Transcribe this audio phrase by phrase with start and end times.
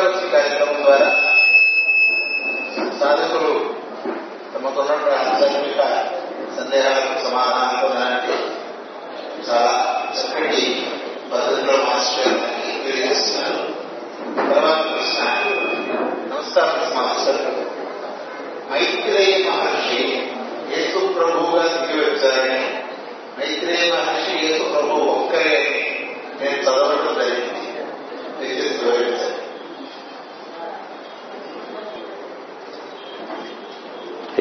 [0.00, 1.06] శిక్షావృత్తి కార్యక్రమం ద్వారా
[2.98, 3.52] సాధకులు
[4.52, 5.80] తమకున్నటువంటి ఆధ్యాత్మిక
[6.56, 8.36] సందేహాలకు సమాధానాలు పొందడానికి
[9.46, 9.72] చాలా
[10.14, 10.62] చక్కటి
[11.30, 13.58] పద్ధతిలో మాస్టర్ గారికి తెలియజేస్తున్నారు
[14.38, 15.24] తర్వాత ప్రశ్న
[16.28, 17.42] నమస్కారం మాస్టర్
[18.70, 20.00] మైత్రేయ మహర్షి
[20.70, 22.62] యేసు ప్రభువుగా దిగి వచ్చారని
[23.38, 25.82] మైత్రేయ మహర్షి యేసు ప్రభు ఒక్కరే అని
[26.40, 27.66] నేను చదవడం జరిగింది
[28.38, 29.38] దయచేసి వివరించండి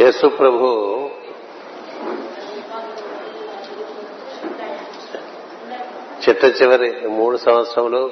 [0.08, 0.68] యేసు ప్రభు
[6.24, 8.12] చిట్ట చివరి మూడు సంవత్సరములు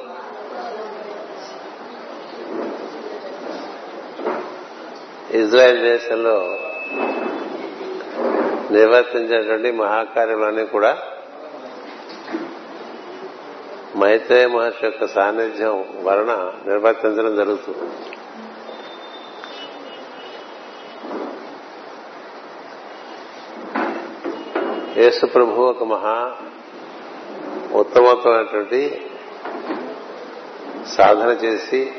[5.34, 6.58] ఇజ్రాయెల్ దేశంలో
[8.72, 10.98] నిర్వర్తించేటువంటి మహాకార్యంలోనే కూడా
[13.98, 18.15] మైత్రేయ మహర్షి యొక్క సాన్నిధ్యం వలన నిర్వర్తించడం జరుగుతుంది.
[24.98, 26.32] యేసు ప్రభు ఒక మహా
[27.72, 29.10] ఉత్తమోత్తమైనటువంటి
[30.88, 31.92] సాధన చేసి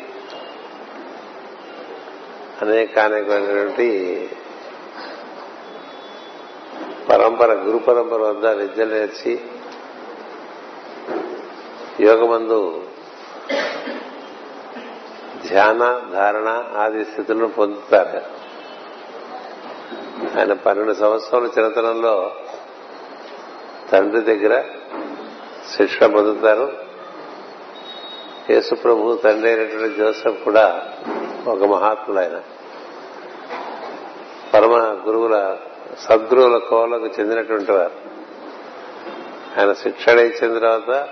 [2.63, 3.89] అనేకానేకమైనటువంటి
[7.09, 9.41] పరంపర గురు పరంపర వద్ద విద్య నేర్చి
[12.01, 12.83] యోగమందు
[15.47, 18.21] ధ్యాన ధారణ ఆది స్థితులను పొందుతారు.
[20.39, 22.33] ఆయన పన్నెండు సంవత్సరాల చిరతనంలో
[23.93, 24.65] తండ్రి దగ్గర
[25.77, 26.73] శిక్షణ పొందుతారు
[28.51, 30.89] యేసు ప్రభు తండ్రి అయినటువంటి జోసఫ్ కూడా
[31.47, 32.43] ఒక మహాత్ముడు ఆయన.
[34.55, 35.57] పరమ గురువుల
[35.99, 38.17] సద్గురువుల కోలకు చెందినటువంటి వారు.
[39.61, 41.09] ఆయన శిక్షణ ఇచ్చిన తర్వాత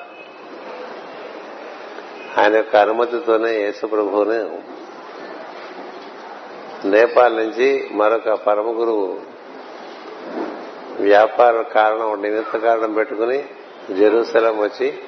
[2.38, 4.41] ఆయన యొక్క అనుమతితోనే యేసుప్రభువుని
[6.88, 9.34] నేపాల్ నుంచి మరొక పరమ గురువు
[11.04, 13.44] వ్యాపార కారణం నిమిత్త కారణం పెట్టుకుని
[13.98, 14.98] జెరూసలం వచ్చి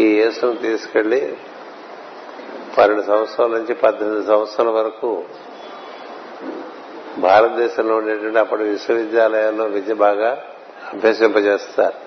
[0.00, 1.36] ఈ యేసును తీసుకెళ్ళి
[2.78, 5.24] పన్నెండు సంవత్సరాల నుంచి పద్దెనిమిది సంవత్సరాల వరకు
[7.18, 10.42] భారతదేశంలో ఉండేటువంటి అప్పటి విశ్వవిద్యాలయాల్లో విద్య బాగా
[10.92, 11.98] అభ్యసింపజేస్తారు.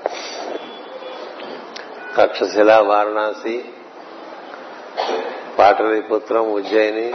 [2.18, 3.66] తక్షశిల వారణాసి
[5.60, 7.08] పాటలీపుత్రం ఉజ్జయిని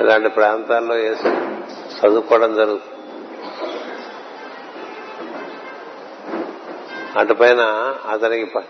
[0.00, 1.28] ఇలాంటి ప్రాంతాల్లో యేసు
[2.00, 2.93] చదువుకోవడం జరుగుతుంది
[7.16, 7.60] అటుపైన
[8.10, 8.60] అతనికి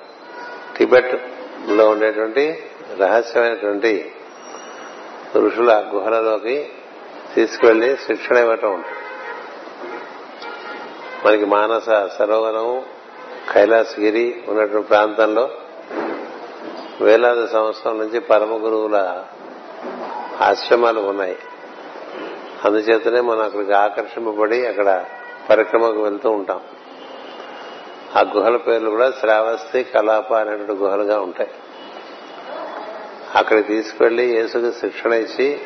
[0.77, 2.63] టిబెట్లో ఉండేటువంటి
[2.99, 4.13] రహస్యమైనటువంటి
[5.37, 6.69] ఋషుల గుహలలోకి
[7.35, 8.99] తీసుకువెళ్ళి శిక్షణ ఇవ్వటం ఉంటుంది.
[11.27, 11.85] మనకి మానస
[12.19, 12.85] సరోవరం
[13.53, 15.51] కైలాసగిరి ఉన్నటువంటి ప్రాంతంలో
[17.01, 19.25] వేలాది సంవత్సరాల నుంచి పరమ గురువుల
[20.41, 21.37] ఆశ్రమాలు ఉన్నాయి.
[22.65, 25.05] అందుచేతనే మనం అక్కడికి ఆకర్షింపబడి అక్కడ
[25.51, 26.61] పరిక్రమకు వెళ్తూ ఉంటాం.
[28.17, 31.51] ఆ గుహల పేర్లు కూడా శ్రావస్తి కలాప అనేటువంటి గుహలుగా ఉంటాయి.
[33.35, 35.61] అక్కడికి తీసుకెళ్ళి యేసుకు శిక్షణ ఇచ్చి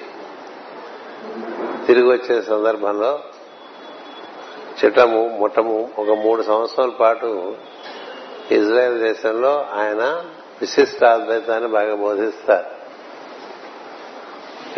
[1.87, 3.21] తిరిగి వచ్చే సందర్భంలో
[4.85, 7.57] చిట్టము ముఠము ఒక మూడు సంవత్సరాల పాటు
[8.51, 10.25] ఇజ్రాయెల్ దేశంలో ఆయన
[10.61, 12.79] విశిష్ట అద్వైతాన్ని బాగా బోధిస్తారు.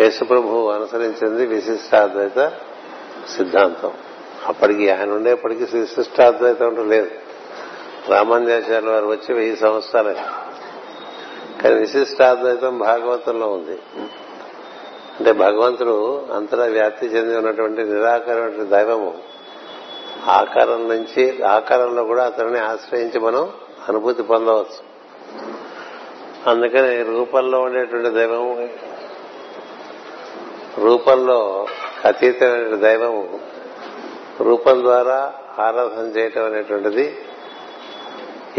[0.03, 2.53] యేసుప్రభు అనుసరించింది విశిష్ట అద్వైత
[3.37, 3.93] సిద్ధాంతం.
[4.47, 7.11] అప్పటికి ఆయన ఉండేప్పటికీ విశిష్ట అద్వైతం లేదు.
[8.09, 10.15] రామాంజాచార్య వారు వచ్చి వెయ్యి సంవత్సరాలు.
[11.63, 13.79] కానీ విశిష్టాద్వైతం భాగవతంలో ఉంది.
[15.21, 19.19] అంటే భగవంతుడు అంతటా వ్యాప్తి చెంది ఉన్నటువంటి నిరాకారమైన దైవము.
[20.27, 23.53] ఆకారం నుంచి ఆకారంలో కూడా అతనిని ఆశ్రయించి మనం
[23.89, 24.91] అనుభూతి పొందవచ్చు.
[26.51, 28.69] అందుకని రూపంలో ఉండేటువంటి దైవం
[30.79, 31.67] రూపంలో
[32.05, 33.41] అతీతమైన దైవము
[34.41, 37.19] రూపం ద్వారా ఆరాధన చేయటం అనేటువంటిది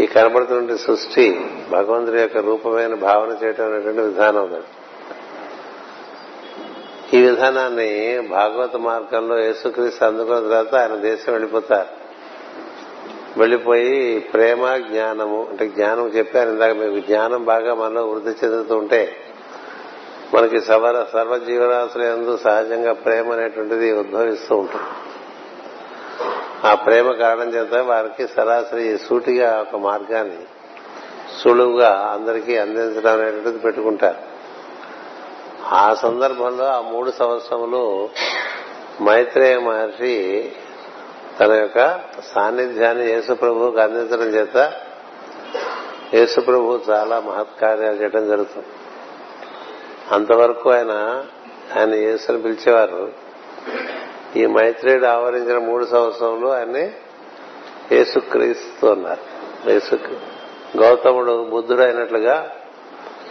[0.00, 1.40] ఈ కనబడుతున్న సృష్టి
[1.70, 4.64] భగవంతుడి యొక్క రూపమైన భావన చేయటం అనేటువంటి విధానం ఉన్నది
[7.16, 12.02] ఈ విధానాన్ని భాగవత మార్గంలో యేసుక్రీస్తు అందుకున్న తర్వాత ఆయన దేశం వెళ్ళిపోతారు.
[13.38, 19.16] వెళ్ళిపోయి ప్రేమ జ్ఞానము అంటే జ్ఞానం చెప్పారు ఇందాక మీకు జ్ఞానం బాగా మనలో వృద్ధి చెందుతూ ఉంటే
[20.34, 25.11] మనకి సర్వ సర్వజీవరాశుల ఎందు సహజంగా ప్రేమ అనేటువంటిది ఉద్భవిస్తూ ఉంటుంది.
[26.64, 30.38] ఆ ప్రేమ కారణం చేత వారికి సరాసరి సూటిగా ఒక మార్గాన్ని
[31.42, 34.20] సులువుగా అందరికీ అందించడం అనేటువంటిది పెట్టుకుంటారు.
[35.74, 38.08] ఆ సందర్భంలో ఆ మూడు సంవత్సరములు
[39.02, 40.52] మైత్రేయ మహర్షి
[41.40, 42.00] తన యొక్క
[42.34, 44.72] సాన్నిధ్యాన్ని యేసుప్రభువుకు అందించడం చేత
[46.14, 48.66] యేసుప్రభు చాలా మహత్కార్యాలు చేయడం జరుగుతుంది.
[50.12, 51.24] అంతవరకు ఆయన
[51.78, 53.22] ఆయన యేసుని పిలిచేవారు
[54.36, 56.90] ఈ మైత్రేయుడు ఆవరించిన మూడు సంవత్సరంలో ఆయన్ని
[57.92, 59.22] యేసుక్రీస్తు అన్నారు.
[59.70, 59.94] యేసు
[60.76, 62.50] గౌతముడు బుద్ధుడు అయినట్లుగా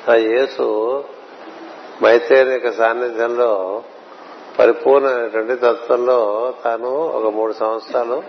[0.10, 0.64] ఆ యేసు
[2.04, 3.84] మైత్రేయుని యొక్క సాన్నిధ్యంలో
[4.60, 8.24] పరిపూర్ణమైనటువంటి తత్వంలో తాను ఒక మూడు సంవత్సరాలు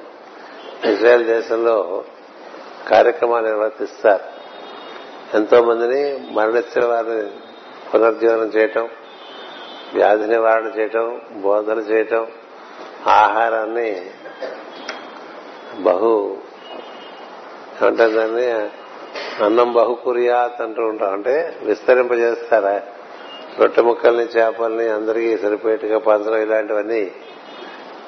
[0.85, 2.05] ఇజ్రాయెల్ దేశంలో
[2.91, 4.25] కార్యక్రమాలు నిర్వర్తిస్తారు.
[5.37, 7.31] ఎంతో మందిని మరణించిన వారిని
[7.95, 8.89] పునర్జీవనం చేయటం
[9.95, 12.27] వ్యాధి నివారణ చేయటం బోధన చేయటం
[13.07, 14.11] ఆహారాన్ని
[15.81, 16.37] బహు
[17.87, 18.53] అంటే దాన్ని?
[19.45, 21.13] అన్నం బహుకురియాత్ అంటూ ఉంటాం.
[21.13, 22.83] అంటే విస్తరింపజేస్తారా?
[23.59, 27.13] రొట్టె ముక్కల్ని చేపల్ని అందరికీ సరిపోయేట్టుగా పంచడం ఇలాంటివన్నీ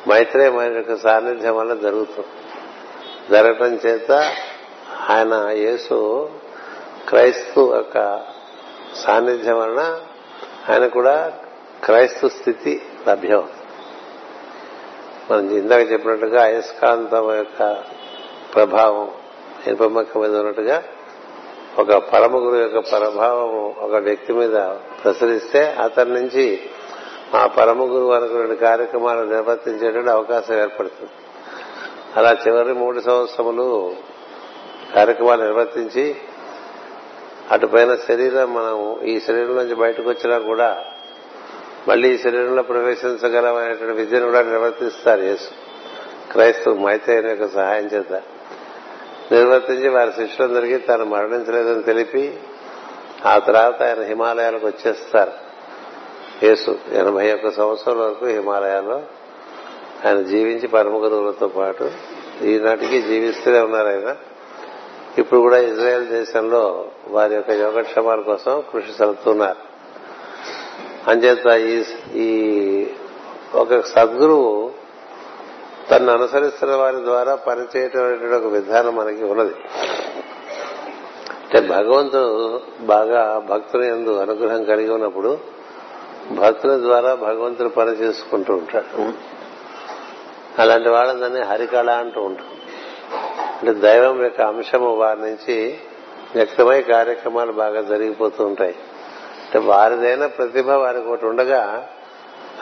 [0.09, 2.27] మైత్రేయ యొక్క సాన్నిధ్యం వల్ల జరుగుతుంది
[3.31, 4.13] జరగటం చేత
[5.11, 6.31] ఆయన యేసు
[7.09, 8.27] క్రైస్తు యొక్క
[8.97, 10.01] సాన్నిధ్యం వలన
[10.73, 11.33] ఆయన కూడా
[11.85, 13.49] క్రైస్తు స్థితి లభ్యం.
[15.31, 17.85] మనం ఇందాక చెప్పినట్టుగా అయస్కాంతం యొక్క
[18.55, 19.11] ప్రభావం
[19.67, 20.83] ఇనుపమ్మక్క మీద ఉన్నట్టుగా
[21.79, 24.55] ఒక పరమ గురు యొక్క ప్రభావం ఒక వ్యక్తి మీద
[25.05, 26.63] ప్రసరిస్తే అతని నుంచి
[27.35, 31.11] ఆ పరమ గురువు రెండు కార్యక్రమాలు నిర్వర్తించేటువంటి అవకాశం ఏర్పడుతుంది.
[32.17, 33.95] అలా చివరి మూడు సంవత్సరములు
[34.95, 36.17] కార్యక్రమాలు నిర్వర్తించి
[37.51, 40.85] అటుపైన శరీరం మనం ఈ శరీరం నుంచి బయటకు వచ్చినా కూడా
[41.89, 45.49] మళ్ళీ ఈ శరీరంలో ప్రవేశించగలమైనటువంటి విద్యను కూడా నిర్వర్తిస్తారు యేసు.
[46.33, 48.13] క్రైస్తవ మైత్రేయుని యొక్క సహాయం చేత.
[49.33, 52.41] నిర్వర్తించి వారి శిష్యులందరికీ తాను మరణించలేదని తెలిపి
[53.27, 55.33] ఆ తర్వాత ఆయన హిమాలయాలకు వచ్చేస్తారు.
[56.43, 59.03] యేసు ఎనభై ఒక్క సంవత్సరం వరకు హిమాలయాల్లో
[60.07, 61.91] ఆయన జీవించి పరమ గురువులతో పాటు
[62.43, 64.17] ఈనాటికి జీవిస్తూనే ఉన్నారు ఆయన.
[65.19, 69.74] ఇప్పుడు కూడా ఇజ్రాయెల్ దేశంలో వారి యొక్క యోగక్షేమాల కోసం కృషి సలుపుతున్నారు
[71.09, 71.47] అంచేత
[72.15, 72.87] ఈ
[73.55, 74.73] ఒక సద్గురువు
[75.91, 79.55] తను అనుసరిస్తున్న వారి ద్వారా పనిచేయటం ఒక విధానం మనకి ఉన్నది.
[81.45, 85.39] అంటే భగవంతుడు బాగా భక్తుని ఎందు అనుగ్రహం కలిగి ఉన్నప్పుడు
[86.33, 89.13] భక్తుల ద్వారా భగవంతుడు పని చేసుకుంటూ ఉంటాడు.
[90.61, 92.47] అలాంటి వాళ్ళని హరికళ అంటూ ఉంటాం.
[93.63, 95.79] అంటే దైవం యొక్క అంశము వారి నుంచి
[96.35, 98.75] వ్యక్తమై కార్యక్రమాలు బాగా జరిగిపోతూ ఉంటాయి.
[99.57, 101.89] వారిదైన ప్రతిభ వారికి ఒకటి ఉండగా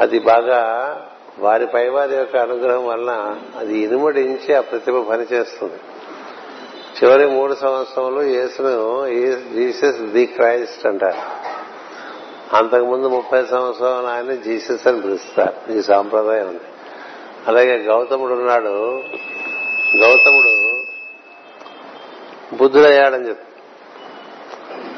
[0.00, 0.60] అది బాగా
[1.38, 5.80] వారి పై వారి యొక్క అనుగ్రహం వలన అది ఇనుమడించి ఆ ప్రతిభ పనిచేస్తుంది.
[7.02, 9.06] చివరి మూడు సంవత్సరంలో యేసును
[9.54, 11.52] జీసస్ ది క్రైస్ట్ అంటారు.
[12.56, 15.72] అంతకుముందు ముప్పై సంవత్సరాలు ఆయన జీసస్ అని పిలుస్తారు.
[15.72, 16.60] ఈ సాంప్రదాయం ఉంది.
[17.48, 19.02] అలాగే గౌతముడు ఉన్నాడు.
[19.96, 20.72] గౌతముడు
[22.56, 23.51] బుద్ధుడయ్యాడని చెప్తారు.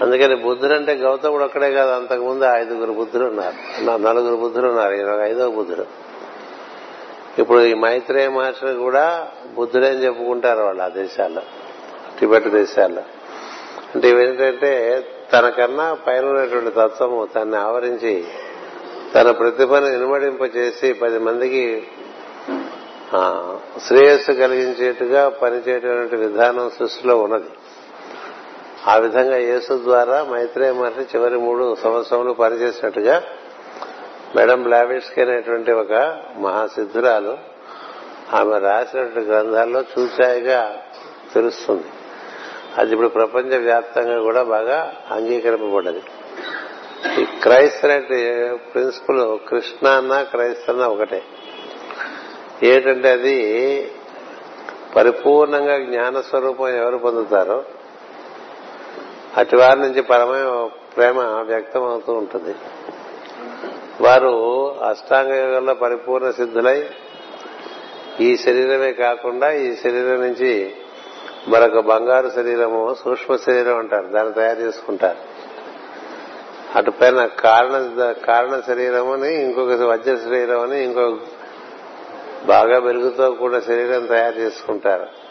[0.00, 3.82] అందుకని బుద్ధుడు అంటే గౌతముడు ఒక్కడే కాదు అంతకుముందు ఐదుగురు బుద్ధులు ఉన్నారు.
[3.96, 5.84] నలుగురు బుద్ధులు ఉన్నారు ఈయన ఐదవ బుద్ధుడు.
[7.40, 11.42] ఇప్పుడు ఈ మైత్రేయ మహర్షిని కూడా బుద్ధుడని చెప్పుకుంటారు వాళ్ళు ఆ దేశాల్లో
[12.20, 13.02] టిబెట్ దేశాల్లో.
[13.94, 15.02] అంటే ఇవేంటంటే
[15.32, 18.24] తనకన్నా పైన ఉన్నటువంటి తత్వము తన్ని ఆవరించి
[19.14, 21.86] తన ప్రతిభను ఇనుమడింపచేసి పది మందికి
[23.86, 27.48] శ్రేయస్సు కలిగించేట్టుగా పనిచేయటువంటి విధానం సృష్టిలో ఉన్నది.
[28.88, 33.22] ఆ విధంగా యేసు ద్వారా మైత్రేయ మహర్షి చివరి మూడు సంవత్సరములు పనిచేసినట్టుగా
[34.36, 37.38] మేడం బ్లావిడ్స్కి అనేటువంటి ఒక మహాసిద్ధురాలు
[38.32, 40.82] ఆమె రాసినటువంటి గ్రంథాల్లో చూచాయిగా
[41.34, 41.84] తెలుస్తుంది.
[42.78, 46.02] అది ఇప్పుడు ప్రపంచ వ్యాప్తంగా కూడా బాగా అంగీకరింపబడ్డది.
[47.20, 48.00] ఈ క్రైస్త అనే
[48.74, 51.22] ప్రిన్సిపల్ కృష్ణ అన్న క్రైస్తన్న ఒకటే.
[52.62, 53.36] ఏంటంటే అది
[54.96, 57.64] పరిపూర్ణంగా జ్ఞాన స్వరూపం ఎవరు పొందుతారో
[59.36, 62.54] అటు వారి నుంచి పరమైన ప్రేమ వ్యక్తం అవుతూ ఉంటుంది.
[64.00, 64.30] వారు
[64.84, 66.90] అష్టాంగ యోగంలో పరిపూర్ణ సిద్ధులై
[68.20, 70.76] ఈ శరీరమే కాకుండా ఈ శరీరం నుంచి
[71.48, 74.06] మరొక బంగారు శరీరము సూక్ష్మ శరీరం అంటారు.
[74.06, 75.18] దాన్ని తయారు చేసుకుంటారు.
[76.78, 81.18] అటు పైన కారణ కారణ శరీరం అని ఇంకొక వజ్ర శరీరం అని ఇంకొక
[82.46, 85.23] బాగా వెలుగుతో కూడా శరీరం తయారు చేసుకుంటారు.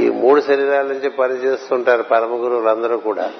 [0.00, 3.32] ఈ మూడు శరీరాల నుంచి పనిచేస్తుంటారు పరమ గురువులందరూ కూడా.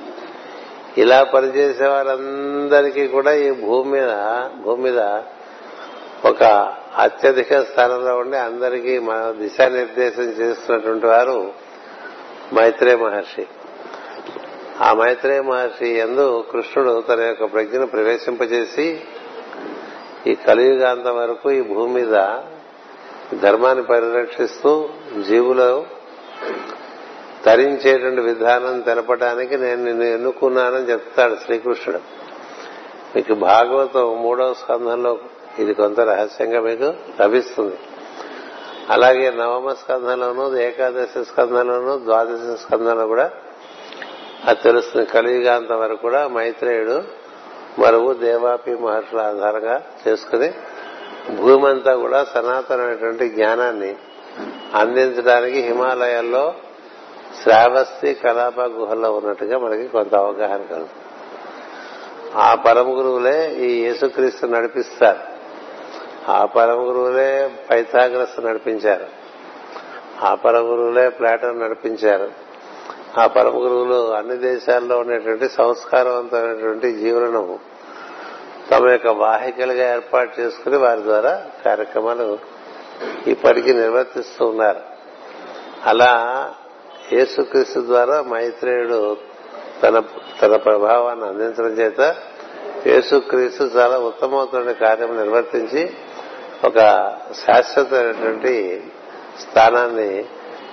[0.98, 4.10] ఇలా పనిచేసే వారందరికీ కూడా ఈ భూమి మీద
[4.64, 4.98] భూమి మీద
[6.24, 6.42] ఒక
[6.98, 11.52] అత్యధిక స్థానంలో ఉండి అందరికీ మన దిశానిర్దేశం చేస్తున్నటువంటి వారు
[12.54, 13.46] మైత్రేయ మహర్షి.
[14.80, 19.00] ఆ మైత్రేయ మహర్షి ఎందు కృష్ణుడు తన యొక్క ప్రజ్ఞను ప్రవేశింపజేసి
[20.26, 22.38] ఈ కలియుగాంతం వరకు ఈ భూమి మీద
[23.40, 24.88] ధర్మాన్ని పరిరక్షిస్తూ
[25.28, 26.01] జీవులు
[27.44, 32.00] తరించేటువంటి విధానం తెలపడానికి నేను నిన్ను ఎన్నుకున్నానని చెప్తాడు శ్రీకృష్ణుడు.
[33.16, 35.18] మీకు భాగవతం మూడవ స్కంధంలో
[35.58, 37.76] ఇది కొంత రహస్యంగా మీకు లభిస్తుంది.
[38.90, 43.30] అలాగే నవమ స్కంధంలోనూ ఏకాదశి స్కంధంలోనూ ద్వాదశి స్కంధంలో కూడా
[44.48, 45.06] అది తెలుస్తుంది.
[45.06, 47.02] కలియుగాంతం వరకు కూడా మైత్రేయుడు
[47.78, 50.52] మరువు దేవాపి మహర్షుల ఆధారంగా చేసుకుని
[51.36, 53.96] భూమంతా కూడా సనాతనమైనటువంటి జ్ఞానాన్ని
[54.74, 56.54] అందించడానికి హిమాలయాల్లో
[57.42, 60.88] శ్రావస్తి కలాప గుహల్లో ఉన్నట్టుగా మనకి కొంత అవగాహన కలుగుతుంది.
[62.34, 65.18] ఆ పరమ గురువులే ఈ యేసుక్రీస్తు నడిపిస్తారు.
[66.30, 69.06] ఆ పరమ గురువులే పైథాగ్రస్ నడిపించారు.
[70.22, 72.52] ఆ పరమ గురువులే ప్లాటన్ నడిపించారు.
[73.18, 77.58] ఆ పరమ గురువులు అన్ని దేశాల్లో ఉండేటువంటి సంస్కారవంతమైనటువంటి జీవనము
[78.70, 82.38] తమ యొక్క వాహికలుగా ఏర్పాటు చేసుకుని వారి ద్వారా కార్యక్రమాలు
[83.26, 84.80] ఇప్పటికీ నిర్వర్తిస్తూ ఉన్నారు.
[85.84, 86.54] అలా
[87.12, 89.16] యేసుక్రీస్తు ద్వారా మైత్రేయుడు
[89.82, 90.02] తన
[90.42, 92.16] తన ప్రభావాన్ని అందించడం చేత
[92.86, 95.90] యేసుక్రీస్తు చాలా ఉత్తమవుతున్న కార్యం నిర్వర్తించి
[96.64, 96.78] ఒక
[97.46, 98.84] శాశ్వతమైనటువంటి
[99.40, 100.24] స్థానాన్ని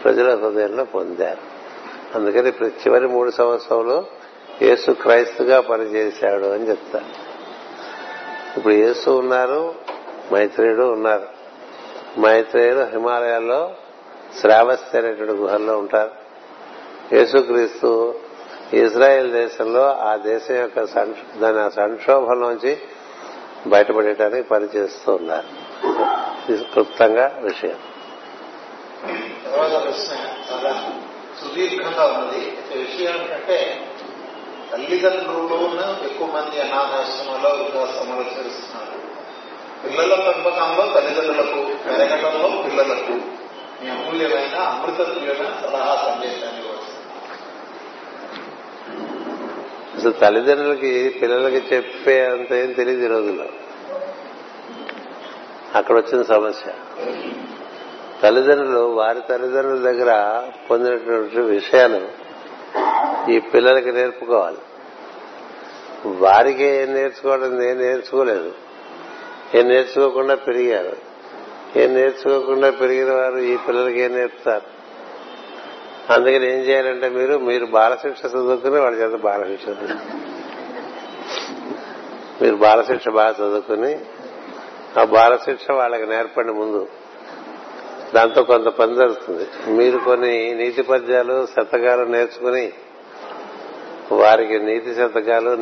[0.03, 1.59] ప్రజల హృదయంలో పొందారు.
[2.15, 4.05] అందుకని చివరి మూడు సంవత్సరంలో
[4.61, 7.29] యేసు క్రైస్తుగా పనిచేశాడు అని చెప్తారు.
[8.57, 9.75] ఇప్పుడు యేసు ఉన్నారు
[10.33, 11.38] మైత్రేయుడు ఉన్నారు.
[12.17, 13.75] మైత్రేయులు హిమాలయాల్లో
[14.41, 16.11] శ్రావస్తి అనేటువంటి గుహల్లో ఉంటారు.
[17.15, 18.15] యేసుక్రీస్తు
[18.73, 20.83] ఇజ్రాయెల్ దేశంలో ఆ దేశం యొక్క
[21.37, 22.77] దాని సంక్షోభంలోంచి
[23.67, 25.47] బయటపడేటానికి పనిచేస్తూ ఉన్నారు.
[26.63, 27.75] క్లుప్తంగా విషయం.
[29.45, 29.91] తర్వాత
[31.41, 32.57] సుదీర్ఘంగా ఉన్నది.
[32.77, 33.87] విషయం ఏంటంటే
[34.71, 39.08] తల్లిదండ్రులను ఎక్కువ మంది అనాథాశ్రమంలో వృద్ధాశ్రమంలో చేస్తున్నారు
[39.85, 43.11] పిల్లల పెంపకంలో తల్లిదండ్రులకు పెరగటంలో పిల్లలకు
[43.83, 46.69] మీ అమూల్యమైన అమృతత్వమైన సలహా సందేశాన్ని
[49.97, 53.45] అసలు తల్లిదండ్రులకి పిల్లలకి చెప్పే అంత ఏం తెలియదు ఈ రోజుల్లో.
[55.75, 56.71] అక్కడ వచ్చిన సమస్య.
[58.23, 62.07] తల్లిదండ్రులు వారి తల్లిదండ్రుల దగ్గర పొందినటువంటి విషయాలు
[63.31, 64.57] ఈ పిల్లలకి నేర్పుకోవాలి.
[66.05, 68.68] వారికి ఏం నేర్చుకోవడం నేను నేర్చుకోలేదు.
[69.55, 70.97] ఏం నేర్చుకోకుండా పెరిగారు.
[71.79, 74.79] ఏం నేర్చుకోకుండా పెరిగిన వారు ఈ పిల్లలకి ఏం నేర్పుతారు?
[76.13, 79.65] అందుకని ఏం చేయాలంటే మీరు మీరు బాలశిక్ష చదువుకుని వాళ్ళ చేత బాలశిక్ష
[82.41, 83.99] మీరు బాలశిక్ష బాగా చదువుకుని
[84.99, 86.87] ఆ బాలశిక్ష వాళ్ళకి నేర్పండి ముందు.
[88.15, 89.71] దాంతో కొంత పని జరుగుతుంది.
[89.71, 92.73] మీరు కొన్ని నీతి పద్యాలు శతకాలు నేర్చుకుని
[94.11, 95.55] వారికి నీతి శతకాలు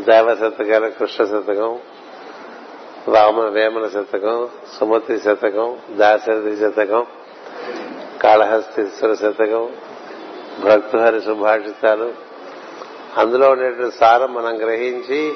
[0.00, 1.78] దైవ శతకాలు కృష్ణ శతకం
[3.12, 4.48] రామ వేమన శతకం
[4.78, 7.06] సుమతి శతకం దాశరథి శతకం
[8.22, 9.68] కాళహస్తీశ్వర శతకం
[10.64, 12.12] భక్తుహరి సుభాషితాలు.
[13.16, 15.34] అందులో ఉండేటువంటి సారం మనం గ్రహించి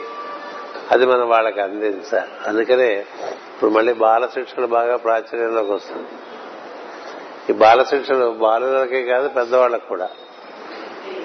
[0.91, 6.09] అది మనం వాళ్ళకి అందించాలి అందుకనే ఇప్పుడు మళ్ళీ బాల శిక్షణ బాగా ప్రాచుర్యంలోకి వస్తుంది.
[7.51, 10.09] ఈ బాల శిక్షణ బాలులకే కాదు పెద్దవాళ్ళకు కూడా.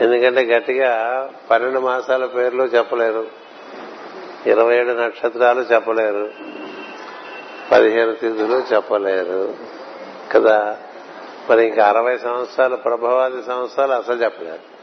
[0.01, 0.91] ఎందుకంటే గట్టిగా
[1.51, 3.44] పన్నెండు మాసాల పేర్లు చెప్పలేరు.
[4.47, 6.29] ఇరవై ఏడు నక్షత్రాలు చెప్పలేరు.
[7.71, 9.55] పదిహేను తిథులు చెప్పలేరు.
[10.31, 10.77] కదా?
[11.49, 14.75] మరి ఇంకా అరవై సంవత్సరాలు ప్రభావాది సంవత్సరాలు అసలు చెప్పలేరు.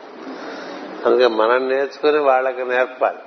[1.06, 3.18] అందుకే మనం నేర్చుకుని వాళ్ళకి నేర్పాలి.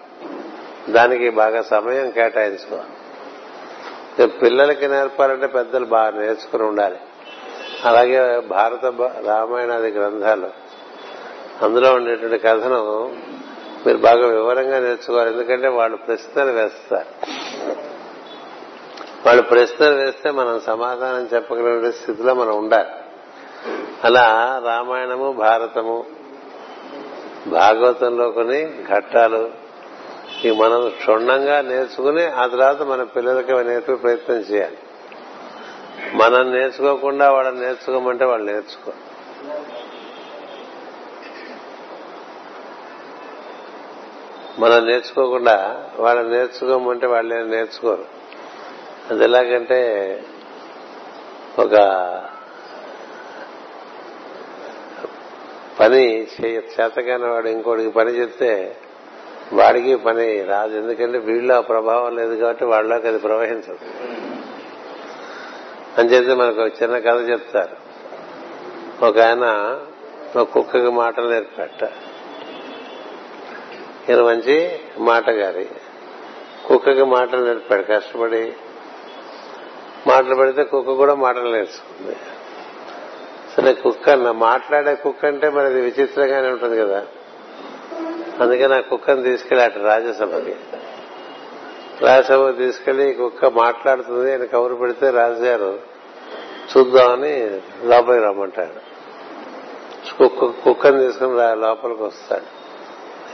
[0.92, 4.28] దానికి బాగా సమయం కేటాయించుకోవాలి.
[4.28, 6.98] పిల్లలకి నేర్పాలంటే పెద్దలు బాగా నేర్చుకుని ఉండాలి.
[7.84, 10.48] అలాగే భారత రామాయణాది గ్రంథాలు.
[11.62, 13.16] అందులో ఉండేటువంటి కథను
[13.86, 15.32] మీరు బాగా వివరంగా నేర్చుకోవాలి.
[15.32, 17.28] ఎందుకంటే వాళ్ళు ప్రశ్నలు వేస్తారు.
[19.26, 22.90] వాళ్ళు ప్రశ్నలు వేస్తే మనం సమాధానం చెప్పగలిగిన స్థితిలో మనం ఉండాలి.
[24.04, 26.06] అలా రామాయణము భారతము
[27.48, 29.50] భాగవతంలో కొన్ని ఘట్టాలు
[30.46, 34.78] ఈ మనం క్షుణ్ణంగా నేర్చుకుని ఆ తర్వాత మన పిల్లలకి నేర్పే ప్రయత్నం చేయాలి.
[36.14, 38.92] మనం నేర్చుకోకుండా వాళ్ళని నేర్చుకోమంటే వాళ్ళు నేర్చుకో
[44.60, 48.06] మనం నేర్చుకోకుండా వాళ్ళని నేర్చుకోమంటే వాళ్ళు నేర్చుకోరు.
[49.10, 50.24] అది ఎలాగంటే
[51.60, 51.72] ఒక
[55.80, 58.78] పని చేతకాని వాడు ఇంకోటికి పని చెప్తే
[59.54, 60.78] వాడికి పని రాదు.
[60.78, 63.80] ఎందుకంటే వీళ్ళు ఆ ప్రభావం లేదు కాబట్టి వాళ్ళకి అది ప్రవహించదు.
[65.98, 67.86] అని చెప్తే మనకు ఒక చిన్న కథ చెప్తారు.
[69.06, 69.80] ఒక ఆయన
[70.40, 71.90] ఒక కుక్కకి మాటలు నేర్పేట.
[74.10, 75.68] ఈయన మంచి మాటగారి.
[76.66, 78.54] కుక్కకి మాటలు నేర్పాడు కష్టపడి.
[80.08, 82.16] మాటలు పెడితే కుక్క కూడా మాటలు నేర్చుకుంది.
[83.58, 87.06] సరే కుక్క మాట్లాడే కుక్క అంటే మరి అది విచిత్రంగానే ఉంటుంది కదా.
[88.40, 90.56] అందుకని నా కుక్కను తీసుకెళ్ళి అటు రాజ్యసభకి.
[92.02, 95.80] రాజ్యసభ తీసుకెళ్ళి కుక్క మాట్లాడుతుంది అని కబురు పెడితే రాజుగారు
[96.78, 98.96] చూద్దామని లోపలికి రమ్మంటాడు.
[100.18, 102.55] కుక్క కుక్కను తీసుకుని రా- లోపలికి వస్తాడు.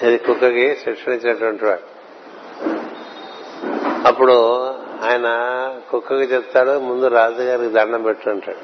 [0.04, 2.02] ఇది కుక్కకి శిక్షణ ఇచ్చేటువంటి వాడు.
[4.08, 4.68] అప్పుడు
[5.04, 5.28] ఆయన
[5.92, 8.58] కుక్కకి చెప్తాడు ముందు రాజుగారికి దండం పెట్టు అంటాడు.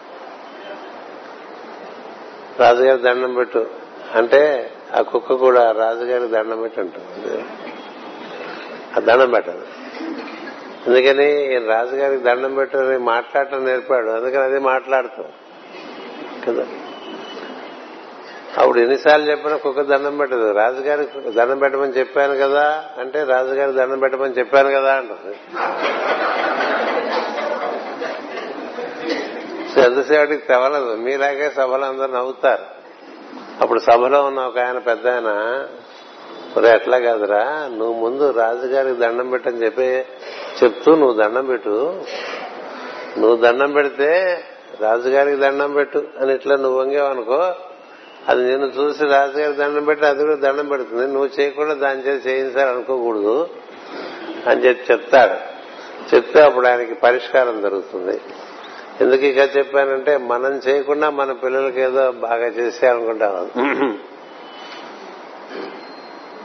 [2.62, 3.68] రాజుగారి దండం పెట్టు.
[4.16, 7.46] అంటే ఆ కుక్క కూడా రాజుగారికి దండం పెట్టి ఉంటుంది
[8.98, 9.68] ఆ దండం పెట్టదు.
[10.88, 14.10] అందుకని ఈయన రాజుగారికి దండం పెట్టని మాట్లాడటం నేర్పాడు.
[14.10, 15.26] అందుకని అది మాట్లాడుతాం
[16.48, 16.68] కదా?
[18.58, 20.52] అప్పుడు ఎన్నిసార్లు చెప్పినా కుక్క దండం పెట్టదు.
[20.52, 25.36] రాజుగారి దండం పెట్టమని చెప్పాను కదా అంటే రాజుగారి దండం పెట్టమని చెప్పాను కదా అంటుంది.
[29.82, 30.96] ఎంతసేపటికి తెవలదు.
[30.96, 32.64] మీలాగే సభలో అందరు నవ్వుతారు.
[33.62, 35.66] అప్పుడు సభలో ఉన్న ఒక ఆయన పెద్ద ఆయన
[36.66, 37.68] ఎట్లా కాదురా.
[37.68, 40.06] నువ్వు ముందు రాజుగారికి దండం పెట్టని చెప్పి
[40.64, 42.02] చెప్తూ నువ్వు దండం పెట్టు.
[43.18, 44.44] నువ్వు దండం పెడితే
[44.82, 47.52] రాజుగారికి దండం పెట్టు అని ఇట్లా నువ్వు వంగేవనుకో
[48.30, 51.06] అది నేను చూసి రాజుగారి దండం పెట్టి అది కూడా దండం పెడుతుంది.
[51.08, 53.50] నువ్వు చేయకుండా దాని చేసి చేయించాలి అనుకోకూడదు
[54.48, 55.38] అని చెప్పి చెప్తాడు.
[56.16, 58.16] చెప్తే అప్పుడు ఆయనకి పరిష్కారం దొరుకుతుంది.
[59.02, 63.34] ఎందుకు ఇక చెప్పానంటే మనం చేయకుండా మన పిల్లలకి ఏదో బాగా చేసేయాలనుకుంటాం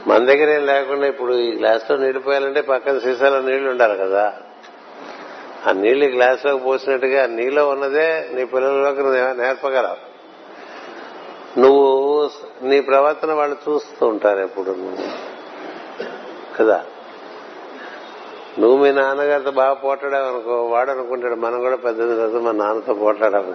[0.07, 4.33] మన దగ్గర ఏం లేకుండా ఇప్పుడు ఈ గ్లాస్లో నీళ్ళు పోయాలంటే పక్కన సీసాలో నీళ్ళు ఉండాలి కదా.
[5.67, 9.03] ఆ నీళ్ళు ఈ గ్లాసులోకి పోసినట్టుగా నీలో ఉన్నదే నీ పిల్లలకి
[9.41, 10.12] నేర్పగలవు.
[11.57, 11.85] నువ్వు
[12.63, 14.71] నీ ప్రవర్తన వాళ్ళు చూస్తూ ఉంటారు ఎప్పుడు
[16.59, 16.83] కదా?
[18.59, 23.53] నువ్వు మీ నాన్నగారితో బాగా పోట్లాడావు అనుకో వాడు అనుకుంటాడు మనం కూడా పెద్దది కదా మా నాన్నతో పోట్లాడాము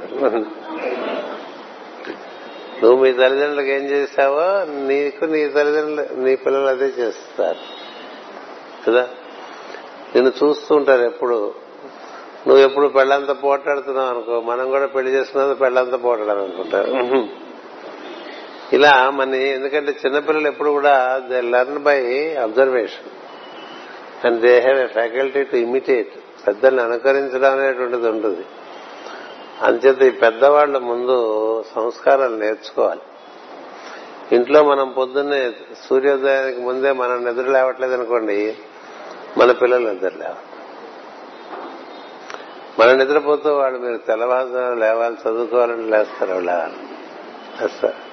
[2.83, 7.59] నువ్వు మీ తల్లిదండ్రులకు ఏం చేస్తావో నీకు నీ తల్లిదండ్రులు నీ పిల్లలు అదే చేస్తారు.
[8.87, 9.09] కదా?
[10.15, 11.55] నిన్ను చూస్తూ ఉంటారు ఎప్పుడు.
[12.47, 16.93] నువ్వు ఎప్పుడు పెళ్ళంతా పోట్లాడుతున్నావు అనుకో మనం కూడా పెళ్ళి చేస్తున్నది పెళ్ళంతా పోట్లాడాలనుకుంటారు.
[18.73, 22.01] ఇలా మన ఎందుకంటే చిన్నపిల్లలు ఎప్పుడు కూడా they learn by
[22.35, 23.11] observation.
[24.27, 26.13] And they have a faculty to imitate
[26.47, 28.45] పెద్దల్ని అనుకరించడం అనేటువంటిది ఉంటుంది.
[29.63, 31.17] అంచేత ఈ పెద్దవాళ్ళ ముందు
[31.75, 33.01] సంస్కారాలు నేర్చుకోవాలి.
[34.33, 35.53] ఇంట్లో మనం పొద్దున్నే
[35.89, 38.57] సూర్యోదయానికి ముందే మనం నిద్ర లేవట్లేదు అనుకోండి
[39.39, 40.45] మన పిల్లలు నిద్ర లేవాలి
[42.79, 46.75] మనం నిద్రపోతూ వాళ్ళు మీరు తెల్లవారు లేవాలి చదువుకోవాలని లేస్తారు లేవాలి.
[47.61, 48.08] లేస్తారు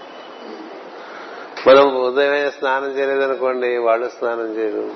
[1.67, 4.89] మనం ఉదయమే స్నానం చేయలేదనుకోండి వాళ్ళు స్నానం చేయరు.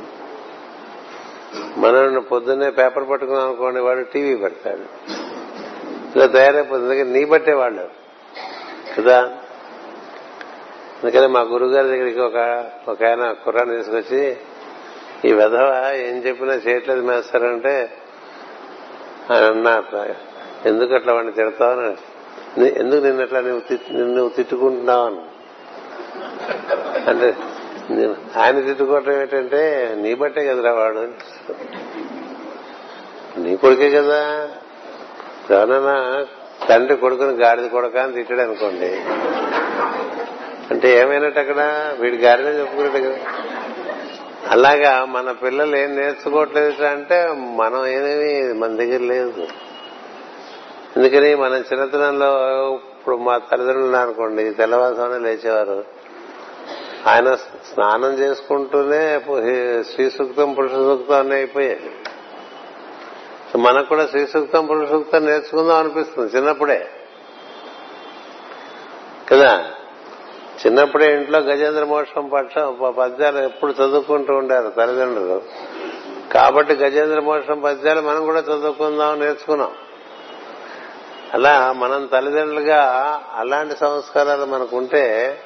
[1.79, 4.81] మనం పొద్దున్నే పేపర్ పట్టుకున్నాం అనుకోండి వాడు టీవీ పెడతాడు
[6.15, 6.99] ఇలా తయారైపోతుంది.
[6.99, 7.89] ఎందుకంటే నీ బట్టే వాళ్ళు.
[8.97, 9.21] కదా?
[11.03, 14.37] అందుకని మా గురుగారి దగ్గరికి ఒక ఒక ఆయన కుర్రాన్ని తీసుకొచ్చి
[15.25, 17.97] ఈ విధవ ఏం చెప్పినా చేయట్లేదు మేస్తారంటే
[19.31, 20.15] ఆయన అన్నారు
[20.67, 22.59] ఎందుకు అట్లా వాడిని తిడతావు?
[22.59, 25.05] ఎందుకు నిన్నట్లా నువ్వు నిన్ను నువ్వు తిట్టుకుంటున్నావు?
[25.05, 25.19] అని.
[27.07, 27.37] అంటే
[28.39, 31.07] ఆయన తిట్టుకోవటం ఏంటంటే నీ బట్టే కదరా వాడు.
[33.39, 34.49] నీ కొడుకే కదా.
[35.51, 36.25] ఎవరన్నా
[36.69, 39.01] తండ్రి కొడుకుని గాడిద కొడక అని తిట్టాడు అనుకోండి.
[40.71, 41.91] అంటే ఏమైనట్టు అక్కడ?
[41.99, 43.17] వీడి గాడిదని చెప్పుకున్నట్టు కదా.
[44.49, 49.47] అలాగా మన పిల్లలు ఏం నేర్చుకోవట్లేదు అంటే మనం ఏమేమి మన దగ్గర లేదు.
[50.97, 52.35] ఎందుకని మన చిన్నతనంలో
[52.73, 55.98] ఇప్పుడు మా తల్లిదండ్రులు అనుకోండి తెల్లవారుజామున లేచేవారు.
[57.07, 59.19] ఆయన స్నానం చేసుకుంటూనే
[59.83, 61.91] శ్రీ సూక్తం పురుష సూక్తం అన్నీ అయిపోయాయి
[63.57, 66.91] మనకు కూడా శ్రీ సూక్తం పురుష సూక్తం నేర్చుకుందాం అనిపిస్తుంది చిన్నప్పుడే.
[69.31, 69.71] కదా?
[70.65, 75.41] చిన్నప్పుడే ఇంట్లో గజేంద్ర మోక్షం పక్షం పద్యాలు ఎప్పుడు చదువుకుంటూ ఉండారు తల్లిదండ్రులు.
[76.33, 79.71] కాబట్టి గజేంద్ర మోక్షం పద్యాలు మనం కూడా చదువుకుందాం నేర్చుకున్నాం.
[81.33, 82.83] అలా మనం తల్లిదండ్రులుగా
[83.35, 85.37] అలాంటి సంస్కారాలు మనకుంటే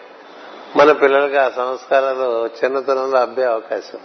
[0.76, 4.00] మన పిల్లలకి ఆ సంస్కారాలు చిన్నతనంలో అబ్బే అవకాశం.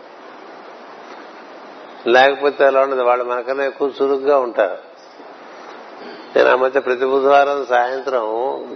[2.07, 4.79] లేకపోతే అలా ఉండదు వాళ్ళు మనకన్నా ఎక్కువ చురుగ్గా ఉంటారు.
[6.37, 8.27] నేను ఆ మధ్య ప్రతి బుధవారం సాయంత్రం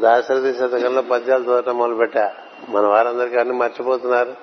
[0.02, 2.34] దాశరథి శతకంలో పద్యాలు చదవటం మొదలుపెట్టా.
[2.68, 4.34] మన వారందరికీ అన్ని మర్చిపోతున్నారు.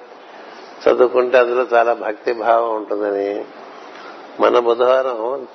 [0.89, 3.45] చదువుకుంటే అందులో చాలా భక్తి భావం ఉంటుందని.
[4.39, 5.47] మన బుధవారం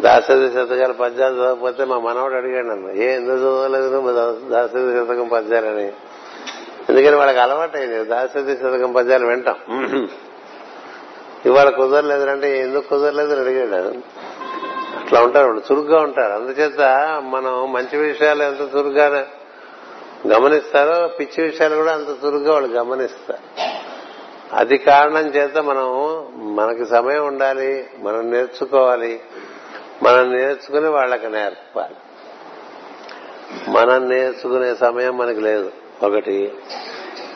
[0.00, 4.00] దాశరథి శతకాల పద్యాలు చదవకపోతే మా మనవాడు అడిగాడు నన్ను ఏ ఎందుకు చదవలేదు
[4.48, 5.92] దాశరథి శతకం పద్యాలని?
[6.88, 9.56] ఎందుకని వాళ్ళకి అలవాటైంది దాశరథి శతకం పద్యాలు వింటాం.
[11.46, 14.18] ఇవాళ కుదరలేదంటే ఎందుకు కుదరలేదు అడిగాడు.
[14.98, 16.32] అట్లా ఉంటారు వాళ్ళు చురుగ్గా ఉంటారు.
[16.32, 16.80] అందుచేత
[17.24, 19.26] మనం మంచి విషయాలు ఎంత చురుగ్గా
[20.28, 23.62] గమనిస్తారో పిచ్చి విషయాలు కూడా అంత చురుగ్గా వాళ్ళు గమనిస్తారు.
[24.52, 25.86] అది కారణం చేత మనం
[26.56, 29.20] మనకి సమయం ఉండాలి మనం నేర్చుకోవాలి
[30.02, 31.96] మనం నేర్చుకుని వాళ్ళకి నేర్పాలి.
[33.70, 35.72] మనం నేర్చుకునే సమయం మనకి లేదు.
[36.02, 36.52] ఒకటి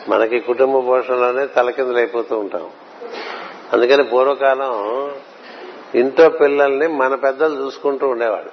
[0.09, 2.69] మనకి కుటుంబ పోషణలోనే తలకిందులైపోతూ ఉంటాం.
[3.73, 4.73] అందుకని పూర్వకాలం
[5.95, 8.49] ఇంట్లో పిల్లల్ని మన పెద్దలు చూసుకుంటూ ఉండేవాడు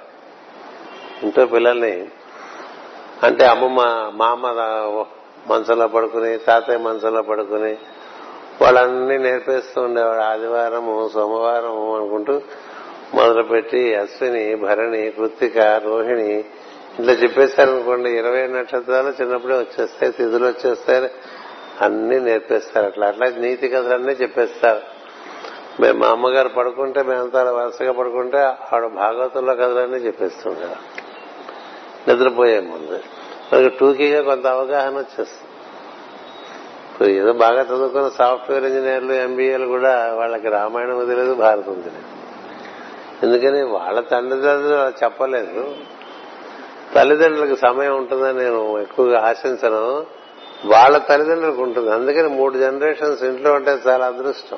[1.23, 2.07] ఇంట్లో పిల్లల్ని
[3.23, 4.47] అంటే అమ్మమ్మ మా అమ్మ
[5.47, 7.77] మంచంలో పడుకుని తాతయ్య మంచంలో పడుకుని
[8.61, 12.41] వాళ్ళన్నీ నేర్పిస్తూ ఉండేవాడు ఆదివారము సోమవారము అనుకుంటూ
[13.13, 16.43] మొదలుపెట్టి అశ్విని భరణి కృత్తిక రోహిణి
[16.99, 21.11] ఇట్లా చెప్పేశారనుకోండి ఇరవై నక్షత్రాలు చిన్నప్పుడే వచ్చేస్తాయి తిథులు వచ్చేస్తాయి
[21.81, 22.85] అన్ని నేర్పిస్తారు.
[22.85, 24.81] అట్లా అట్లా నీతి కథలన్నీ చెప్పేస్తారు.
[25.81, 31.01] మేము మా అమ్మగారు పడుకుంటే మేమంతా వరుసగా పడుకుంటే ఆవిడ భాగవతంలో కథలన్నీ చెప్పేస్తుంటారు.
[32.09, 32.99] నిద్రపోయే ముందు.
[33.53, 35.51] మనకి టూకీగా కొంత అవగాహన వచ్చేస్తుంది.
[36.91, 42.21] ఇప్పుడు ఏదో బాగా చదువుకున్న సాఫ్ట్వేర్ ఇంజనీర్లు ఎంబీఏలు కూడా వాళ్ళకి రామాయణం తెలియదు భారతం తెలియదు.
[43.25, 45.75] ఎందుకని వాళ్ళ తండ్రిదండ్రులు చెప్పలేదు.
[46.95, 50.05] తల్లిదండ్రులకు సమయం ఉంటుందని నేను ఎక్కువగా ఆశించను.
[50.65, 51.91] వాళ్ళ తల్లిదండ్రులకు ఉంటుంది.
[51.91, 54.57] అందుకని మూడు జనరేషన్స్ ఇంట్లో ఉంటే చాలా అదృష్టం.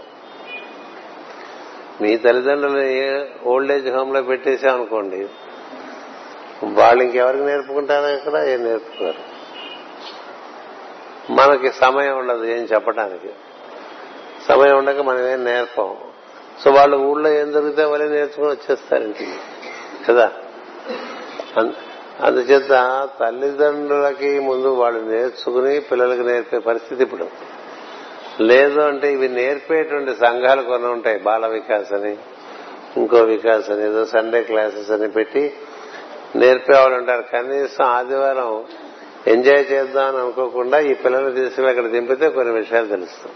[2.02, 5.28] మీ తల్లిదండ్రులు ఓల్డ్ ఏజ్ హోమ్లో పెట్టేసామనుకోండి
[6.64, 9.34] వాళ్ళు ఇంకెవరికి నేర్పుకుంటారో ఇక్కడ ఏం నేర్పుకోరు.
[11.34, 13.30] మనకి సమయం ఉండదు ఏం చెప్పడానికి
[14.48, 15.98] సమయం ఉండక మనం ఏం నేర్పం.
[16.64, 19.36] సో వాళ్ళు ఊళ్ళో ఏం జరిగితే వాళ్ళే నేర్చుకుని వచ్చేస్తారు ఇంటికి.
[20.10, 20.32] కదా?
[22.22, 27.28] అందుచేత తల్లిదండ్రులకి ముందు వాళ్ళు నేర్చుకుని పిల్లలకి నేర్పే పరిస్థితి ఇప్పుడు.
[28.42, 31.20] లేదు అంటే ఇవి నేర్పేటువంటి సంఘాలు కొన్ని ఉంటాయి.
[31.20, 32.18] బాల వికాస్ అని
[32.98, 35.54] ఇంకో వికాస్ అని ఏదో సండే క్లాసెస్ అని పెట్టి
[36.36, 37.22] నేర్పేవాళ్ళు ఉంటారు.
[37.22, 38.64] కనీసం ఆదివారం
[39.28, 43.36] ఎంజాయ్ చేద్దాం అని అనుకోకుండా ఈ పిల్లలు తీసుకుని అక్కడ దింపితే కొన్ని విషయాలు తెలుస్తాయి.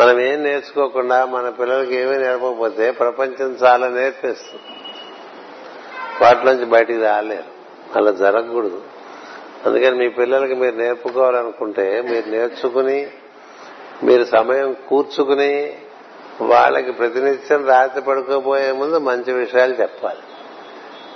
[0.00, 4.83] మనం ఏం నేర్చుకోకుండా మన పిల్లలకి ఏమీ నేర్పకపోతే ప్రపంచం చాలా నేర్పిస్తుంది.
[6.22, 7.54] వాటిలోంచి బయటికి రాలేరు.
[7.98, 8.82] అలా జరగకూడదు.
[9.66, 13.10] అందుకని మీ పిల్లలకి మీరు నేర్పుకోవాలనుకుంటే మీరు నేర్చుకుని
[14.02, 15.76] మీరు సమయం కూర్చుకుని
[16.40, 20.18] వాళ్ళకి ప్రతినిత్యం రాత్రి పడుకోబోయే ముందు మంచి విషయాలు చెప్పాలి.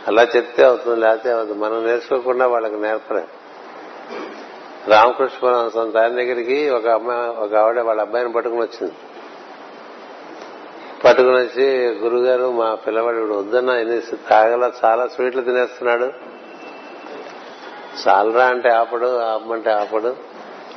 [0.08, 3.26] అలా చెప్తే అవుతుంది లేకపోతే అవుతుంది మనం నేర్చుకోకుండా వాళ్ళకి నేర్పలేం.
[4.88, 8.94] రామకృష్ణ పరమహంసం దాని దగ్గరికి ఒక అమ్మాయి ఒక ఆవిడ వాళ్ళ అబ్బాయిని పట్టుకుని వచ్చింది.
[11.18, 14.00] పట్టుకుని వచ్చి గురుగారు మా పిల్లవాడు ఇప్పుడు వద్దన్న ఎన్ని
[14.30, 16.12] తాగల చాలా స్వీట్లు తినేస్తున్నాడు.
[18.08, 20.16] చాలరా అంటే ఆపడు ఆపమంటే ఆపడు.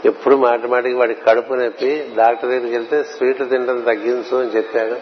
[0.05, 4.95] ఎప్పుడు మాటి మాటికి వాడికి కడుపు నొప్పి డాక్టర్ దగ్గరికి వెళ్తే స్వీట్లు తినడం తగ్గించు అని చెప్పాడు.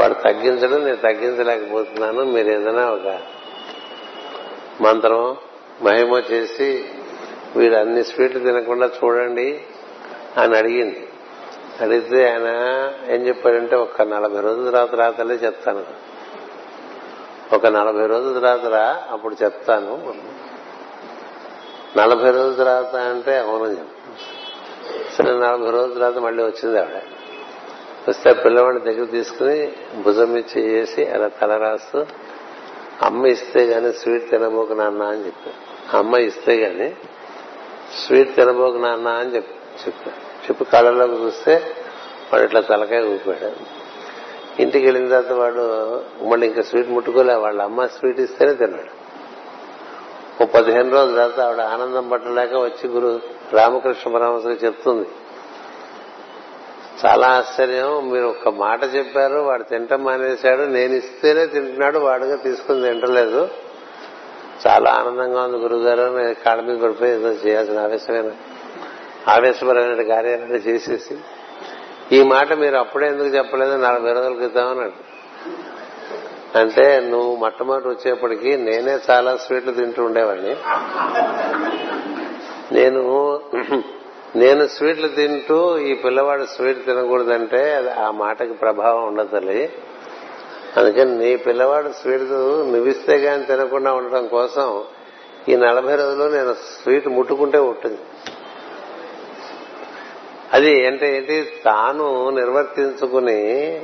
[0.00, 3.20] వాడు తగ్గించడం నేను తగ్గించలేకపోతున్నాను మీరు ఏదైనా ఒక
[4.80, 5.36] మంత్రం
[5.82, 6.84] మహిమ చేసి
[7.56, 9.60] వీడు అన్ని స్వీట్లు తినకుండా చూడండి
[10.38, 11.05] అని అడిగింది.
[11.80, 12.48] అడిగితే ఆయన
[13.14, 15.84] ఏం చెప్పాడంటే ఒక నలభై రోజుల తర్వాత రాతలే చెప్తాను.
[17.54, 20.14] ఒక నలభై రోజుల తర్వాత రా అప్పుడు చెప్తాను.
[21.96, 23.74] నలభై రోజుల తర్వాత అంటే అవును
[25.12, 27.02] సరే నలభై రోజుల తర్వాత మళ్ళీ వచ్చింది ఆవిడ.
[28.08, 32.06] వస్తే పిల్లవాడిని దగ్గర తీసుకుని భుజం ఇచ్చి చేసి అలా తల రాస్తూ
[33.02, 36.94] అమ్మ ఇస్తే గాని స్వీట్ తినబోకు నాన్న అని చెప్పారు అమ్మ ఇస్తే గాని
[38.06, 39.54] స్వీట్ తినబోకు నాన్న అని చెప్పి.
[39.86, 41.54] చెప్పారు చెప్పి కళ్ళలోకి చూస్తే
[42.32, 43.50] వాడు ఇట్లా తలకాయ ఊపాడు.
[44.62, 45.64] ఇంటికి వెళ్ళిన తర్వాత వాడు
[46.24, 49.06] మళ్ళీ ఇంకా స్వీట్ ముట్టుకోలే వాళ్ళ అమ్మ స్వీట్ ఇస్తేనే తిన్నాడు.
[50.42, 53.20] ఓ పదిహేను రోజుల తర్వాత ఆవిడ ఆనందం పట్టలేక వచ్చి గురు
[53.52, 55.08] రామకృష్ణ పరమహంసకి చెప్తుంది.
[57.06, 63.48] చాలా ఆశ్చర్యం మీరు ఒక్క మాట చెప్పారు వాడు తింటం మానేశాడు నేను ఇస్తేనే తింటున్నాడు వాడుగా తీసుకుని తింటలేదు.
[64.66, 68.30] చాలా ఆనందంగా ఉంది గురుగారు కాళ్ళ మీద పడిపోయి ఏదో చేయాల్సిన ఆవేశమైన?
[69.28, 71.16] ఆవేశపరమైన కార్యాలన్నీ చేసేసి
[72.12, 73.76] ఈ మాట మీరు అప్పుడే ఎందుకు చెప్పలేదు?
[73.76, 75.16] నలభై రోజుల క్రితం అన్నాడు.
[76.58, 80.56] అంటే నువ్వు మొట్టమొదటి వచ్చేప్పటికి నేనే చాలా స్వీట్లు తింటూ ఉండేవాడిని.
[82.74, 83.02] నేను
[84.36, 89.72] నేను స్వీట్లు తింటూ ఈ పిల్లవాడు స్వీట్ తినకూడదంటే ఆ మాటకి ప్రభావం ఉండదు తల్లి.
[90.76, 92.22] అందుకని నీ పిల్లవాడు స్వీట్
[92.72, 94.84] నువ్విస్తే కానీ తినకుండా ఉండటం కోసం
[95.48, 97.98] ఈ నలభై రోజులు నేను స్వీట్ ముట్టుకుంటే ఉంటుంది
[100.56, 103.80] అది అంటే ఏంటి తాను నిర్వర్తించుకుని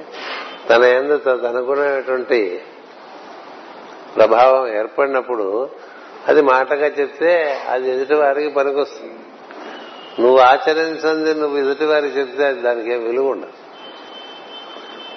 [0.70, 2.60] తన ఎందు తనకునేటువంటి
[4.16, 5.68] ప్రభావం ఏర్పడినప్పుడు
[6.28, 9.14] అది మాటగా చెప్తే అది ఎదుటి వారికి పనికొస్తుంది.
[10.20, 13.52] నువ్వు ఆచరించింది నువ్వు ఎదుటి వారికి చెప్తే అది దానికి ఏం విలువ ఉండదు.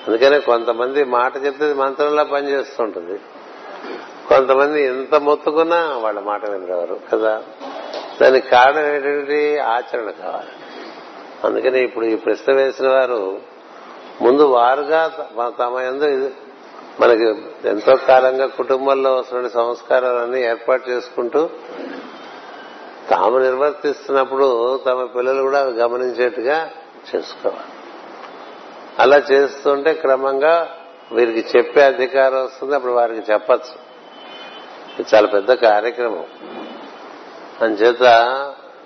[0.08, 3.20] అందుకనే కొంతమంది మాట చెప్తే మంత్రంలా పనిచేస్తుంటుంది.
[4.30, 7.44] కొంతమంది ఎంత మొత్తుకున్నా వాళ్ళ మాట వినగలరు కదా.
[8.22, 10.65] దానికి కారణం ఏంటంటే ఆచరణ కావాలి.
[11.44, 13.40] అందుకని ఇప్పుడు ఈ ప్రశ్న వేసిన వారు
[14.22, 16.30] ముందు వారుగా తమ ఎందు ఇది-
[17.00, 17.24] మనకి
[17.68, 21.50] ఎంతో కాలంగా కుటుంబంలో వస్తున్న సంస్కారాలన్నీ ఏర్పాటు చేసుకుంటూ
[23.10, 26.72] తాము నిర్వర్తిస్తున్నప్పుడు తమ పిల్లలు కూడా గమనించేట్టుగా
[27.16, 27.64] చేసుకోవాలి.
[29.00, 30.70] అలా చేస్తుంటే క్రమంగా
[31.12, 33.86] వీరికి చెప్పే అధికారం వస్తుంది అప్పుడు వారికి చెప్పచ్చు.
[35.00, 36.26] ఇది చాలా పెద్ద కార్యక్రమం.
[37.62, 38.04] అంచేత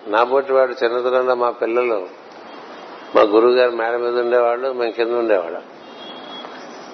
[0.07, 2.07] నా బొట్టి వాడు చిన్నతనంలో మా పిల్లలు
[3.15, 5.61] మా గురువు గారు మేడ మీద ఉండేవాళ్ళు మేము కింద ఉండేవాళ్ళం.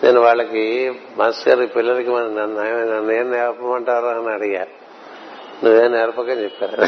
[0.03, 4.65] నేను వాళ్ళకి మాస్టర్ గారి పిల్లలకి మన నన్ను ఏం నేర్పమంటారు అని అడిగా.
[5.63, 6.81] నువ్వేం నేర్పకని చెప్పారు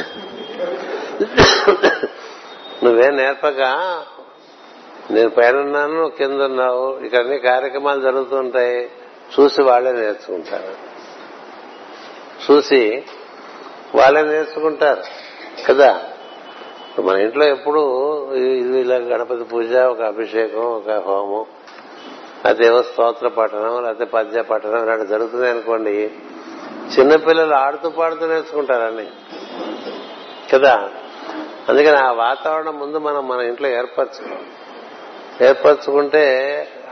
[2.86, 3.60] నువ్వేం నేర్పక?
[5.12, 8.90] నేను పైన ఉన్నాను నువ్వు కింద ఉన్నావు ఇక్కడ అన్ని కార్యక్రమాలు జరుగుతుంటాయి
[9.40, 10.98] చూసి వాళ్ళే నేర్చుకుంటారు.
[12.52, 13.04] చూసి
[13.96, 15.04] వాళ్ళే నేర్చుకుంటారు.
[15.68, 16.12] కదా?
[16.99, 17.79] మన ఇంట్లో ఎప్పుడు
[18.33, 21.45] ఇది ఇలా గణపతి పూజ ఒక అభిషేకం ఒక హోమం
[22.45, 26.12] అదేవో స్తోత్ర పఠనం లేకపోతే పద్య పఠనం ఇలాంటి జరుగుతున్నాయి అనుకోండి
[26.99, 29.07] చిన్నపిల్లలు ఆడుతూ పాడుతూ నేర్చుకుంటారని
[30.53, 30.89] కదా?
[31.69, 34.45] అందుకని ఆ వాతావరణం ముందు మనం మన ఇంట్లో ఏర్పరచుకోం
[35.41, 36.25] ఏర్పరచుకుంటే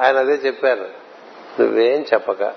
[0.02, 0.86] ఆయన అదే చెప్పారు
[1.60, 2.54] నువ్వేం చెప్పక.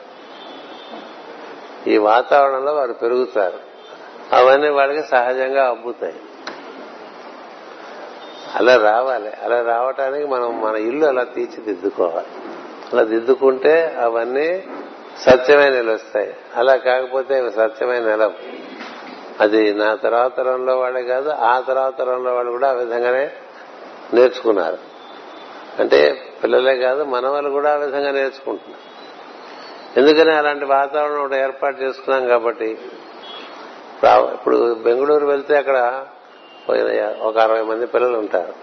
[1.87, 3.58] ఈ వాతావరణంలో వారు పెరుగుతారు.
[4.32, 6.14] అవన్నీ వాళ్ళకి సహజంగా అబ్బుతాయి.
[8.54, 9.32] అలా రావాలి.
[9.44, 12.26] అలా రావటానికి మనం మన ఇల్లు అలా తీర్చిదిద్దుకోవాలి.
[12.92, 14.64] అలా దిద్దుకుంటే అవన్నీ
[15.20, 18.32] సత్యమైన నిలుస్తాయి అలా కాకపోతే అవి సత్యమే నిలవు.
[19.40, 23.30] అది నా తర్వాత తరంలో వాళ్ళే కాదు ఆ తర్వాత తరంలో వాళ్ళు కూడా ఆ విధంగానే
[24.14, 24.78] నేర్చుకున్నారు.
[25.78, 28.88] అంటే పిల్లలే కాదు మన వాళ్ళు కూడా ఆ విధంగా నేర్చుకుంటున్నారు.
[30.00, 32.78] ఎందుకని అలాంటి వాతావరణం ఒకటి ఏర్పాటు చేసుకున్నాం కాబట్టి
[34.06, 36.04] ఇప్పుడు బెంగళూరు వెళ్తే అక్కడ
[37.20, 38.54] ఒక అరవై మంది పిల్లలు ఉంటారు.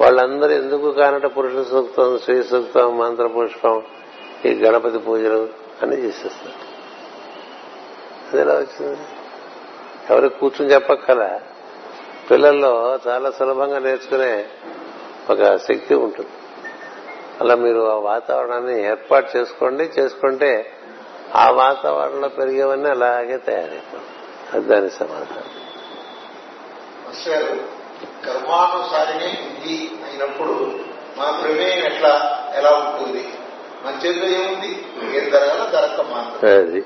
[0.00, 3.82] వాళ్ళందరూ ఎందుకు కానట పురుష సూక్తం శ్రీ సూక్తం మంత్ర పుష్పం
[4.44, 5.48] ఈ గణపతి పూజలు
[5.82, 6.70] అన్ని చేసేస్తారు.
[8.32, 8.98] అది ఎలా వచ్చింది?
[10.10, 11.40] ఎవరికి కూర్చుని చెప్పక్కల
[12.30, 14.44] పిల్లల్లో చాలా సులభంగా నేర్చుకునే
[15.30, 16.30] ఒక శక్తి ఉంటుంది.
[17.40, 19.84] అలా మీరు ఆ వాతావరణాన్ని ఏర్పాటు చేసుకోండి.
[19.84, 20.72] చేసుకుంటే
[21.34, 24.02] ఆ వాతావరణంలో పెరిగేవన్నీ అలాగే తయారైపోయి
[24.52, 25.59] అది దాని సమాధానం.
[27.10, 27.54] మాస్టర్ గారు
[28.26, 30.54] కర్మానుసారిని ఇది అయినప్పుడు
[31.18, 32.12] మన ప్రమేయం ఎట్లా?
[32.54, 33.22] ఎలా ఉంటుంది?
[33.84, 34.70] మన చేతిలో ఏముంది?
[35.18, 36.82] ఏం జరగాలో జరగక మాత్రం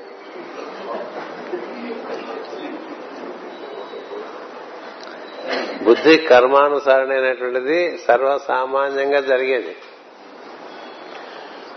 [5.83, 9.73] బుద్ధి కర్మానుసారణమైనటువంటిది సర్వసామాన్యంగా జరిగేది.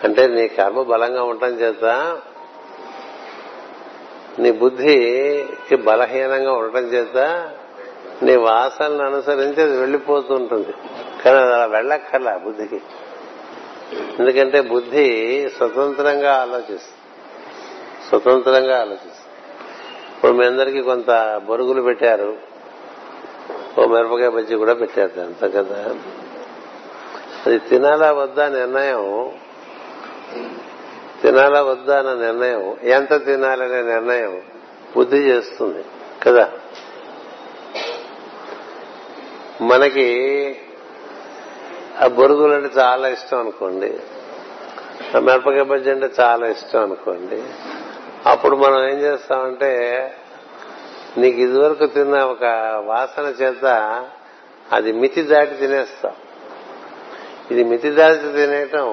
[0.04, 1.84] అంటే నీ కర్మ బలంగా ఉండటం చేత
[4.38, 7.16] నీ బుద్ధికి బలహీనంగా ఉండటం చేత
[8.22, 10.72] నీ వాసనను అనుసరించి అది వెళ్ళిపోతూ ఉంటుంది
[11.24, 12.80] కానీ అది అలా వెళ్ళక్కర్లా బుద్ధికి.
[14.18, 16.98] ఎందుకంటే బుద్ధి స్వతంత్రంగా ఆలోచిస్తుంది.
[18.08, 19.14] స్వతంత్రంగా ఆలోచిస్తుంది.
[20.16, 22.36] ఇప్పుడు మీ అందరికీ కొంత బొరుగులు పెట్టారు.
[23.78, 25.94] ఓ మిరపకాయ బజ్జి కూడా పెట్టారు అంత కదా.
[27.46, 29.32] అది తినాలా వద్దా నిర్ణయం?
[31.22, 32.76] తినాలా వద్దా అన్న నిర్ణయం?
[32.82, 34.42] ఎంత తినాలనే నిర్ణయం
[34.96, 35.84] బుద్ధి చేస్తుంది
[36.26, 36.52] కదా.
[39.60, 40.08] మనకి
[42.00, 43.94] ఆ బొరుగులు అంటే చాలా ఇష్టం అనుకోండి.
[45.16, 47.42] ఆ మిరపకాయ బజ్జి అంటే చాలా ఇష్టం అనుకోండి.
[48.26, 49.70] అప్పుడు మనం ఏం చేస్తామంటే
[51.18, 52.44] నీకు ఇదివరకు తిన్న ఒక
[52.86, 53.64] వాసన చేత
[54.72, 56.12] అది మితి దాటి తినేస్తాం.
[57.50, 58.86] ఇది మితి దాటి తినేయటం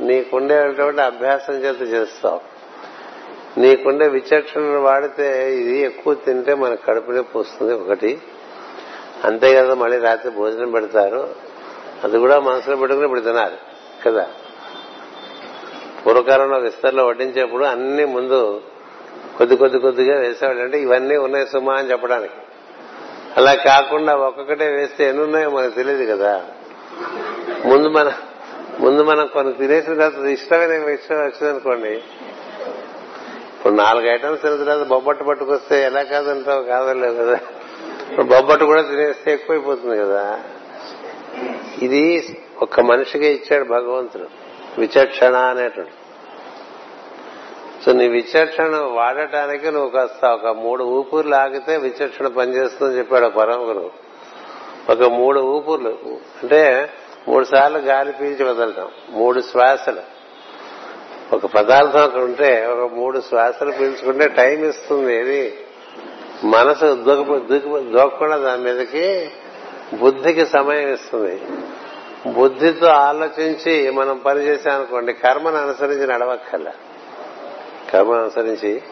[0.00, 2.40] నీకుండేటువంటి అభ్యాసం చేత చేస్తావు
[3.60, 8.18] నీకుండే విచక్షణను వాడితే ఇది ఎక్కువ తింటే మన కడుపునే పోస్తుంది ఒకటి.
[9.24, 11.34] అంతే కదా మళ్ళీ రాత్రి భోజనం పెడతారు.
[12.04, 13.56] అది కూడా మనసులో పెట్టుకుని ఇప్పుడు తినాలి
[14.06, 14.26] కదా?
[16.06, 18.62] పూర్వకాలంలో విస్తరలో వడ్డించేప్పుడు అన్ని ముందు
[19.38, 20.62] కొద్ది కొద్ది కొద్దిగా వేసేవాళ్ళు.
[20.62, 22.32] అంటే ఇవన్నీ ఉన్నాయి సుమా అని చెప్పడానికి.
[23.36, 26.46] అలా కాకుండా ఒక్కొక్కటే వేస్తే ఎన్ని ఉన్నాయో మనకు తెలియదు కదా.
[27.64, 28.12] ముందు మన
[28.80, 35.82] ముందు మనం కొన్ని తినేసిన తర్వాత ఇష్టమైన విషయం వచ్చిందనుకోండి ఇప్పుడు నాలుగు ఐటమ్స్ తిన తర్వాత బొబ్బట్టు పట్టుకొస్తే
[35.82, 36.62] ఎలా కాదంటావు?
[36.62, 37.38] కాదలేదు కదా.
[38.20, 40.40] బొబ్బట్టు కూడా తినేస్తే ఎక్కువైపోతుంది కదా.
[41.82, 44.26] ఇది ఒక మనిషికి ఇచ్చాడు భగవంతుడు.
[44.80, 45.92] విచక్షణ అనేటువంటి.
[47.84, 53.90] సో నీ విచక్షణ వాడటానికి నువ్వు కాస్త ఒక మూడు ఊపిర్లు ఆగితే విచక్షణ పనిచేస్తుందని చెప్పాడు పరమ గురువు
[54.92, 55.98] ఒక మూడు ఊపిర్లు.
[56.42, 56.90] అంటే
[57.28, 58.88] మూడు సార్లు గాలి పీల్చి వదలటం.
[59.10, 60.00] మూడు శ్వాసలు.
[61.32, 65.61] ఒక పదార్థం అక్కడ ఉంటే ఒక మూడు శ్వాసలు పీల్చుకుంటే టైం ఇస్తుంది ఏది?
[66.44, 66.94] మనసు
[67.92, 69.30] దూకకుండా దాని మీదకి
[69.96, 71.42] బుద్ధికి సమయం ఇస్తుంది.
[72.32, 76.70] బుద్ధితో ఆలోచించి మనం పనిచేసామనుకోండి కర్మను అనుసరించి నడవక్కల
[77.92, 78.82] కర్మను అనుసరించి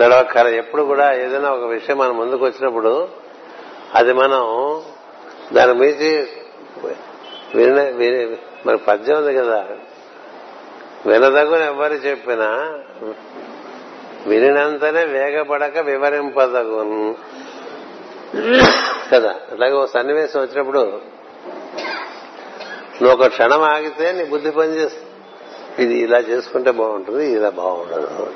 [0.00, 3.08] నడవక్కల ఎప్పుడు కూడా ఏదైనా ఒక విషయం మన ముందుకు వచ్చినప్పుడు
[3.94, 4.82] అది మనం
[5.52, 6.26] దాని మించి
[7.54, 9.66] విన విని- మన పద్యం ఉంది కదా.
[11.06, 12.78] వినదగుని ఎవరు చెప్పినా
[14.28, 17.16] వినినంతనే వేగపడక వివరింపదగును.
[19.12, 19.34] కదా?
[19.52, 20.78] అలాగే ఓ సన్నివేశం వచ్చినప్పుడు
[23.02, 25.04] నువ్వు ఒక క్షణం ఆగితే నీ బుద్ధి పనిచేస్తుంది
[25.82, 28.32] ఇది ఇలా చేసుకుంటే బాగుంటుంది ఇలా బాగుండదు.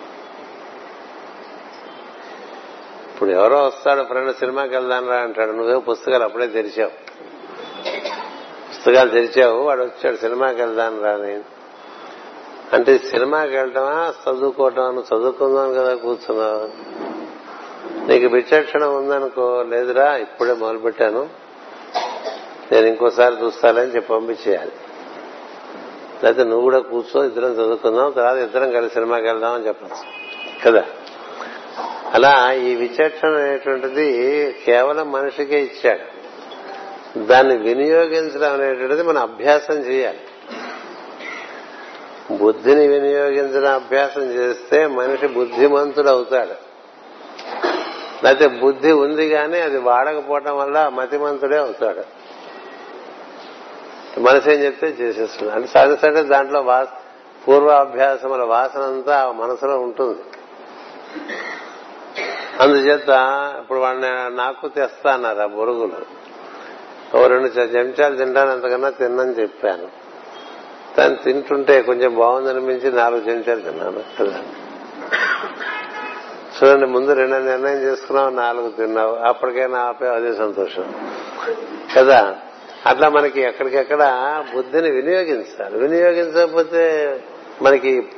[3.15, 6.91] ఇప్పుడు ఎవరో వస్తాడు ఫ్రెండ్ సినిమాకి వెళ్దాం రా అంటాడు నువ్వే పుస్తకాలు అప్పుడే తెరిచావు.
[8.71, 11.62] పుస్తకాలు తెరిచావు వాడు వచ్చాడు సినిమాకి వెళ్దాం రా నేను
[12.73, 16.69] అంటే సినిమాకి వెళ్ళటమా చదువుకోవటం నువ్వు చదువుకుందాం కదా కూర్చున్నావు?
[18.09, 21.29] నీకు విచక్షణ ఉందనుకో లేదురా ఇప్పుడే మొదలు పెట్టాను
[22.73, 24.73] నేను ఇంకోసారి చూస్తానని చెప్పి పంపించేయాలి.
[26.25, 30.05] లేకపోతే నువ్వు కూడా కూర్చో ఇద్దరం చదువుకుందాం తర్వాత ఇద్దరం కలిసి సినిమాకి వెళ్దాం అని చెప్పచ్చు.
[30.65, 30.85] కదా?
[32.15, 36.23] అలా ఈ విచక్షణ అనేటువంటిది కేవలం మనిషికే ఇచ్చాడు.
[37.19, 40.21] దాన్ని వినియోగించడం అనేటువంటిది మనం అభ్యాసం చేయాలి.
[42.31, 46.73] బుద్ధిని వినియోగించిన అభ్యాసం చేస్తే మనిషి బుద్ధిమంతుడు అవుతాడు.
[48.25, 52.03] లేకపోతే బుద్ధి ఉంది కానీ అది వాడకపోవటం వల్ల మతిమంతుడే అవుతాడు.
[54.21, 55.79] మనసు ఏం చెప్తే చేసేస్తున్నాడు.
[55.79, 56.87] అంటే సరే దాంట్లో
[57.49, 60.19] పూర్వాభ్యాసముల వాసన అంతా ఆ మనసులో ఉంటుంది.
[62.61, 63.09] అందుచేత
[63.61, 66.23] ఇప్పుడు వాడిని నాకు తెస్తా అన్నారు ఆ బొరుగులు.
[67.17, 70.02] ఓ రెండు చెంచాలు తింటాను అంతకన్నా తిన్నని చెప్పాను.
[70.99, 74.43] తను తింటుంటే కొంచెం బాగుందనిపించి నాలుగు చెంచాలు తిన్నాను కదా
[76.63, 79.15] చూడండి ముందు రెండు నిర్ణయం చేసుకున్నావు నాలుగు తిన్నావు.
[79.15, 81.11] అప్పటికైనా ఆపే అదే సంతోషం.
[81.97, 82.37] కదా?
[82.87, 84.01] అట్లా మనకి ఎక్కడికెక్కడ
[84.55, 85.79] బుద్ధిని వినియోగించాలి.
[85.79, 87.17] వినియోగించకపోతే
[87.63, 88.09] మనకి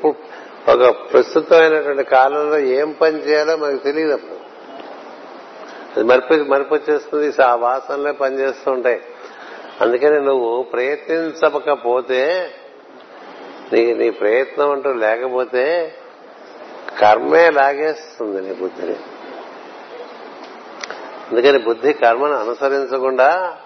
[0.69, 4.45] ఒక ప్రస్తుతమైనటువంటి కాలంలో ఏం పని చేయాలో మనకు తెలియదు అప్పుడు.
[5.97, 9.01] అది మరిపి మరిపొచ్చేస్తుంది ఆ వాసనలే పనిచేస్తూ ఉంటాయి.
[9.81, 12.51] అందుకని నువ్వు ప్రయత్నించకపోతే
[13.73, 15.95] నీ నీ ప్రయత్నం అంటూ లేకపోతే
[17.01, 18.97] కర్మే లాగేస్తుంది నీ బుద్ధిని.
[21.31, 23.57] అందుకని బుద్ధి కర్మను అనుసరించకుండా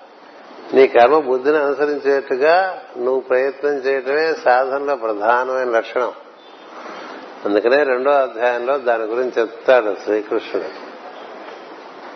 [0.74, 6.12] నీ కర్మ బుద్ధిని అనుసరించేట్టుగా నువ్వు ప్రయత్నం చేయటమే సాధనలో ప్రధానమైన లక్షణం.
[7.44, 10.88] అందుకనే రెండో అధ్యాయంలో దాని గురించి చెప్తాడు శ్రీకృష్ణుడు.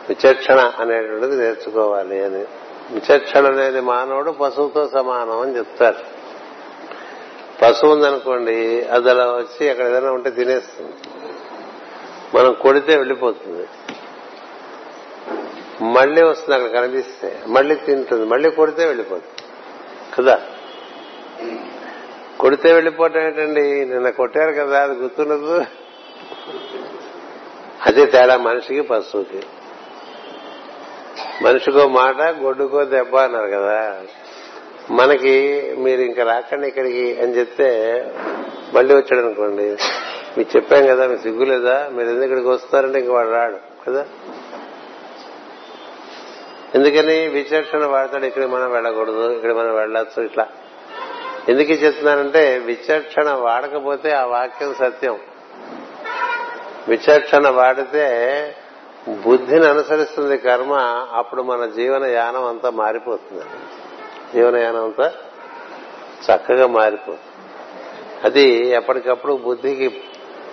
[0.09, 2.45] విచక్షణ అనేటువంటిది నేర్చుకోవాలి అని.
[2.91, 6.12] విచక్షణ అనేది మానవుడు పశువుతో సమానం అని చెప్తాడు.
[7.63, 10.93] పశువు ఉందనుకోండి అది అలా వచ్చి అక్కడ ఏదైనా ఉంటే తినేస్తుంది.
[12.37, 13.69] మనం కొడితే వెళ్ళిపోతుంది.
[15.85, 19.43] మళ్ళీ వస్తుంది అక్కడ కనిపిస్తే మళ్ళీ తింటుంది మళ్ళీ కొడితే వెళ్ళిపోతుంది.
[20.15, 20.41] కదా?
[22.41, 23.85] కొడితే వెళ్ళిపోవటం ఏంటండి?
[23.85, 25.65] నిన్న కొట్టారు కదా అది గుర్తున్నదు
[27.87, 29.43] అదే తేడా మనిషికి పశువుకి.
[31.43, 34.03] మనిషికో మాట గొడ్డుకో దెబ్బ అన్నారు కదా.
[34.93, 37.69] మనకి మీరు ఇంకా రాకండి ఇక్కడికి అని చెప్తే
[38.75, 39.77] మళ్ళీ వచ్చాడు అనుకోండి.
[40.39, 41.89] మీకు చెప్పాం కదా మీకు సిగ్గు లేదా?
[41.93, 44.07] మీరు ఎందుకు ఇక్కడికి వస్తారంటే ఇంక వాడు రాడు కదా?
[46.75, 47.29] ఎందుకని?
[47.29, 50.49] విచక్షణ వాడతాడు ఇక్కడ మనం వెళ్ళకూడదు ఇక్కడ మనం వెళ్ళొచ్చు ఇట్లా.
[51.49, 55.19] ఎందుకు చెప్తున్నానంటే విచక్షణ వాడకపోతే ఆ వాక్యం సత్యం.
[56.89, 58.07] విచక్షణ వాడితే
[59.09, 60.73] బుద్ధిని అనుసరిస్తుంది కర్మ
[61.13, 63.45] అప్పుడు మన జీవన యానం అంతా మారిపోతుంది.
[64.35, 65.13] జీవనయానం అంతా
[66.27, 67.21] చక్కగా మారిపోతుంది
[68.25, 70.03] అది ఎప్పటికప్పుడు బుద్ధికి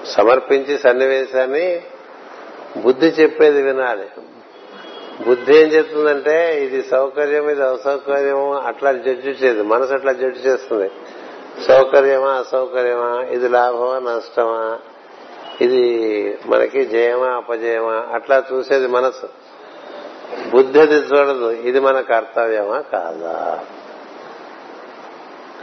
[0.05, 1.81] సమర్పించి సన్నివేశాన్ని
[2.77, 4.07] బుద్ధి చెప్పేది వినాలి.
[5.27, 10.91] బుద్ధి ఏం చెప్తుందంటే ఇది సౌకర్యం ఇది అసౌకర్యం అట్లా జడ్జి చేయదు మనసు అట్లా జడ్జి చేస్తుంది.
[11.67, 14.79] సౌకర్యమా అసౌకర్యమా ఇది లాభమా నష్టమా
[15.61, 15.83] ఇది
[16.45, 19.29] మనకి జయమా అపజయమా అట్లా చూసేది మనసు.
[20.49, 21.51] బుద్ధి అది చూడదు.
[21.51, 23.63] ఇది మన కర్తవ్యమా కాదా?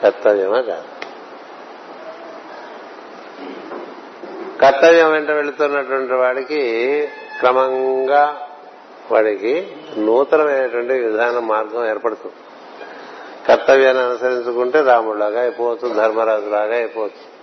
[0.03, 0.83] కర్తవ్యమా కాదా?
[4.63, 6.61] కర్తవ్యం వెంట వెళుతున్నటువంటి వాడికి
[7.39, 8.49] క్రమంగా
[9.13, 12.35] వాడికి నూతనమైనటువంటి విధాన మార్గం ఏర్పడుతుంది.
[13.49, 17.37] కర్తవ్యాన్ని అనుసరించుకుంటే రాముడిలాగా అయిపోవచ్చు ధర్మరాజులాగా అయిపోవచ్చు.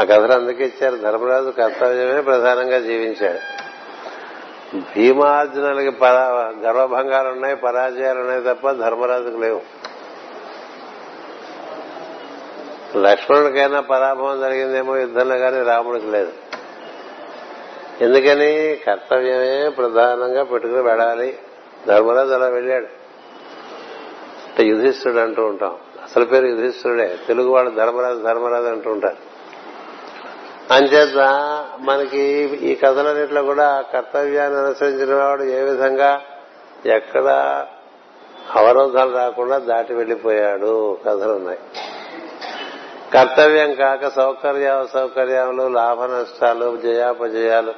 [0.00, 0.96] ఆ కథలు అందుకే ఇచ్చారు.
[0.96, 3.55] ధర్మరాజు కర్తవ్యమే ప్రధానంగా జీవించాడు.
[4.80, 5.96] భీమార్జునులకి
[6.66, 9.60] గర్వభంగాలు ఉన్నాయి పరాజయాలు ఉన్నాయి తప్ప ధర్మరాజుకు లేవు.
[12.96, 16.32] లక్ష్మణుడికైనా పరాభవం జరిగిందేమో యుద్ధంలో కానీ రాముడికి లేదు.
[18.00, 18.80] ఎందుకని?
[18.86, 21.38] కర్తవ్యమే ప్రధానంగా పెట్టుకుని వెళ్ళాలి.
[21.86, 22.86] ధర్మరాజు అలా వెళ్ళాడు.
[24.46, 25.76] అంటే యుధిష్ఠుడు అంటూ ఉంటాం.
[26.02, 29.35] అసలు పేరు యుధిష్ఠుడే తెలుగు వాళ్ళు ధర్మరాజు ధర్మరాజు అంటూ ఉంటారు.
[30.70, 31.18] అంచేత
[31.78, 32.20] మనకి
[32.62, 36.20] ఈ కథలన్నింటిలో కూడా కర్తవ్యాన్ని అనుసరించిన వాడు ఏ విధంగా
[36.86, 37.24] ఎక్కడ
[38.56, 41.58] అవరోధాలు రాకుండా దాటి వెళ్ళిపోయాడు కథలు ఉన్నాయి.
[43.14, 47.72] కర్తవ్యం కాక సౌకర్య సౌకర్యాలు లాభ నష్టాలు జయాపజయాలు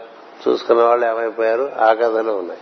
[0.48, 1.72] చూసుకున్న వాళ్ళు ఏమైపోయారు?
[1.78, 2.60] ఆ కథలు ఉన్నాయి.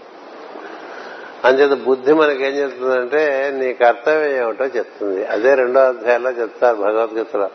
[1.45, 5.27] అంచేత బుద్ధి మనకేం చెప్తుందంటే నీ కర్తవ్యం ఏమిటో చెప్తుంది.
[5.27, 7.51] అదే రెండో అధ్యాయంలో చెప్తారు భగవద్గీతలో.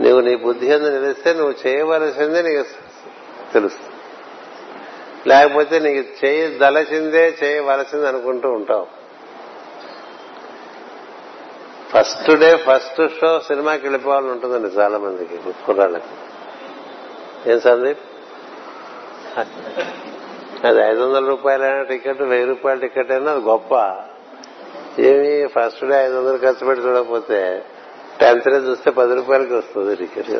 [0.00, 2.64] నువ్వు నీ బుద్ధి ఎందు నిలిస్తే నువ్వు చేయవలసిందే నీకు
[3.52, 3.94] తెలుస్తుంది
[5.26, 8.86] లేకపోతే నీకు చేయదలసిందే చేయవలసింది అనుకుంటూ ఉంటావు.
[11.90, 16.06] ఫస్ట్ డే ఫస్ట్ షో సినిమాకి వెళ్ళిపోవాలని ఉంటుందండి చాలా మందికి కుర్రాళ్ళకి.
[17.52, 17.98] ఏం సందీప్?
[20.66, 23.74] అది ఐదు వందల రూపాయలైన టికెట్ వెయ్యి రూపాయల టికెట్ అయినా అది గొప్ప.
[24.98, 27.64] ఏమి ఫస్ట్ డే ఐదు వందలు ఖర్చు పెట్టి చూడకపోతే
[28.20, 30.30] టెన్త్ చూస్తే పది రూపాయలకి వస్తుంది టికెట్.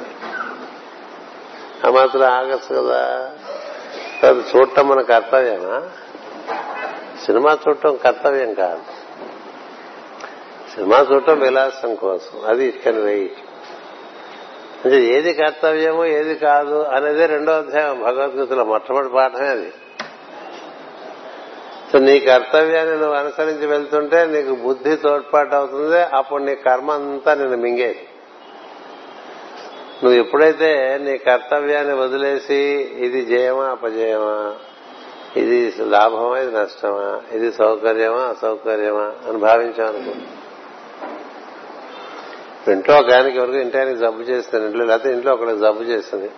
[1.86, 3.30] ఆ మాత్రం ఆగచ్చు కదా.
[4.28, 5.90] అది చూడటం మన కర్తవ్యమా?
[7.24, 8.82] సినిమా చూడటం కర్తవ్యం కాదు.
[10.74, 12.46] సినిమా చూడటం విలాసం కోసం.
[12.46, 13.38] అది ఇట్ కెన్ వెయిట్.
[14.84, 19.72] అంటే ఏది కర్తవ్యము ఏది కాదు అనేది రెండో అధ్యాయం భగవద్గీతలో మొట్టమొదటి పాఠమే అది.
[21.98, 27.56] సో నీ కర్తవ్యాన్ని నువ్వు అనుసరించి వెళ్తుంటే నీకు బుద్ధి తోడ్పాటు అవుతుంది అప్పుడు నీ కర్మ అంతా నిన్ను
[27.56, 28.08] మింగేది.
[30.04, 32.54] నువ్వు ఎప్పుడైతే నీ కర్తవ్యాన్ని వదిలేసి
[32.96, 34.54] ఇది జయమా అపజయమా
[35.36, 40.12] ఇది లాభమా ఇది నష్టమా ఇది సౌకర్యమా అసౌకర్యమా అని భావించామనుకో
[42.72, 46.30] ఇంట్లో ఒక ఆయనకి ఎవరికి ఇంటానికి జబ్బు చేస్తుంది ఇంట్లో లేకపోతే ఇంట్లో ఒకరికి జబ్బు చేస్తుంది.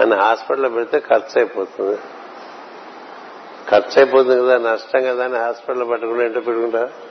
[0.00, 1.98] అని హాస్పిటల్లో పెడితే ఖర్చు అయిపోతుంది.
[3.70, 7.10] ఖర్చు అయిపోతుంది కదా నష్టం కదా అని హాస్పిటల్ పట్టుకుని ఇంట్లో పెట్టుకుంటారు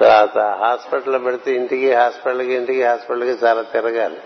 [0.00, 4.16] తర్వాత హాస్పిటల్లో పెడితే ఇంటికి హాస్పిటల్కి ఇంటికి హాస్పిటల్కి చాలా తిరగాలి.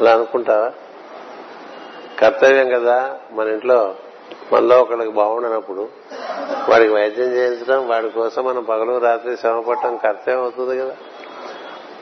[0.00, 0.72] అలా అనుకుంటావా?
[2.20, 3.94] కర్తవ్యం కదా మన ఇంట్లో.
[4.52, 5.88] మనలో ఒకళ్ళకి బాగుండనప్పుడు
[6.68, 10.96] వాడికి వైద్యం చేయించడం వాడి కోసం మనం పగలు రాత్రి శ్రమ పడటం కర్తవ్యం అవుతుంది కదా.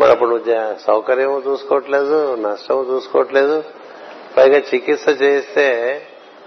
[0.00, 3.64] మరి అప్పుడు నువ్వు చూసుకోవట్లేదు నష్టం చూసుకోవట్లేదు.
[4.36, 6.02] పైగా చికిత్స చేస్తే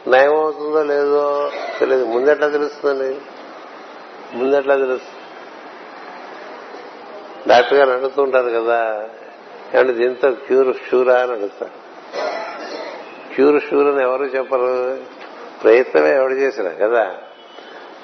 [0.07, 3.17] నయం అవుతుందో లేదో తెలియదు ముందెట్లా తెలుస్తుందండి?
[4.37, 5.21] ముందెట్లా తెలుస్తుంది
[7.47, 9.09] డాక్టర్ గారు అడుగుతూ ఉంటారు కదా
[9.75, 11.71] ఏమంటే దీంతో క్యూర్ షూరా అని అడుగుతారు.
[13.35, 14.97] క్యూర్ షూర్ అని ఎవరు చెప్పరు?
[15.63, 17.17] ప్రయత్నమే ఎవడు చేసినా కదా.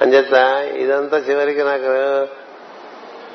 [0.02, 0.34] అంచేత
[0.76, 2.28] ఇదంతా చివరికి నాకు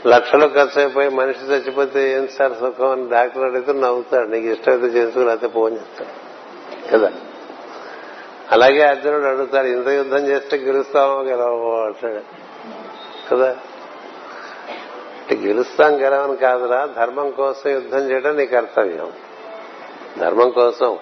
[0.09, 4.29] లక్షలు ఖర్చు అయిపోయి మనిషి చచ్చిపోతే ఏం సార్ సుఖం అని డాక్టర్ అడిగితే నవ్వుతాడు.
[4.29, 6.27] నీకు ఇష్టమైతే చేసుకుని లేకపోతే ఫోన్ చేస్తాడు.
[6.93, 7.13] కదా.
[8.53, 12.21] అలాగే అర్జునుడు అడుగుతాడు ఇంత యుద్ధం చేస్తే గెలుస్తామో గెలవో అంటాడు.
[13.31, 13.57] కదా?
[15.21, 19.13] అంటే గెలుస్తాం గెలవని కాదురా ధర్మం కోసం యుద్ధం చేయడం నీ కర్తవ్యం.
[20.19, 20.99] ధర్మం కోసం.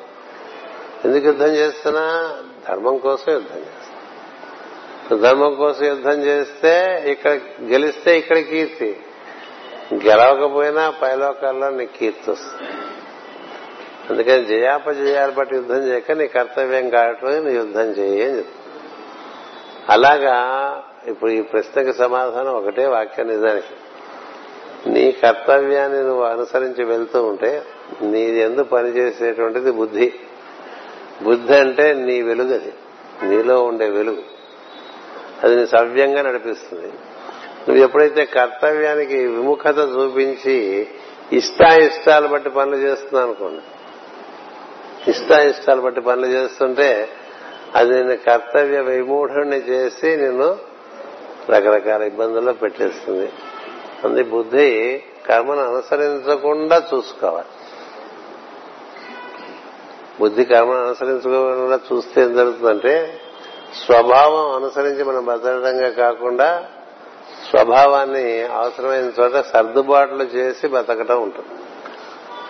[1.05, 2.37] ఎందుకు యుద్ధం చేస్తున్నా?
[2.69, 3.71] ధర్మం కోసం యుద్ధం చేస్తున్నా
[5.29, 7.31] ధర్మం కోసం యుద్ధం చేస్తే ఇక్కడ
[7.63, 9.01] గెలిస్తే ఇక్కడ కీర్తి.
[9.95, 12.71] గెలవకపోయినా పైలోకాల్లో నీ కీర్తి వస్తుంది.
[14.11, 18.45] అందుకని జయాపజయాలు బట్టి యుద్ధం చేయక నీ కర్తవ్యం కావటమే నీ యుద్ధం చేయి అని
[19.89, 20.37] అలాగా
[21.07, 23.75] ఇప్పుడు ఈ ప్రశ్నకి సమాధానం ఒకటే వాక్యం నిజానికి.
[24.91, 27.63] నీ కర్తవ్యాన్ని నువ్వు అనుసరించి వెళ్తూ ఉంటే
[28.03, 30.13] నీది ఎందు పనిచేసేటువంటిది బుద్ధి.
[31.23, 32.73] బుద్ధి అంటే నీ వెలుగు అది.
[33.23, 34.23] నీలో ఉండే వెలుగు.
[35.45, 36.87] అది నీ సవ్యంగా నడిపిస్తుంది.
[37.69, 40.87] నువ్వు ఎప్పుడైతే కర్తవ్యానికి విముఖత చూపించి
[41.33, 43.63] ఇష్టాయిష్టాలు బట్టి పనులు చేస్తున్నావు అనుకోండి
[45.09, 47.09] ఇష్టాయిష్టాలు బట్టి పనులు చేస్తుంటే
[47.75, 50.59] అది నిన్ను కర్తవ్య విమూఢుణ్ణి చేసి నిన్ను
[51.51, 53.33] రకరకాల ఇబ్బందుల్లో పెట్టేస్తుంది.
[54.05, 57.47] అంది బుద్ధి కర్మను అనుసరించకుండా చూసుకోవాలి.
[60.21, 63.21] బుద్ధి కర్మను అనుసరించకుండా చూస్తే ఏం జరుగుతుందంటే
[63.87, 66.67] స్వభావం అనుసరించి మనం బతకడంగా కాకుండా
[67.51, 71.49] స్వభావాన్ని అవసరమైన చోట సర్దుబాట్లు చేసి బతకటం ఉంటుంది.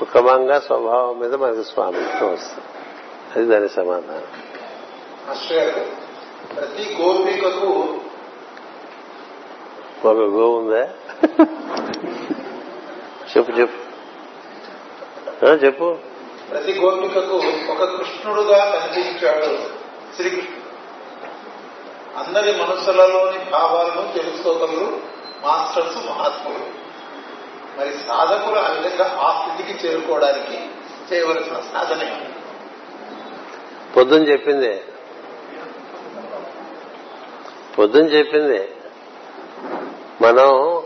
[0.05, 2.65] క్రమంగా స్వభావం మీద మనకి స్వామిత్వం వస్తుంది.
[3.37, 4.23] అది దాని సమాధానం.
[6.57, 8.01] ప్రతి గోపికకు
[10.05, 10.89] ఒక గో ఉందా?
[13.37, 13.85] చెప్పు చెప్పు.
[15.47, 15.97] చెప్పు.
[16.51, 17.43] ప్రతి గోపికకు
[17.73, 19.59] ఒక కృష్ణుడుగా కనిపించాడు
[20.17, 20.65] శ్రీకృష్ణుడు.
[22.19, 25.01] అందరి మనసులలోని భావాలను తెలుసుకోగలరు
[25.45, 26.84] మాస్టర్స్ మహాత్ములు.
[27.79, 30.69] మరి సాధకులు ఆ విధంగా ఆ స్థితికి చేరుకోవడానికి
[31.13, 32.29] చేయవలసిన సాధనే.
[33.97, 34.83] పొద్దున పొద్దున్న చెప్పిందే.
[37.79, 38.69] పొద్దున చెప్పింది.
[40.23, 40.83] మనం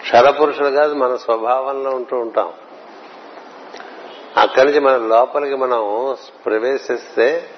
[0.00, 2.52] క్షరపురుషులు కాదు మన స్వభావంలో ఉంటూ ఉంటాం.
[4.36, 7.50] అక్కడి నుంచి మన లోపలికి మనం ప్రవేశిస్తే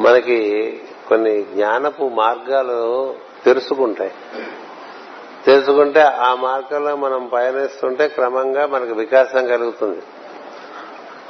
[0.00, 4.12] మనకి కొన్ని జ్ఞానపు మార్గాలు తెలుసుకుంటాయి.
[5.46, 10.02] తెలుసుకుంటే ఆ మార్గంలో మనం పయనిస్తుంటే క్రమంగా మనకు వికాసం కలుగుతుంది.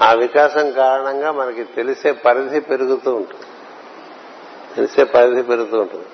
[0.02, 3.44] ఆ వికాసం కారణంగా మనకి తెలిసే పరిధి పెరుగుతూ ఉంటుంది.
[4.76, 6.06] తెలిసే పరిధి పెరుగుతూ ఉంటుంది.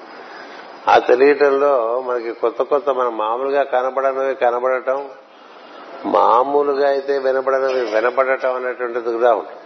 [0.88, 5.08] ఆ తెలియటంలో మనకి కొత్త కొత్త మనం మామూలుగా కనపడనివి కనబడటం
[6.04, 9.60] మామూలుగా అయితే వినపడనివి వినపడటం అనేటువంటిది కూడా ఉంటుంది.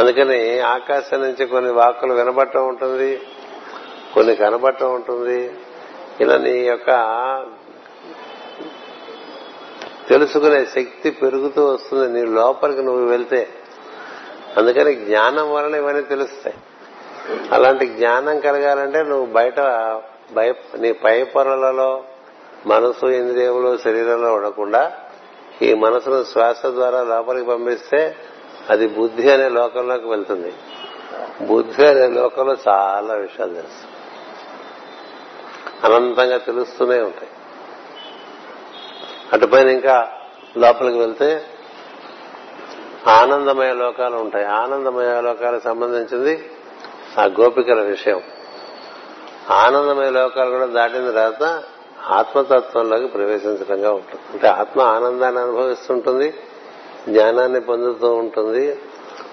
[0.00, 3.20] అందుకని ఆకాశం నుంచి కొన్ని వాక్కులు వినబట్టం ఉంటుంది
[4.14, 5.52] కొన్ని కనబడటం ఉంటుంది.
[6.20, 6.90] ఇలా నీ యొక్క
[10.08, 12.20] తెలుసుకునే శక్తి పెరుగుతూ వస్తుంది.
[12.20, 13.48] నీ లోపలికి నువ్వు వెళ్తే.
[14.56, 16.56] అందుకని జ్ఞానం వలన ఇవన్నీ తెలుస్తాయి.
[17.52, 19.60] అలాంటి జ్ఞానం కలగాలంటే నువ్వు బయట
[20.32, 22.04] భయ నీ పై పొరలలో
[22.66, 24.92] మనసు ఇంద్రియములు శరీరంలో ఉండకుండా
[25.62, 28.16] ఈ మనసును శ్వాస ద్వారా లోపలికి పంపిస్తే
[28.70, 30.52] అది బుద్ధి అనే లోకంలోకి వెళ్తుంది.
[31.46, 33.87] బుద్ధి అనే లోకంలో చాలా విషయాలు తెలుసు
[35.84, 37.30] అనంతంగా తెలుస్తూనే ఉంటాయి.
[39.32, 40.08] అటుపైన ఇంకా
[40.56, 41.44] లోపలికి వెళ్తే
[43.06, 44.44] ఆనందమయ లోకాలు ఉంటాయి.
[44.44, 46.50] ఆనందమయ లోకాలకు సంబంధించింది
[47.18, 48.22] ఆ గోపికల విషయం.
[49.50, 51.62] ఆనందమయ లోకాలు కూడా దాటిన తర్వాత
[52.08, 54.20] ఆత్మతత్వంలోకి ప్రవేశించడంగా ఉంటుంది.
[54.32, 56.34] అంటే ఆత్మ ఆనందాన్ని అనుభవిస్తుంటుంది
[57.08, 58.78] జ్ఞానాన్ని పొందుతూ ఉంటుంది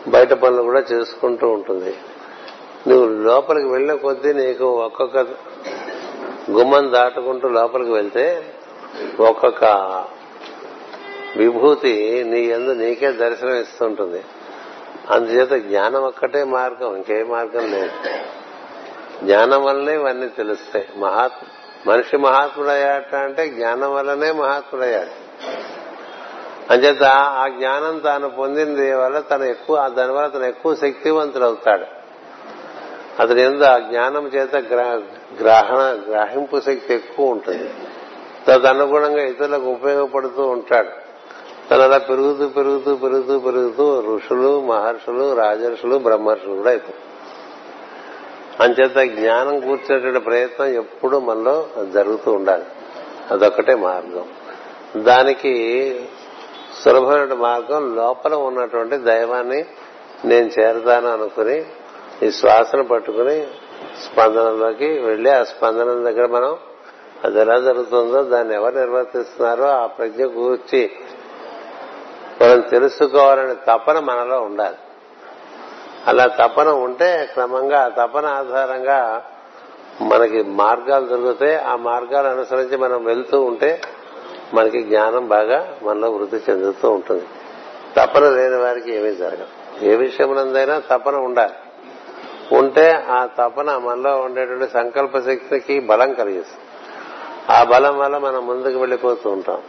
[0.08, 1.96] బయట పనులు కూడా చేసుకుంటూ ఉంటుంది.
[2.88, 5.28] నువ్వు లోపలికి వెళ్ళిన కొద్దీ నీకు ఒక్కొక్క
[6.52, 8.54] గుమ్మం దాటుకుంటూ లోపలికి వెళ్తే
[9.20, 9.64] ఒక్కొక్క
[11.38, 14.24] విభూతి నీ ఎందు నీకే దర్శనం ఇస్తుంటుంది.
[15.12, 17.92] అందుచేత జ్ఞానం ఒక్కటే మార్గం ఇంకే మార్గం లేదు.
[19.24, 20.88] జ్ఞానం వల్లనే ఇవన్నీ తెలుస్తాయి.
[20.98, 21.34] మహాత్
[21.88, 25.26] మనిషి మహాత్ముడయ్యాట అంటే జ్ఞానం వల్లనే మహాత్ముడయ్యాడు.
[26.74, 31.86] అంచేత ఆ జ్ఞానం తాను పొందింది వల్ల తను ఎక్కువ దానివల్ల తను ఎక్కువ శక్తివంతుడవుతాడు.
[33.22, 34.56] అతని ఎందు ఆ జ్ఞానం చేత
[35.42, 37.70] గ్రహణ గ్రహింపు శక్తి ఎక్కువ ఉంటుంది.
[38.48, 40.90] తదనుగుణంగా ఇతరులకు ఉపయోగపడుతూ ఉంటాడు.
[41.70, 47.06] తను అలా పెరుగుతూ పెరుగుతూ పెరుగుతూ పెరుగుతూ ఋషులు మహర్షులు రాజర్షులు బ్రహ్మర్షులు కూడా అయిపోతారు.
[48.64, 52.64] అంచేత జ్ఞానం కూర్చునేటువంటి ప్రయత్నం ఎప్పుడూ మనలో జరుగుతూ ఉండాలి.
[53.32, 54.26] అదొక్కటే మార్గం.
[55.04, 55.54] దానికి
[56.84, 59.66] సులభమైన మార్గం లోపల ఉన్నటువంటి దైవాన్ని
[60.26, 61.66] నేను చేరతాను అనుకుని
[62.24, 63.48] ఈ శ్వాసను పట్టుకుని
[64.04, 66.58] స్పందనలోకి వెళ్ళి ఆ స్పందన దగ్గర మనం
[67.24, 70.92] అది ఎలా జరుగుతుందో దాన్ని ఎవరు నిర్వర్తిస్తున్నారో ఆ ప్రజ్ఞ కూర్చి
[72.42, 74.76] మనం తెలుసుకోవాలనే తపన మనలో ఉండాలి.
[76.08, 79.24] అలా తపన ఉంటే క్రమంగా ఆ తపన ఆధారంగా
[80.02, 81.56] మనకి మార్గాలు దొరుకుతాయి.
[81.56, 83.82] ఆ మార్గాలు అనుసరించి మనం వెళ్తూ ఉంటే
[84.54, 87.24] మనకి జ్ఞానం బాగా మనలో వృద్ధి చెందుతూ ఉంటుంది.
[87.98, 89.86] తపన లేని వారికి ఏమీ జరగదు.
[89.86, 91.54] ఏ విషయమునందైనా తపన ఉండాలి.
[92.52, 96.66] ఉంటే ఆ తపన మనలో ఉండేటువంటి సంకల్ప శక్తికి బలం కలిగిస్తుంది.
[97.50, 99.62] ఆ బలం వల్ల మనం ముందుకు వెళ్ళిపోతూ ఉంటాం.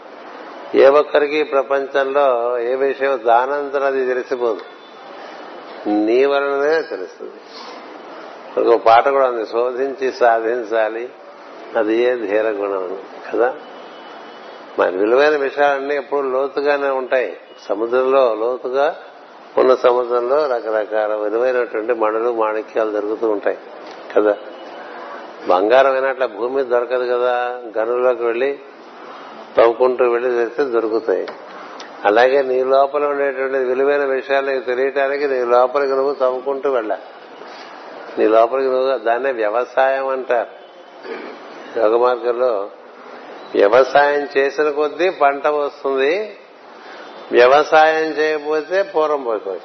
[0.75, 4.61] ఏ ఒక్కరికి ప్రపంచంలో ఏ విషయం దానంతరం అది తెలిసిపోదు.
[5.89, 7.35] నీ వలననే తెలుస్తుంది.
[8.71, 11.11] ఒక పాట కూడా ఉంది శోధించి సాధించాలి
[11.77, 12.99] అది ఏ ధీర గుణం
[13.33, 13.55] కదా?
[14.79, 17.37] మరి విలువైన విషయాలన్నీ ఎప్పుడు లోతుగానే ఉంటాయి.
[17.69, 18.97] సముద్రంలో లోతుగా
[19.59, 23.59] ఉన్న సముద్రంలో రకరకాల విలువైనటువంటి మణులు మాణిక్యాలు దొరుకుతూ ఉంటాయి.
[24.17, 24.37] కదా?
[25.49, 27.61] బంగారం అయినట్ల భూమి దొరకదు కదా?
[27.79, 28.59] గనుల్లోకి వెళ్ళి
[29.57, 31.27] తవ్వుకుంటూ వెళ్ళి తెస్తే దొరుకుతాయి.
[32.05, 36.99] అలాగే నీ లోపల ఉండేటువంటి విలువైన విషయాలు నీకు తెలియటానికి నీ లోపలికి నువ్వు తవ్వుకుంటూ వెళ్ళా.
[38.19, 40.67] నీ లోపలికి నువ్వు దాన్నే వ్యవసాయం అంటారు.
[41.79, 42.71] యోగ మార్గంలో
[43.55, 46.37] వ్యవసాయం చేసిన కొద్దీ పంట వస్తుంది
[47.33, 49.61] వ్యవసాయం చేయకపోతే పూర్వం పోయిపోయి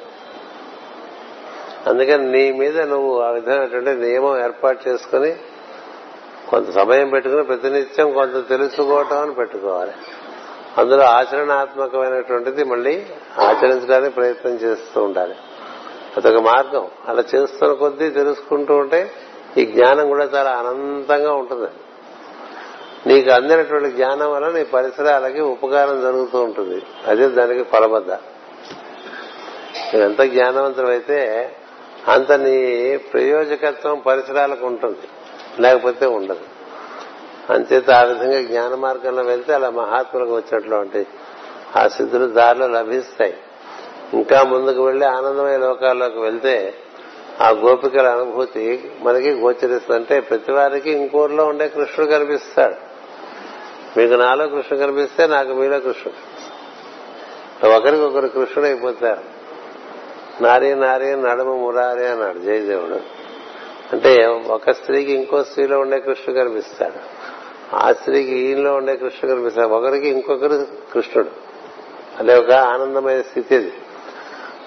[1.86, 5.36] అందుకని నీ మీద నువ్వు ఆ విధమైనటువంటి నియమం ఏర్పాటు చేసుకుని
[6.50, 9.92] కొంత సమయం పెట్టుకుని ప్రతినిత్యం కొంత తెలుసుకోవటం అని పెట్టుకోవాలి.
[10.78, 13.06] అందులో ఆచరణాత్మకమైనటువంటిది మళ్ళీ
[13.38, 15.34] ఆచరించడానికి ప్రయత్నం చేస్తూ ఉండాలి.
[16.16, 16.86] అదొక మార్గం.
[17.08, 19.10] అలా చేస్తున్న కొద్దీ తెలుసుకుంటూ ఉంటే
[19.58, 21.70] ఈ జ్ఞానం కూడా చాలా అనంతంగా ఉంటుంది.
[23.06, 26.82] నీకు అందినటువంటి జ్ఞానం వల్ల నీ పరిసరాలకి ఉపకారం జరుగుతూ ఉంటుంది.
[27.06, 28.10] అదే దానికి కొలబద్ద
[29.94, 31.50] ఎంత జ్ఞానవంతమైతే
[32.08, 35.08] అంత నీ ప్రయోజకత్వం పరిసరాలకు ఉంటుంది.
[35.60, 36.40] లేకపోతే ఉండదు.
[37.52, 41.06] అంచేత ఆ విధంగా జ్ఞాన మార్గంలో వెళ్తే అలా మహాత్ములకు వచ్చినటువంటి
[41.76, 43.36] ఆ సిద్ధులు దారిలో లభిస్తాయి.
[44.14, 46.74] ఇంకా ముందుకు వెళ్ళి ఆనందమయ లోకాల్లోకి వెళ్తే
[47.40, 52.91] ఆ గోపికల అనుభూతి మనకి గోచరిస్తుందంటే ప్రతి వారికి ఇంకోరిలో ఉండే కృష్ణుడు కనిపిస్తాడు.
[53.96, 59.24] మీకు నాలో కృష్ణ కనిపిస్తే నాకు మీలో కృష్ణుడు ఒకరికొకరు కృష్ణుడు అయిపోతారు.
[60.42, 63.00] నారీ నారీ నడుము మురారి అన్నాడు జయదేవుడు.
[63.92, 66.98] అంటే ఒక స్త్రీకి ఇంకో స్త్రీలో ఉండే కృష్ణుడు కనిపిస్తాడు.
[67.76, 69.68] ఆ స్త్రీకి ఈయనలో ఉండే కృష్ణుడు కనిపిస్తాడు.
[69.68, 71.30] ఒకరికి ఇంకొకరు కృష్ణుడు.
[72.18, 73.72] అదే ఒక ఆనందమైన స్థితి అది.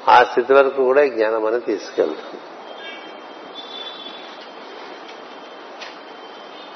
[0.07, 2.41] ఆ స్థితి వరకు కూడా జ్ఞానం అని తీసుకెళ్తుంది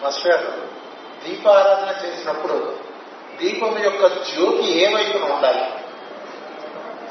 [0.04, 0.79] మాస్టర్ గారు
[1.26, 2.78] దీపారాధన చేసినప్పుడు
[3.42, 5.66] దీపం యొక్క జ్యోతి ఏ వైపున ఉండాలి?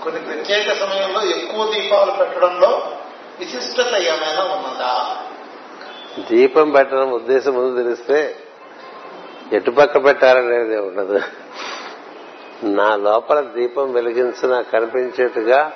[0.04, 2.92] కొన్ని ప్రత్యేక సమయంలో ఎక్కువ దీపాలు పెట్టడంలో
[3.38, 5.16] విశిష్టత ఏమైనా ఉన్నదా?
[6.30, 8.36] దీపం పెట్టడం ఉద్దేశం ముందు తెలిస్తే
[9.52, 11.20] ఎటుపక్క పెట్టాలనేది ఉండదు.
[12.64, 15.72] నా లోపల దీపం వెలిగించి నాకు కనిపించేట్టుగా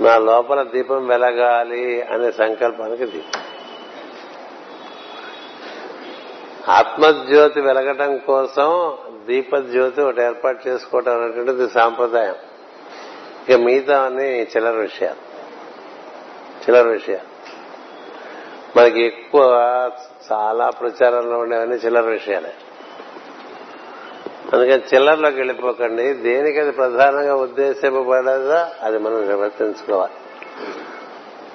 [0.00, 3.42] నా లోపల దీపం వెలగాలి అనే సంకల్పానికి దీపం.
[6.68, 8.92] ఆత్మజ్యోతి వెలగటం కోసం
[9.26, 12.34] దీపజ్యోతి ఒకటి ఏర్పాటు చేసుకోవటం అనేటువంటిది సాంప్రదాయం.
[13.48, 15.16] ఇక మిగతా అన్ని చిల్లర విషయాలు.
[16.60, 17.36] చిల్లర విషయాలు.
[18.78, 19.42] మనకి ఎక్కువ
[20.32, 22.52] చాలా ప్రచారంలో ఉండేవన్నీ చిల్లర విషయాలే.
[24.52, 26.12] అందుకని చిల్లర్లోకి వెళ్ళిపోకండి.
[26.12, 30.12] దేనికి అది ప్రధానంగా ఉద్దేశింపబడదో అది మనం నిర్వర్తించుకోవాలి.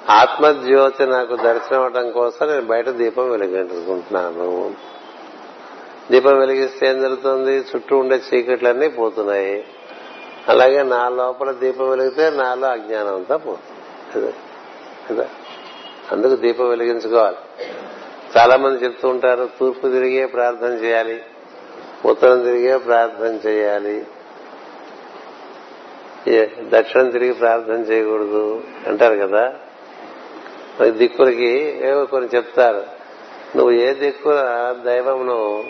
[0.10, 4.91] ఆత్మజ్యోతి నాకు దర్శనం అవడం కోసం నేను బయట దీపం వెలిగించుకుంటున్నాను.
[6.12, 7.52] దీపం వెలిగిస్తే ఏం జరుగుతుంది?
[7.58, 9.64] చుట్టూ ఉండే చీకట్లన్నీ పోతున్నాయి.
[10.48, 14.34] అలాగే నా లోపల దీపం వెలిగితే నాలో అజ్ఞానం అంతా పోతుంది.
[15.10, 15.30] కదా?
[16.12, 17.36] అందుకు దీపం వెలిగించుకోవాలి.
[18.38, 21.22] చాలా మంది చెప్తూ ఉంటారు తూర్పు తిరిగే ప్రార్థన చేయాలి
[22.06, 24.06] ఉత్తరం తిరిగే ప్రార్థన చేయాలి.
[26.70, 29.54] దక్షిణం తిరిగి ప్రార్థన చేయకూడదు అంటారు కదా?
[30.88, 32.84] దిక్కులకి ఏవో కొన్ని చెప్తారు.
[33.56, 35.64] నువ్వు ఏ దిక్కున దైవమును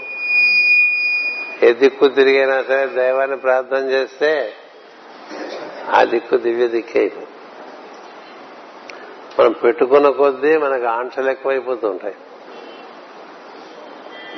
[1.64, 4.54] ఏ దిక్కు తిరిగైనా సరే దైవాన్ని ప్రార్థన చేస్తే
[5.90, 7.12] ఆ దిక్కు దివ్య దిక్కే
[9.40, 12.16] మనం పెట్టుకున్న కొద్దీ మనకు ఆంక్షలు ఎక్కువైపోతూ ఉంటాయి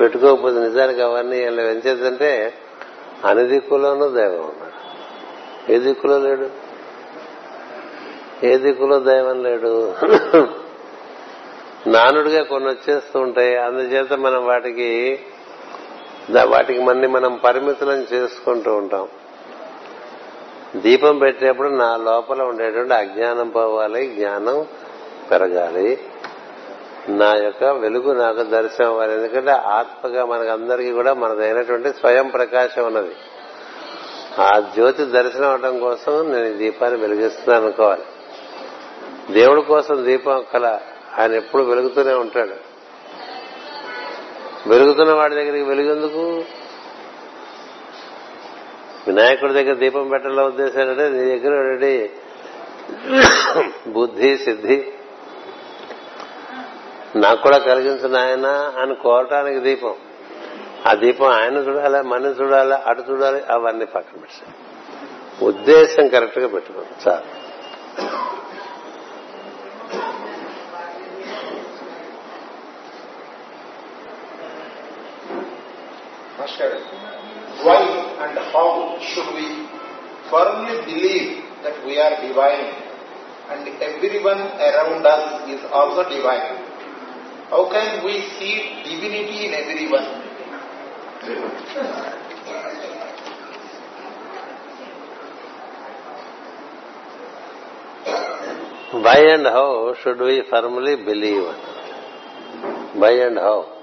[0.01, 2.53] పెట్టుకోకపోతే నిజానికి అవన్నీ ఎంచేదంటే
[3.25, 4.73] అన్ని దిక్కులోనూ దైవం ఉన్నాడు.
[5.71, 6.49] ఏ దిక్కులో లేడు?
[8.45, 9.95] ఏ దిక్కులో దైవం లేడు?
[11.87, 13.57] నానుడిగా కొన్ని వచ్చేస్తూ ఉంటాయి.
[13.57, 15.19] అందుచేత మనం వాటికి
[16.31, 19.07] వాటికి మన్ని మనం పరిమితులను చేసుకుంటూ ఉంటాం.
[20.75, 24.67] దీపం పెట్టేప్పుడు నా లోపల ఉండేటువంటి అజ్ఞానం పోవాలి జ్ఞానం
[25.31, 25.99] పెరగాలి.
[27.09, 29.13] నా యొక్క వెలుగు నాకు దర్శనం అవ్వాలి.
[29.13, 33.15] ఎందుకంటే ఆత్మగా మనకందరికీ కూడా మనదైనటువంటి స్వయం ప్రకాశం ఉన్నది.
[34.41, 38.03] ఆ జ్యోతి దర్శనం అవడం కోసం నేను దీపాన్ని వెలిగిస్తున్నాను అనుకోవాలి.
[39.33, 40.79] దేవుడి కోసం దీపం కల.
[41.19, 42.72] ఆయన ఎప్పుడు వెలుగుతూనే ఉంటాడు.
[44.67, 46.43] వెలుగుతున్న వాడి దగ్గరికి వెలుగెందుకు?
[49.07, 52.09] వినాయకుడి దగ్గర దీపం పెట్టాల ఉద్దేశం ఏంటంటే నీ దగ్గర
[53.87, 54.93] బుద్ధి సిద్ధి.
[57.15, 58.47] నాకు కూడా కలిగించిన ఆయన
[58.77, 59.95] అని కోరటానికి దీపం.
[60.87, 64.53] ఆ దీపం ఆయన చూడాలా మన చూడాలా అటు చూడాలి అవన్నీ పక్కన పెట్టాలి.
[65.45, 67.43] ఉద్దేశం కరెక్ట్గా పెట్టుకోండి చాలు.
[76.43, 77.79] Why
[78.19, 79.47] and how should we
[80.29, 82.83] firmly believe that we are divine
[83.49, 86.59] and everyone around us is also divine?
[87.49, 90.23] How can we see divinity in everyone?
[98.91, 101.43] Why and how should we firmly believe?
[102.95, 103.82] Why and how?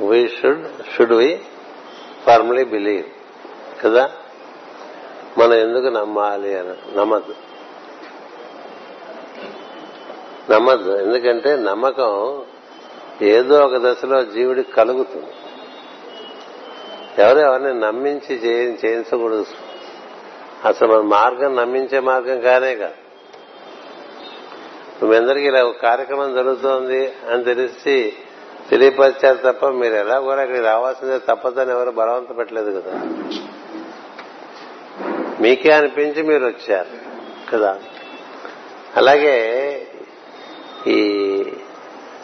[0.00, 1.40] We should should we
[2.26, 3.04] formally believe
[3.84, 4.10] కదా?
[5.38, 7.34] మనం ఎందుకు నమ్మాలి అని నమ్మద్దు.
[10.52, 10.96] నమ్మద్దు.
[10.96, 12.42] ఎందుకంటే నమ్మకం
[13.22, 15.26] ఏదో ఒక దశలో జీవుడికి కలుగుతుంది.
[17.22, 19.46] ఎవరు ఎవరిని నమ్మించి చేయించకూడదు.
[20.64, 22.94] అసలు మన మార్గం నమ్మించే మార్గం కానే కాదు.
[25.04, 28.12] మీ ఇలా ఒక కార్యక్రమం జరుగుతోంది అని తెలిసి
[28.70, 32.92] తెలియపరిచారు తప్ప మీరు ఎలా కూడా ఇక్కడికి రావాల్సిందే తప్పదని ఎవరు బలవంత పెట్టలేదు కదా.
[35.40, 36.88] మీకే అనిపించి మీరు వచ్చారు
[37.52, 37.80] కదా.
[38.96, 39.36] అలాగే
[40.86, 41.00] ఈ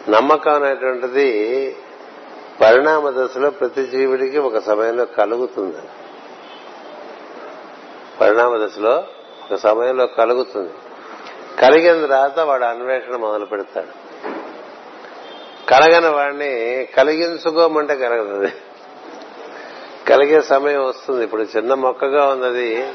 [0.09, 1.28] నమ్మకం అనేటువంటిది
[2.61, 5.78] పరిణామ దశలో ప్రతి జీవుడికి ఒక సమయంలో కలుగుతుంది.
[8.20, 9.05] పరిణామ దశలో
[9.44, 10.72] ఒక సమయంలో కలుగుతుంది.
[11.61, 14.05] కలిగిన తర్వాత వాడు అన్వేషణ మొదలు పెడతాడు
[15.68, 18.48] కలగని వాడిని కలిగించుకోమంటే కలగదు.
[20.08, 21.24] కలిగే సమయం వస్తుంది.
[21.24, 22.92] ఇప్పుడు చిన్న మొక్కగా ఉన్నది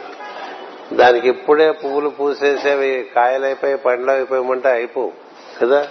[0.94, 5.12] దానికి ఇప్పుడే పువ్వులు పూసేసేవి కాయలైపోయి పండ్లు అయిపోయమంటే అయిపోవు
[5.62, 5.88] కదా?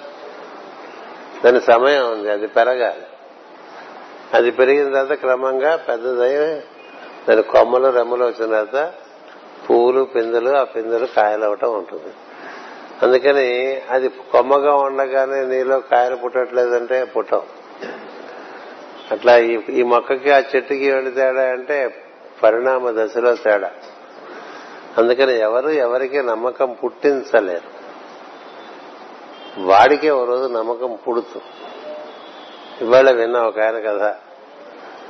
[1.45, 3.03] దాని సమయం ఉంది అది పెరగాలి.
[4.35, 6.61] అది పెరిగిన తర్వాత క్రమంగా పెద్దదై
[7.29, 8.93] దాని కొమ్మలు రెమ్మలు వచ్చిన తర్వాత
[9.71, 12.15] పువ్వులు పిందెలు ఆ పిందెలు కాయలు అవటం ఉంటుంది.
[13.03, 17.41] అందుకని అది కొమ్మగా ఉండగానే నీలో కాయలు పుట్టట్లేదంటే పుట్టం.
[19.11, 22.05] అట్లా ఈ ఈ మొక్కకి ఆ చెట్టుకి ఏంటి తేడా అంటే
[22.43, 23.71] పరిణామ దశలో తేడా.
[24.99, 27.81] అందుకని ఎవరు ఎవరికి నమ్మకం పుట్టించలేరు.
[29.59, 31.41] వాడికే ఓ రోజు నమ్మకం పుడుతు.
[32.81, 34.15] ఇవాళ విన్నా ఒక ఆయన కథ.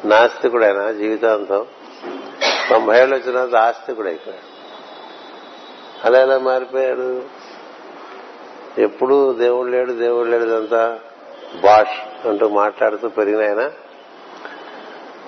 [0.05, 1.67] నాస్తికుడైన జీవితాంతం.
[2.71, 4.51] తొంభై ఏళ్ళు వచ్చిన తర్వాత ఆస్తికుడు అయిపోయాడు
[6.07, 7.40] అలా ఎలా మారిపోయాడు?
[8.79, 10.99] ఎప్పుడు దేవుడు లేడు దేవుడు లేడు ఇదంతా
[11.63, 13.71] బాష్ అంటూ మాట్లాడుతూ పెరిగిన ఆయన.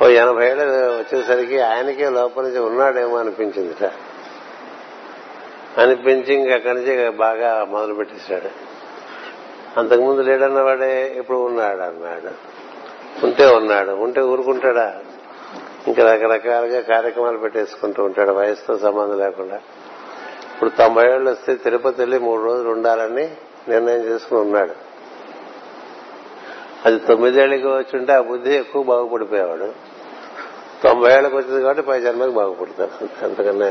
[0.05, 3.93] ఓ ఎనభై ఏళ్ళు వచ్చేసరికి ఆయనకే లోపల నుంచి ఉన్నాడేమో అనిపించిందిట.
[5.81, 8.49] అనిపించి ఇంక అక్కడి నుంచి బాగా మొదలు పెట్టేశాడు.
[9.81, 12.31] అంతకుముందు లేడన్నవాడే ఇప్పుడు ఉన్నాడు అన్నాడు.
[13.25, 14.99] ఉంటే ఉన్నాడు ఉంటే ఊరుకుంటాడా?
[15.87, 19.61] ఇంకా రకరకాలుగా కార్యక్రమాలు పెట్టేసుకుంటూ ఉంటాడు వయసుతో సంబంధం లేకుండా.
[20.63, 23.31] ఇప్పుడు తొంభై ఏళ్ళు వస్తే తిరుపతి వెళ్ళి మూడు రోజులు ఉండాలని
[23.69, 24.73] నిర్ణయం చేసుకుని ఉన్నాడు.
[26.85, 29.73] అది తొమ్మిదేళ్ళకి వచ్చి ఉంటే ఆ బుద్ధి ఎక్కువ బాగుపడిపోయేవాడు.
[30.83, 33.25] తొంభై ఏళ్ళకి వచ్చింది కాబట్టి పై జన్మకి బాగుపడతాడు.
[33.25, 33.67] అంతకన్నా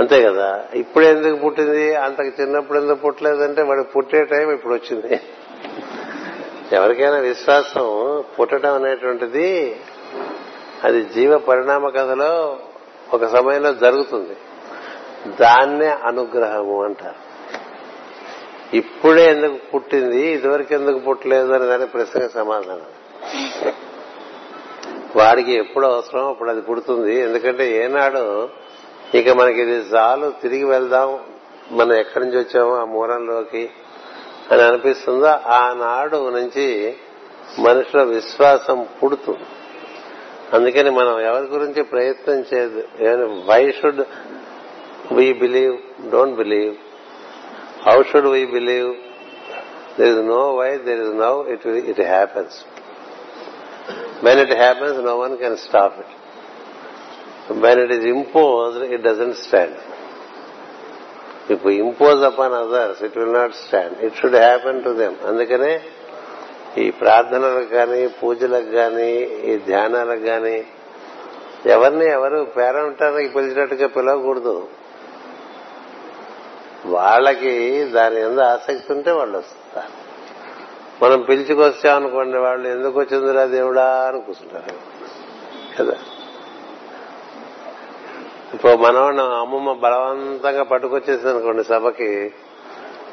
[0.00, 0.64] అంతే కదా.
[0.74, 1.94] ఇప్పుడు ఎందుకు పుట్టింది?
[1.94, 5.20] అంతకు చిన్నప్పుడు ఎందుకు పుట్టలేదంటే వాడు పుట్టే టైం ఇప్పుడు వచ్చింది.
[6.72, 9.80] ఎవరికైనా విశ్వాసం పుట్టడం అనేటువంటిది
[10.84, 12.58] అది జీవ పరిణామ కథలో
[13.14, 14.36] ఒక సమయంలో జరుగుతుంది.
[15.26, 17.26] దాన్నే అనుగ్రహము అంటారు.
[18.76, 22.82] ఇప్పుడే ఎందుకు పుట్టింది ఇదివరకు ఎందుకు పుట్టలేదు అని దాని ప్రశ్నకు సమాధానం.
[25.16, 27.20] వాడికి ఎప్పుడు అవసరం అప్పుడు అది పుడుతుంది.
[27.20, 28.48] ఎందుకంటే ఏనాడు
[29.14, 31.18] ఇక మనకి ఇది చాలు తిరిగి వెళ్దాం
[31.72, 33.70] మనం ఎక్కడి నుంచి వచ్చామో ఆ మూలంలోకి
[34.52, 36.96] అని అనిపిస్తుందో ఆనాడు నుంచి
[37.58, 39.46] మనిషిలో విశ్వాసం పుడుతుంది
[40.52, 42.82] అందుకని మనం ఎవరి గురించి ప్రయత్నం చేయదు
[43.24, 44.00] why should
[45.17, 45.75] we believe
[46.11, 46.73] don't believe
[47.87, 48.89] how should we believe
[49.97, 52.57] there is no why there is now it it happens
[54.25, 56.13] when it happens no one can stop it
[57.63, 59.77] when it is impose it doesn't stand
[61.51, 65.73] ఇప్పుడు impose upon others it will not stand it should happen to them అందుకనే
[66.81, 69.09] ఈ ప్రార్థనలకు కానీ పూజలకు కానీ
[69.43, 70.57] ఈ ధ్యానాలకు కానీ
[71.73, 74.55] ఎవరిని ఎవరు పేరంటానికి పిలిచినట్టుగా పిలవకూడదు
[76.86, 80.06] వాళ్ళకి దాని ఎంత ఆసక్తి ఉంటే వాళ్ళు వస్తారు.
[81.04, 84.74] మనం పిలుచుకొచ్చామనుకోండి వాళ్ళు ఎందుకు వచ్చిందిరా దేవుడా అని కూర్చుంటారు.
[85.78, 85.96] కదా?
[88.54, 92.32] ఇప్పుడు మనవాడిని అమ్మమ్మ బలవంతంగా పట్టుకొచ్చేసింది అనుకోండి సభకి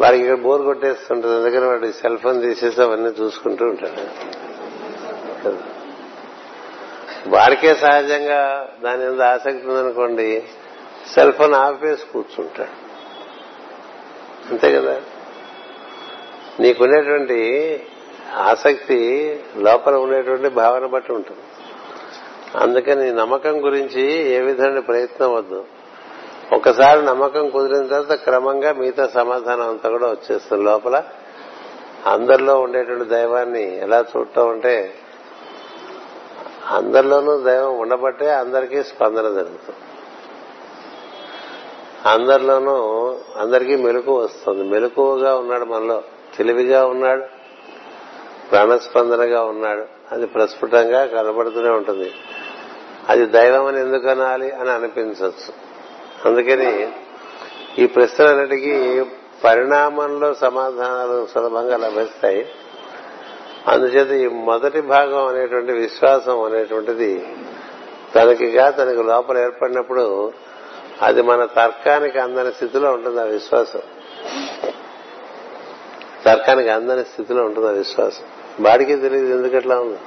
[0.02, 1.36] వారికి ఇక్కడ బోర్ కొట్టేస్తుంటుంది.
[1.36, 4.02] అందుకని వాడు సెల్ ఫోన్ తీసేసి అవన్నీ చూసుకుంటూ ఉంటాడు.
[7.28, 10.44] వారికే సహజంగా దాని మీద ఆసక్తి ఉందనుకోండి
[11.16, 12.83] సెల్ ఫోన్ ఆపేసి కూర్చుంటాడు.
[14.54, 15.02] అంతే కదా.
[16.60, 17.82] నీకునేటువంటి
[18.36, 21.42] ఆసక్తి లోపల ఉండేటువంటి భావన బట్టి ఉంటుంది.
[22.58, 25.66] అందుకని నమ్మకం గురించి ఏ విధమైన ప్రయత్నం వద్దు.
[26.54, 31.04] ఒకసారి నమ్మకం కుదిరిన తర్వాత క్రమంగా మిగతా సమాధానం అంతా కూడా వచ్చేస్తుంది లోపల.
[32.06, 34.94] అందరిలో ఉండేటువంటి దైవాన్ని ఎలా చూడటం అంటే
[36.70, 39.93] అందరిలోనూ దైవం ఉండబట్టే అందరికీ స్పందన జరుగుతుంది.
[42.06, 42.76] అందరిలోనూ
[43.38, 44.64] అందరికీ మెలకు వస్తుంది.
[44.64, 46.04] మెలకువగా ఉన్నాడు మనలో.
[46.38, 47.24] తెలివిగా ఉన్నాడు.
[48.52, 49.86] ప్రాణస్పందనగా ఉన్నాడు.
[50.12, 52.12] అది ప్రస్ఫుటంగా కనబడుతూనే ఉంటుంది.
[53.10, 55.54] అది దైవం అని ఎందుకు అనాలి అని అనిపించవచ్చు.
[56.26, 56.92] అందుకని
[57.80, 59.04] ఈ ప్రశ్నలన్నిటికీ
[59.44, 62.46] పరిణామంలో సమాధానాలు సులభంగా లభిస్తాయి.
[63.68, 67.36] అందుచేత ఈ మొదటి భాగం అనేటువంటి విశ్వాసం అనేటువంటిది
[68.16, 70.34] తనకిగా తనకి లోపల ఏర్పడినప్పుడు
[71.04, 73.82] అది మన తర్కానికి అందని స్థితిలో ఉంటుంది ఆ విశ్వాసం.
[76.26, 78.24] తర్కానికి అందని స్థితిలో ఉంటుంది ఆ విశ్వాసం.
[78.66, 80.00] వాడికి తెలియదు ఎందుకట్లా ఉంది?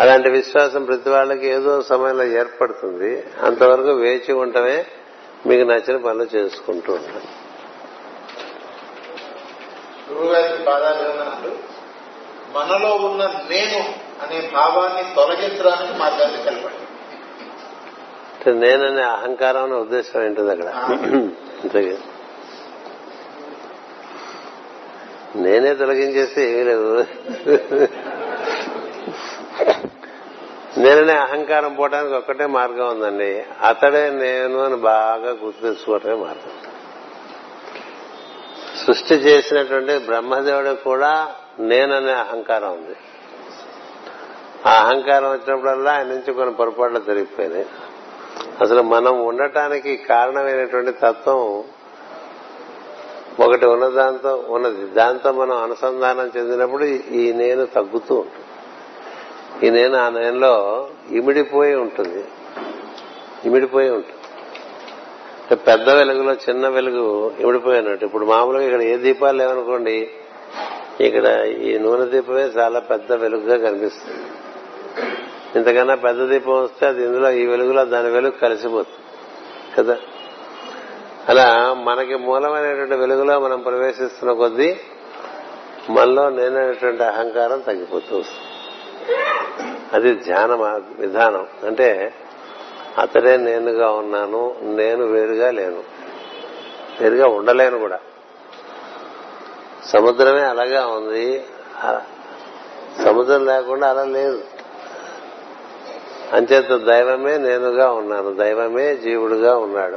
[0.00, 3.26] అలాంటి విశ్వాసం ప్రతి వాళ్ళకి ఏదో సమయంలో ఏర్పడుతుంది.
[3.42, 4.86] అంతవరకు వేచి ఉండటమే
[5.46, 7.22] మీకు నచ్చిన పనులు చేసుకుంటూ ఉంటాం
[12.54, 13.78] మనలో ఉన్న నేను
[14.24, 16.83] అనే భావాన్ని తొలగించడానికి మార్గాన్ని కలపండి
[18.50, 20.68] నేననే అహంకారం అనే ఉద్దేశం ఏంటుంది అక్కడ.
[25.36, 27.06] నేనే తొలగించేస్తే ఏమీ లేదు.
[30.78, 33.44] నేననే అహంకారం పోవడానికి ఒక్కటే మార్గం ఉందండి.
[33.62, 36.50] అతడే నేను అని బాగా గుర్తు తెచ్చుకోవటమే మార్గం.
[38.86, 42.96] సృష్టి చేసినటువంటి బ్రహ్మదేవుడు కూడా నేననే అహంకారం ఉంది.
[44.66, 47.66] ఆ అహంకారం వచ్చినప్పుడల్లా ఆయన నుంచి కొన్ని పొరపాట్లు జరిగిపోయినాయి.
[48.60, 51.64] అసలు మనం ఉండటానికి కారణమైనటువంటి తత్వం
[53.40, 54.86] ఒకటి ఉన్న దాంతో ఉన్నది.
[54.86, 59.66] దాంతో మనం అనుసంధానం చెందినప్పుడు ఈ నేను తగ్గుతూ ఉంటుంది.
[59.66, 62.24] ఈ నేను ఆ నేనులో ఇమిడిపోయి ఉంటుంది.
[63.44, 65.56] ఇమిడిపోయి ఉంటుంది.
[65.56, 70.10] పెద్ద వెలుగులో చిన్న వెలుగు ఇమిడిపోయినట్టు ఇప్పుడు మామూలుగా ఇక్కడ ఏ దీపాలు లేవనుకోండి
[71.00, 74.20] ఇక్కడ ఈ నూనె దీపమే చాలా పెద్ద వెలుగుగా కనిపిస్తుంది.
[75.56, 78.98] ఇంతకన్నా పెద్ద దీపం వస్తే అది ఇందులో ఈ వెలుగులో దాని వెలుగు కలిసిపోతుంది.
[79.76, 79.96] కదా?
[81.28, 84.76] అలా మనకి మూలమైనటువంటి వెలుగులో మనం ప్రవేశిస్తున్న కొద్దీ
[85.90, 88.50] మనలో నేనైనటువంటి అహంకారం తగ్గిపోతూ వస్తుంది.
[89.92, 91.46] అది ధ్యాన విధానం.
[91.66, 92.14] అంటే
[92.98, 95.82] అతడే నేనుగా ఉన్నాను నేను వేరుగా లేను.
[97.00, 98.00] వేరుగా ఉండలేను కూడా.
[99.86, 101.44] సముద్రమే అలాగా ఉంది.
[103.04, 104.44] సముద్రం లేకుండా అలా లేదు.
[106.34, 108.34] అంచేత దైవమే నేనుగా ఉన్నాను.
[108.34, 109.96] దైవమే జీవుడుగా ఉన్నాడు.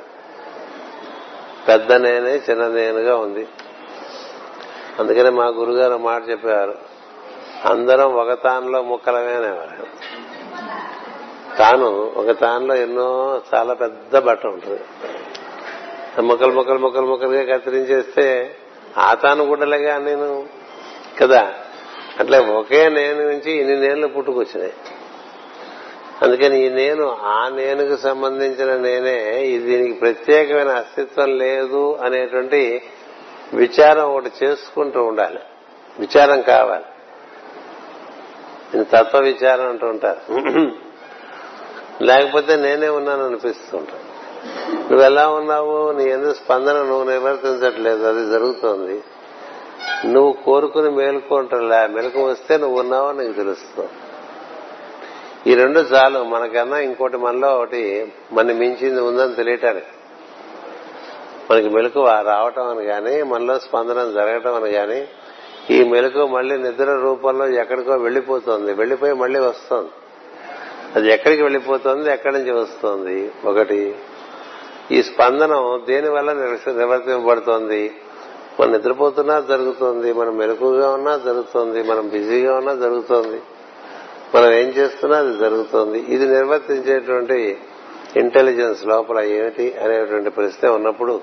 [1.68, 3.48] పెద్ద నేనే చిన్న నేనుగా ఉంది.
[5.00, 6.76] అందుకనే మా గురుగారు మాట చెప్పేవారు.
[7.66, 9.88] అందరం ఒక తానులో ముక్కలమే అనేవారు.
[11.58, 14.82] తాను ఒక తానులో ఎన్నో చాలా పెద్ద బట్ట ఉంటుంది.
[16.22, 18.56] ముక్కలు ముక్కలు ముక్కలు ముక్కలుగా కత్తిరించేస్తే
[18.98, 20.46] ఆ తాను గుడ్డలేగా నేను?
[21.22, 21.54] కదా?
[22.20, 24.74] అట్లా ఒకే నేను నుంచి ఇన్ని నేళ్ళు పుట్టుకొచ్చినాయి.
[26.22, 32.82] అందుకని ఈ నేను ఆ నేనుకు సంబంధించిన నేనే ఇది దీనికి ప్రత్యేకమైన అస్తిత్వం లేదు అనేటువంటి
[33.54, 35.40] విచారం ఒకటి చేసుకుంటూ ఉండాలి.
[36.00, 36.84] విచారం కావాలి.
[38.76, 40.34] ఇది తత్వ విచారం అంటూ ఉంటారు.
[42.04, 44.08] లేకపోతే నేనే ఉన్నాను అనిపిస్తూ ఉంటాను
[44.82, 45.92] నువ్వు ఎలా ఉన్నావు?
[45.92, 49.04] నీ ఎందుకు స్పందన నువ్వు నివర్తించట్లేదు అది జరుగుతోంది.
[50.06, 51.88] నువ్వు కోరుకుని మేలుకుంటలే.
[51.88, 53.90] మెలకు వస్తే నువ్వు ఉన్నావో నీకు తెలుస్తుంది.
[55.48, 56.24] ఈ రెండు చాలు.
[56.24, 59.86] మనకన్నా ఇంకోటి మనలో ఒకటి మన మించింది ఉందని తెలియటానికి.
[61.52, 65.08] మనకి మెలకు రావటం అని గాని మనలో స్పందన జరగటం అని గాని
[65.70, 69.90] ఈ మెలకు మళ్ళీ నిద్ర రూపంలో ఎక్కడికో వెళ్ళిపోతుంది వెళ్ళిపోయి మళ్ళీ వస్తుంది.
[70.96, 73.32] అది ఎక్కడికి వెళ్ళిపోతుంది ఎక్కడి నుంచి వస్తుంది?
[73.46, 73.96] ఒకటి
[74.92, 76.34] ఈ స్పందనం దేని వల్ల
[78.60, 80.14] మనం నిద్రపోతున్నా జరుగుతోంది.
[80.14, 81.84] మనం మెలకుగా ఉన్నా జరుగుతోంది.
[81.84, 83.42] మనం బిజీగా ఉన్నా జరుగుతోంది.
[84.36, 86.00] మనం ఏం చేస్తున్నా అది జరుగుతోంది.
[86.00, 87.58] ఇది నిర్వర్తించేటువంటి
[88.16, 91.22] ఇంటెలిజెన్స్ లోపల ఏమిటి అనేటువంటి ప్రశ్న ఉన్నప్పుడు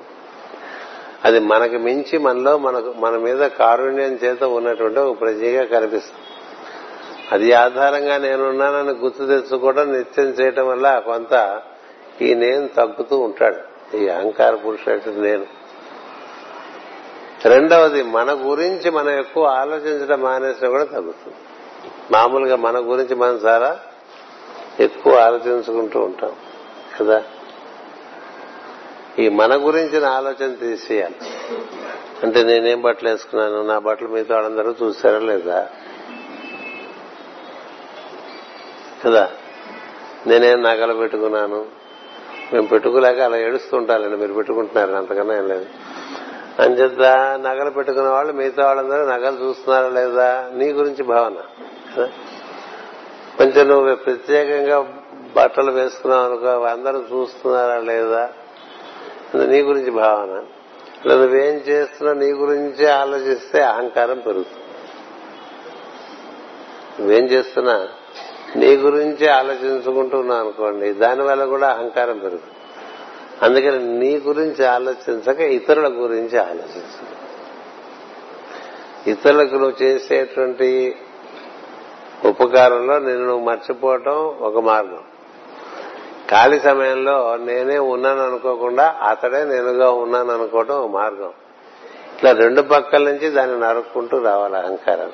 [1.25, 6.25] అది మనకి మించి మనలో మనకు మన మీద కారుణ్యం చేత ఉన్నటువంటి ఒక ప్రజగా కనిపిస్తుంది.
[7.33, 11.63] అది ఆధారంగా నేనున్నానని గుర్తు తెచ్చుకోవడం నిత్యం చేయటం వల్ల కొంత
[12.23, 13.97] ఈ నేను తగ్గుతూ ఉంటాడు.
[13.97, 15.47] ఈ అహంకార పురుషుడు నేను.
[17.45, 21.37] రెండవది మన గురించి మనం ఎక్కువ ఆలోచించడం మానేసినా కూడా తగ్గుతుంది.
[22.11, 23.81] మామూలుగా మన గురించి మనం చాలా
[24.81, 26.33] ఎక్కువ ఆలోచించుకుంటూ ఉంటాం
[27.01, 27.25] కదా?
[29.19, 31.15] ఈ మన గురించిన ఆలోచన తీసేయాలి.
[32.23, 35.69] అంటే నేనేం బట్టలు వేసుకున్నాను నా బట్టలు మీతో వాళ్ళందరూ చూసారా లేదా?
[39.05, 39.31] కదా?
[40.27, 41.67] నేనేం నగలు పెట్టుకున్నాను?
[42.53, 45.67] మేము పెట్టుకోలేక అలా ఏడుస్తుంటారండి మీరు పెట్టుకుంటున్నారు అంతకన్నా ఏం లేదు.
[46.59, 47.01] అంచేత
[47.43, 50.51] నగలు పెట్టుకున్న వాళ్ళు మిగతా వాళ్ళందరూ నగలు చూస్తున్నారా లేదా?
[50.55, 51.35] నీ గురించి భావన.
[53.38, 55.03] కొంచెం నువ్వు ప్రత్యేకంగా
[55.36, 58.32] బట్టలు వేసుకున్నావు అనుకో అందరూ చూస్తున్నారా లేదా?
[59.34, 60.45] అది నీ గురించి భావన.
[61.05, 64.64] ఇలా నువ్వేం చేస్తున్నా నీ గురించి ఆలోచిస్తే అహంకారం పెరుగుతుంది.
[67.01, 67.88] నువ్వేం చేస్తున్నా
[68.57, 72.55] నీ గురించి ఆలోచించుకుంటున్నావు అనుకోండి దానివల్ల కూడా అహంకారం పెరుగుతుంది.
[73.42, 77.14] అందుకని నీ గురించి ఆలోచించక ఇతరుల గురించి ఆలోచించు.
[79.11, 80.97] ఇతరులకు నువ్వు చేసేటువంటి
[82.25, 85.01] ఉపకారంలో నిన్ను నువ్వు మర్చిపోవటం ఒక మార్గం.
[86.31, 91.33] ఖాళీ సమయంలో నేనే ఉన్నాను అనుకోకుండా అతడే నేనుగా ఉన్నాను అనుకోవటం ఒక మార్గం.
[92.16, 95.12] ఇట్లా రెండు పక్కల నుంచి దాన్ని నరుక్కుంటూ రావాలి అహంకారం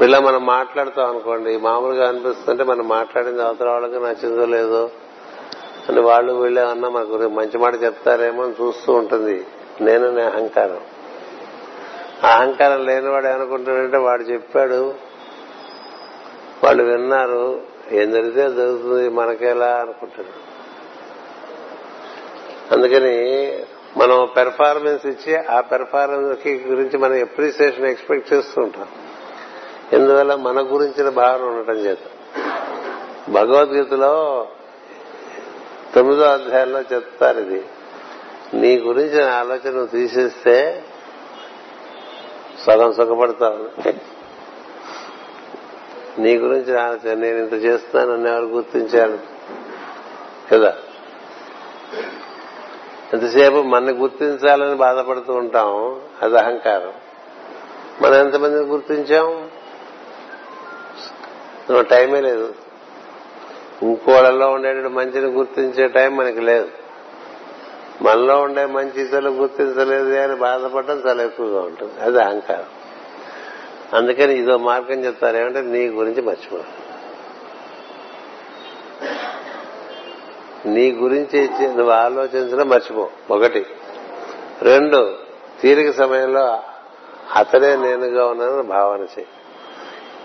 [0.00, 4.90] పిల్ల మనం మాట్లాడుతాం అనుకోండి మామూలుగా అనిపిస్తుంటే మనం మాట్లాడింది అవతల వాళ్ళకి నచ్చిందో లేదో
[5.88, 9.46] అని వాళ్ళు వీళ్ళేమన్నా అన్నా మన గురించి మంచి మాట చెప్తారేమో అని చూస్తూ ఉంటుంది.
[9.80, 10.80] నేనునే అహంకారం.
[12.30, 14.94] అహంకారం లేనివాడు ఏమనుకుంటాడంటే వాడు చెప్పాడు
[16.64, 17.60] వాళ్ళు విన్నారు
[17.92, 20.54] ఏం జరిగితే జరుగుతుంది మనకేలా అనుకుంటారు.
[22.74, 23.58] అందుకని
[23.96, 28.86] మనం పెర్ఫార్మెన్స్ ఇచ్చి ఆ పెర్ఫార్మెన్స్ గురించి మనం ఎప్రిసియేషన్ ఎక్స్పెక్ట్ చేస్తూ ఉంటాం.
[29.92, 31.98] ఎందువల్ల మన గురించిన భావన ఉండటం చేత.
[33.28, 34.48] భగవద్గీతలో
[35.94, 37.64] తొమ్మిదో అధ్యాయంలో చెప్తారు ఇది.
[38.54, 40.84] నీ గురించిన ఆలోచన తీసేస్తే
[42.66, 43.88] సగం సుఖపడతావు.
[46.18, 49.18] నీ గురించి ఆలోచన నేను ఇంత చేస్తున్నాను నన్ను ఎవరు గుర్తించారు?
[50.52, 50.76] కదా?
[53.12, 56.92] ఎంతసేపు మన గుర్తించాలని బాధపడుతూ ఉంటాం అది అహంకారం.
[58.00, 59.50] మనం ఎంతమందిని గుర్తించాం?
[61.82, 62.54] టైమే లేదు.
[63.82, 66.68] ఇంకోళ్ళలో ఉండేటువంటి మంచిని గుర్తించే టైం మనకి లేదు.
[68.02, 72.00] మనలో ఉండే మంచి ఇతరులు గుర్తించలేదు అని బాధపడటం చాలా ఎక్కువగా ఉంటుంది.
[72.00, 72.83] అది అహంకారం.
[73.92, 76.58] అందుకని ఇదో మార్గం చెప్తారు ఏమంటే నీ గురించి మర్చిపో
[80.66, 83.10] నీ గురించి నువ్వు ఆలోచించడం మర్చిపో.
[83.30, 83.66] ఒకటి.
[84.62, 85.16] రెండు
[85.60, 86.58] తీరిక సమయంలో
[87.36, 89.26] అతడే నేనుగా ఉన్నానని భావన చేయి.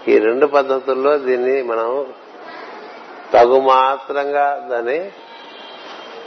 [0.08, 2.14] ఈ రెండు పద్ధతుల్లో దీన్ని మనం
[3.34, 5.12] తగు మాత్రంగా దాన్ని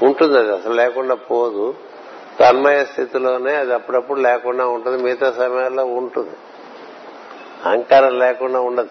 [0.03, 0.53] ఉంటుంది అది.
[0.53, 1.75] అసలు లేకుండా పోదు.
[2.41, 5.03] తన్మయ స్థితిలోనే అది అప్పుడప్పుడు లేకుండా ఉంటుంది.
[5.03, 6.37] మిగతా సమయాల్లో ఉంటుంది.
[7.67, 8.89] అహంకారం లేకుండా ఉండదు.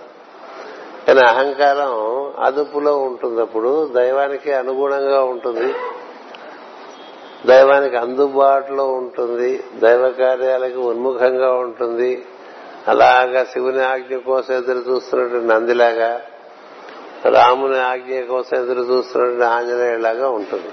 [1.07, 5.73] కానీ అహంకారం అదుపులో ఉంటుంది అప్పుడు దైవానికి అనుగుణంగా ఉంటుంది.
[7.45, 9.63] దైవానికి అందుబాటులో ఉంటుంది.
[9.75, 12.25] దైవ కార్యాలకు ఉన్ముఖంగా ఉంటుంది.
[12.87, 16.21] అలాగా శివుని ఆజ్ఞ కోసం ఎదురు చూస్తున్నటువంటి నందిలాగా
[17.25, 20.69] రాముని ఆజ్ఞ కోసం ఎదురు చూస్తున్నటువంటి ఆంజనేయులాగా ఉంటుంది.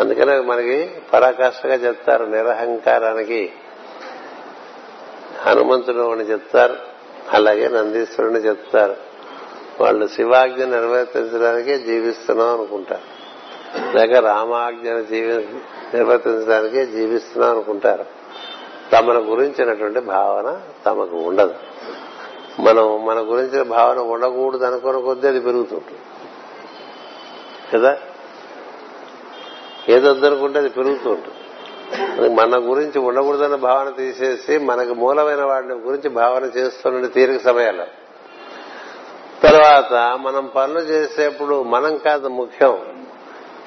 [0.00, 3.52] అందుకనే మనకి పరాకాష్ఠగా చెప్తారు నిరహంకారానికి.
[5.42, 6.89] హనుమంతుడు అని చెప్తారు.
[7.32, 8.96] అలాగే నందీశ్వరుని చెప్తారు.
[9.80, 13.20] వాళ్ళు శివాజ్ఞ నిర్వర్తించడానికే జీవిస్తున్నాం అనుకుంటారు.
[13.98, 15.46] లేక రామాజ్ఞను జీవి
[15.94, 18.04] నిర్వర్తించడానికే జీవిస్తున్నాం అనుకుంటారు.
[18.92, 21.54] తమను గురించినటువంటి భావన తమకు ఉండదు.
[22.60, 26.00] మనం మన గురించిన భావన ఉండకూడదు అనుకున్న కొద్దీ అది పెరుగుతుంటుంది.
[27.74, 27.98] కదా?
[29.88, 31.39] ఏదొద్దనుకుంటే అది పెరుగుతుంటుంది.
[32.28, 37.84] మన గురించి ఉండకూడదన్న భావన తీసేసి మనకు మూలమైన వాడిని గురించి భావన చేస్తున్న తీరిక సమయాల్లో.
[39.42, 43.04] తర్వాత మనం పనులు చేసేప్పుడు మనం కాదు ముఖ్యం.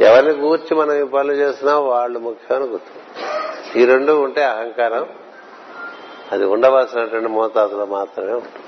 [0.02, 3.04] ఎవరిని కూర్చి మనం ఈ పనులు చేస్తున్నాం వాళ్ళు ముఖ్యమని గుర్తు.
[3.78, 5.08] ఈ రెండు ఉంటే అహంకారం.
[6.32, 8.66] అది ఉండవలసినటువంటి మోతాదులో మాత్రమే ఉంటుంది.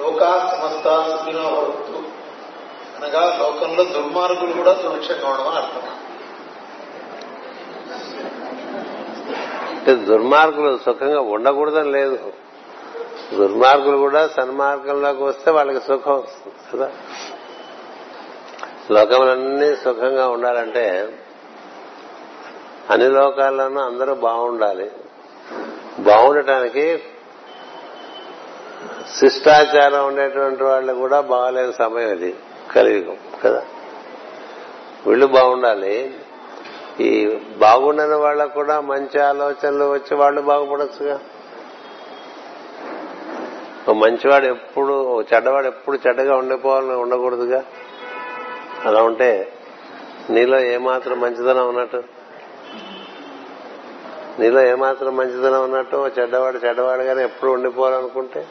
[0.00, 0.88] లోకా సమస్త
[3.02, 5.82] అనగా లోకంలో దుర్మార్గులు కూడా సురక్షంగా ఉండమని అర్థం.
[9.94, 12.18] దుర్మార్గులు సుఖంగా ఉండకూడదని లేదు.
[13.34, 16.90] దుర్మార్గులు కూడా సన్మార్గంలోకి వస్తే వాళ్ళకి సుఖం వస్తుంది కదా?
[18.90, 21.08] లోకములన్నీ సుఖంగా ఉండాలంటే
[22.90, 24.90] అన్ని లోకాల్లోనూ అందరూ బాగుండాలి.
[25.98, 27.02] బాగుండటానికి
[29.18, 32.34] శిష్టాచారం ఉండేటువంటి వాళ్ళు కూడా బాగలేని సమయం ఇది
[32.74, 33.62] కలియుగం కదా?
[35.06, 36.14] వీళ్ళు బాగుండాలి.
[37.00, 41.20] ఈ బాగుండని వాళ్ళకు కూడా మంచి ఆలోచనలు వచ్చి వాళ్ళు బాగుపడచ్చుగా.
[43.92, 47.64] మంచివాడు ఎప్పుడు ఓ చెడ్డవాడు ఎప్పుడు చెడ్డగా ఉండిపోవాలని ఉండకూడదుగా.
[48.84, 49.52] అలా ఉంటే
[50.30, 52.02] నీలో ఏమాత్రం మంచిదనం ఉన్నట్టు?
[54.38, 58.46] నీలో ఏమాత్రం మంచిదనం ఉన్నట్టు ఓ చెడ్డవాడు చెడ్డవాడుగానే ఎప్పుడు ఉండిపోవాలనుకుంటే?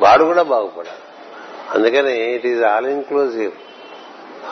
[0.00, 0.98] వాడు కూడా బాగుపడాలి.
[1.70, 3.52] అందుకని it is all inclusive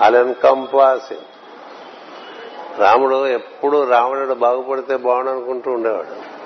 [0.02, 1.20] all encompassive
[2.80, 6.40] రాముడు ఎప్పుడు రావణుడు బాగుపడితే బాగుండనుకుంటూ ఉండేవాడు.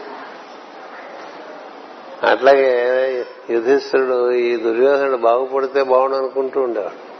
[2.27, 7.15] అట్లాగే యుధిష్ఠుడు ఈ దుర్యోధనుడు బాగుపడితే బాగుండనుకుంటూ ఉండేవాడు.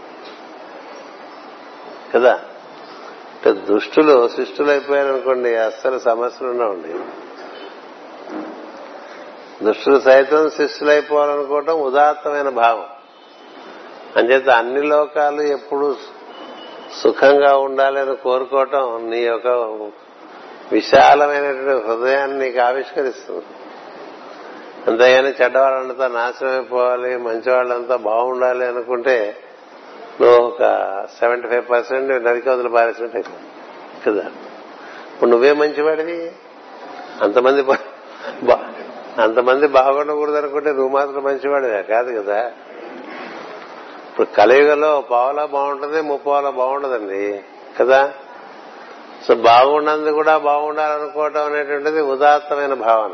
[2.15, 2.33] కదా?
[2.33, 6.93] అంటే దుష్టులు శిష్టులు అయిపోయారనుకోండి అస్సలు సమస్యలు ఉండవండి.
[9.65, 12.85] దుష్టులు సైతం శిష్యులైపోవాలనుకోవటం ఉదాత్తమైన భావం.
[14.17, 15.97] అంచేత అన్ని లోకాలు ఎప్పుడు
[17.03, 19.49] సుఖంగా ఉండాలని కోరుకోవటం నీ యొక్క
[20.73, 23.45] విశాలమైనటువంటి హృదయాన్ని నీకు ఆవిష్కరిస్తుంది.
[24.91, 29.37] అంతేగాని చెడ్డవాళ్ళంతా నాశనం అయిపోవాలి మంచి బాగుండాలి అనుకుంటే
[30.21, 30.59] నువ్వు ఒక
[31.21, 33.31] సెవెంటీ ఫైవ్ పర్సెంట్ నరికి పారేసినట్టు
[34.07, 34.23] కదా.
[35.15, 36.33] ఇప్పుడు నువ్వే మంచివాడివి.
[37.23, 37.63] అంతమంది
[39.23, 41.83] అంతమంది బాగుండకూడదు అనుకుంటే నువ్వు మాత్రం మంచివాడివే.
[41.83, 42.53] కాదు కదా.
[44.15, 47.45] ఇప్పుడు కలియుగలో పావులా బాగుంటుంది ముప్పావులా బాగుండదండి
[47.81, 48.13] కదా?
[49.27, 53.13] సో బాగుండదు కూడా బాగుండాలనుకోవటం అనేటువంటిది ఉదాత్తమైన భావన.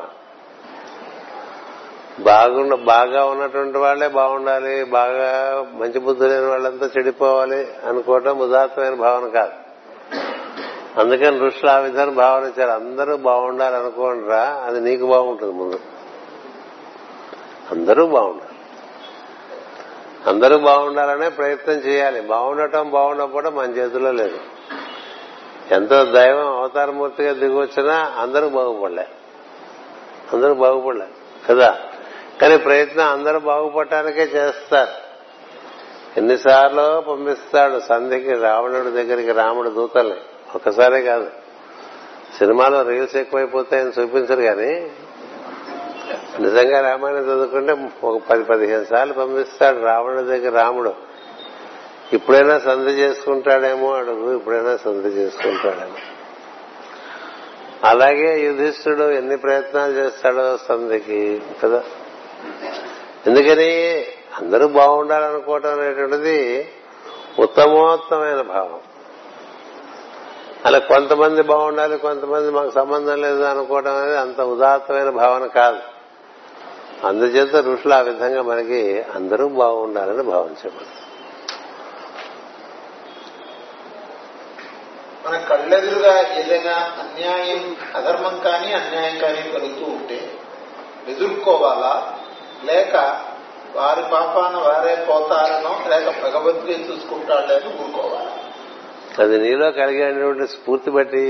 [2.21, 9.53] బాగుండ బాగా ఉన్నటువంటి వాళ్ళే బాగుండాలి బాగా మంచి బుద్ధి లేని వాళ్ళంతా చెడిపోవాలి అనుకోవటం ఉదాత్తమైన భావన కాదు.
[11.01, 15.79] అందుకని ఋషులు ఆ విధానం భావన ఇచ్చారు అందరూ బాగుండాలి అనుకోండిరా అది నీకు బాగుంటుంది ముందు.
[17.71, 18.50] అందరూ బాగుండాలి.
[20.27, 22.21] అందరూ బాగుండాలనే ప్రయత్నం చేయాలి.
[22.21, 24.39] బాగుండటం బాగుండకపోవడం మన చేతిలో లేదు.
[25.71, 29.07] ఎంతో దైవం అవతారమూర్తిగా దిగొచ్చినా అందరూ బాగుపడలే.
[30.33, 31.07] అందరూ బాగుపడలే
[31.49, 31.79] కదా?
[32.43, 35.11] కానీ ప్రయత్నం అందరూ బాగుపడటానికే చేస్తారు.
[36.17, 40.17] ఎన్నిసార్లు పంపిస్తాడు సంధికి రావణుడి దగ్గరికి రాముడు దూతల్ని.
[40.55, 41.31] ఒక్కసారే కాదు.
[42.39, 44.91] సినిమాలో రీల్స్ ఎక్కువైపోతాయని చూపించరు కానీ
[46.39, 50.95] నిజంగా రామాయణం చదువుకుంటే ఒక పది పదిహేను సార్లు పంపిస్తాడు రావణుడి దగ్గర రాముడు.
[52.13, 55.97] ఇప్పుడైనా సంధి చేసుకుంటాడేమో అడుగు ఇప్పుడైనా సంధి చేసుకుంటాడేమో.
[57.85, 61.83] అలాగే యుధిష్ఠుడు ఎన్ని ప్రయత్నాలు చేస్తాడో సంధికి కదా?
[63.27, 64.07] ఎందుకని
[64.41, 66.69] అందరూ బాగుండాలనుకోవటం అనేటువంటిది
[67.39, 68.81] ఉత్తమోత్తమైన భావం.
[70.67, 75.79] అలా కొంతమంది బాగుండాలి కొంతమంది మాకు సంబంధం లేదు అనుకోవడం అనేది అంత ఉదాత్తమైన భావన కాదు.
[77.05, 78.81] అందుచేత ఋషులు ఆ విధంగా మనకి
[79.15, 80.91] అందరూ బాగుండాలని భావించబడు
[85.27, 90.19] మన కళ్ళెదురుగా ఏదైనా అన్యాయం అధర్మం కానీ అన్యాయం కానీ కలుగుతూ ఉంటే
[91.09, 91.93] ఎదుర్కోవాలా?
[92.65, 92.95] లేక
[93.77, 98.33] వారి పాపాన వారే పోతారనో లేక భగవద్గీత చూసుకుంటాడని ఊరుకోవాలా?
[99.19, 101.27] అది నీలో కలిగేటువంటి స్ఫూర్తి బట్టి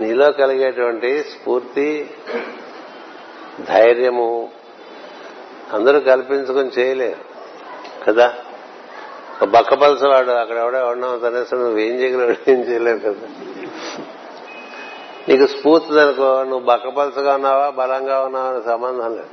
[0.00, 1.88] నీలో కలిగేటువంటి స్ఫూర్తి
[3.68, 4.48] ధైర్యము
[5.72, 7.30] అందరూ కల్పించుకొని చేయలేరు.
[8.04, 8.34] కదా?
[9.44, 13.28] బక్కపలసవాడు అక్కడ ఎవడో ఉన్నావు తనేసి నువ్వు ఏం చేయగలవు ఏం చేయలేవు కదా?
[15.28, 19.28] నీకు స్ఫూర్తి అనుకో నువ్వు బక్కపలసగా ఉన్నావా బలంగా ఉన్నావా అనే సంబంధం లేదు.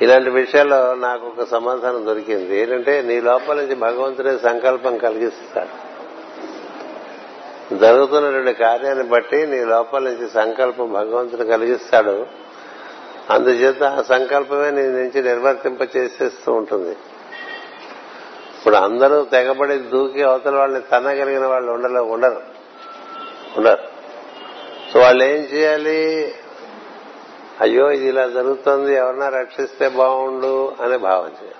[0.00, 2.60] ఇలాంటి విషయాల్లో నాకు ఒక సమాధానం దొరికింది.
[2.60, 5.84] ఏంటంటే నీ లోపల నుంచి భగవంతుడే సంకల్పం కలిగిస్తాడు.
[7.74, 12.43] జరుగుతున్నటువంటి కార్యాన్ని బట్టి నీ లోపల నుంచి సంకల్పం భగవంతుడు కలిగిస్తాడు.
[13.30, 16.90] అందుచేత ఆ సంకల్పమే నీ నుంచి నిర్వర్తింప చేసేస్తూ ఉంటుంది.
[18.58, 22.42] ఇప్పుడు అందరూ తెగబడి దూకి అవతల వాళ్ళని తన్నగలిగిన వాళ్ళు ఉండలే ఉండరు.
[23.56, 23.78] ఉండరు.
[24.92, 26.34] సో వాళ్ళు ఏం చేయాలి?
[27.60, 31.54] అయ్యో ఇది ఇలా జరుగుతుంది ఎవరన్నా రక్షిస్తే బాగుండు అనే భావం చేయాలి.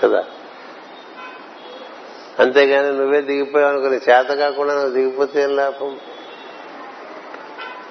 [0.00, 0.24] కదా?
[2.38, 5.98] అంతేగాని నువ్వే దిగిపోయావు అనుకుని చేత కాకుండా నువ్వు దిగిపోతే ఏం లాభం?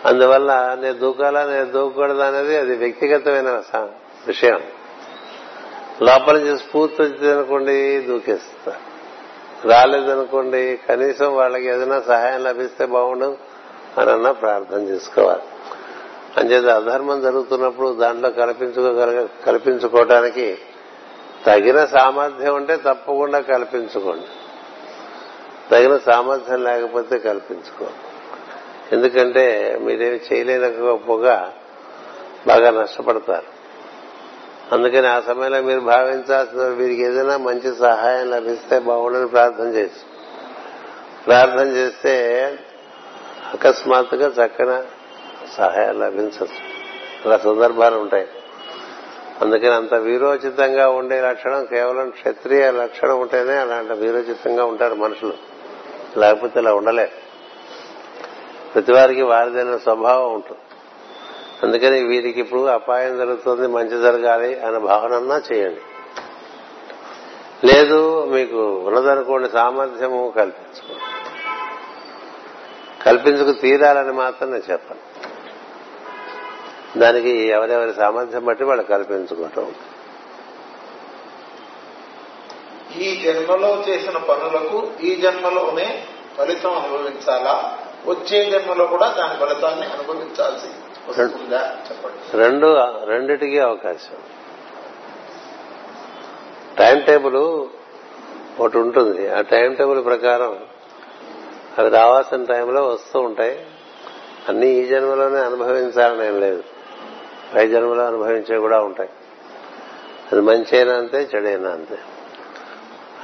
[0.06, 3.50] అందువల్ల నేను దూకాలా నేను దూకకూడదు అనేది అది వ్యక్తిగతమైన
[4.28, 4.64] విషయం.
[6.02, 8.74] లోపల నుంచి స్ఫూర్తి వచ్చిందనుకోండి దూకేస్తా.
[9.66, 13.38] రాలేదనుకోండి కనీసం వాళ్ళకి ఏదైనా సహాయం లభిస్తే బాగుండు
[13.98, 15.42] అని అన్నా ప్రార్థన చేసుకోవాలి.
[16.38, 20.58] అంచేత అధర్మం జరుగుతున్నప్పుడు దాంట్లో కల్పించుకోగలగ కల్పించుకోవటానికి
[21.46, 24.28] తగిన సామర్థ్యం ఉంటే తప్పకుండా కల్పించుకోండి.
[25.72, 28.13] తగిన సామర్థ్యం లేకపోతే కల్పించుకోండి
[28.92, 31.54] ఎందుకంటే మీరేమి చేయలేకపోగా
[32.48, 33.54] బాగా నష్టపడతారు.
[34.76, 40.06] అందుకని ఆ సమయంలో మీరు భావించాల్సిన వీరికి ఏదైనా మంచి సహాయం లభిస్తే బాగుండని ప్రార్థన చేసి
[41.28, 42.14] ప్రార్థన చేస్తే
[43.54, 44.84] అకస్మాత్తుగా చక్కన
[45.58, 46.74] సహాయం లభించచ్చు
[47.26, 48.28] అలా సందర్భాలు ఉంటాయి.
[49.42, 55.34] అందుకని అంత వీరోచితంగా ఉండే లక్షణం కేవలం క్షత్రియ లక్షణం ఉంటేనే అలాంటి వీరోచితంగా ఉంటారు మనుషులు.
[56.20, 57.12] లేకపోతే ఇలా ఉండలే
[58.76, 60.62] ప్రతివారికి వారిదైన స్వభావం ఉంటుంది.
[61.64, 65.82] అందుకని వీరికి ఇప్పుడు అపాయం జరుగుతుంది మంచి జరగాలి అనే భావనన్నా చేయండి.
[67.68, 71.02] లేదు మీకు ఉన్నదనుకోండి సామర్థ్యము కల్పించుకోండి
[73.04, 75.00] కల్పించుకు తీరాలని మాత్రం నేను చెప్పను.
[77.00, 79.76] దానికి ఎవరెవరి సామర్థ్యం బట్టి వాళ్ళు కల్పించుకోవటం
[83.00, 86.04] ఈ జన్మలో చేసిన పనులకు ఈ జన్మలోనే
[86.38, 87.80] ఫలితం అనుభవించాలా?
[88.06, 90.68] వచ్చే జన్మలో కూడా దాని ఫలితాన్ని అనుభవించాల్సి
[91.08, 91.78] వస్తుందా?
[91.92, 92.38] చెప్పండి.
[92.38, 92.76] రెండు
[93.06, 94.18] రెండిటికి అవకాశం.
[96.78, 97.68] టైం టేబుల్
[98.60, 99.30] ఒకటి ఉంటుంది.
[99.30, 100.60] ఆ టైం టేబుల్ ప్రకారం
[101.78, 103.68] అవి రావాల్సిన టైంలో వస్తూ ఉంటాయి.
[104.50, 106.64] అన్ని ఈ జన్మలోనే అనుభవించాలని ఏం లేదు.
[107.56, 109.10] పై జన్మలో అనుభవించే కూడా ఉంటాయి.
[110.32, 111.98] అది మంచి అయినా అంతే చెడైనా అంతే.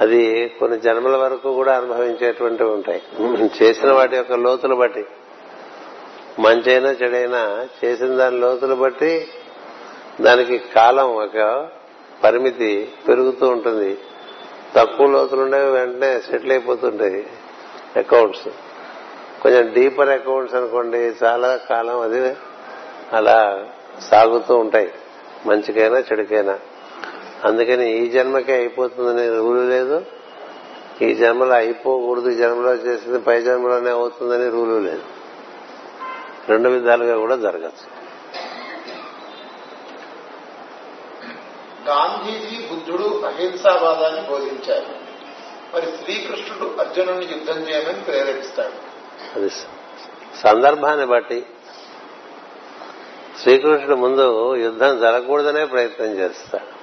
[0.00, 3.02] అది కొన్ని జన్మల వరకు కూడా అనుభవించేటువంటివి ఉంటాయి.
[3.62, 5.04] చేసిన వాటి యొక్క లోతులు బట్టి.
[6.38, 9.28] మంచైనా చెడైనా చేసిన దాని లోతులు బట్టి
[10.20, 11.68] దానికి కాలం ఒక
[12.24, 13.98] పరిమితి పెరుగుతూ ఉంటుంది.
[14.76, 17.26] తక్కువ లోతులు ఉండేవి వెంటనే సెటిల్ అయిపోతుంటాయి
[17.96, 18.48] అకౌంట్స్.
[19.42, 22.36] కొంచెం డీపర్ అకౌంట్స్ అనుకోండి చాలా కాలం అది
[23.12, 23.68] అలా
[24.00, 24.92] సాగుతూ ఉంటాయి.
[25.46, 26.58] మంచికైనా చెడుకైనా.
[27.44, 30.04] అందుకని ఈ జన్మకే అయిపోతుందనే రూలు లేదు.
[31.02, 35.02] ఈ జన్మలో అయిపోకూడదు ఈ జన్మలో చేసింది పై జన్మలోనే అవుతుందని రూలు లేదు.
[36.48, 38.00] రెండు విధాలుగా కూడా జరగచ్చు.
[41.88, 45.10] గాంధీజీ బుద్ధుడు అహింసావాదాన్ని బోధించారు.
[45.74, 48.72] మరి శ్రీకృష్ణుడు అర్జునుడిని యుద్ధం చేయమని ప్రేరేపిస్తాడు.
[49.38, 49.50] అది
[50.44, 51.46] సందర్భాన్ని బట్టి
[53.42, 56.79] శ్రీకృష్ణుడు ముందు యుద్ధం జరగకూడదనే ప్రయత్నం చేస్తాడు.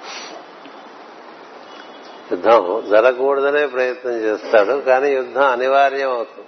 [2.32, 6.48] యుద్ధం జరగకూడదనే ప్రయత్నం చేస్తాడు కానీ యుద్ధం అనివార్యం అవుతుంది.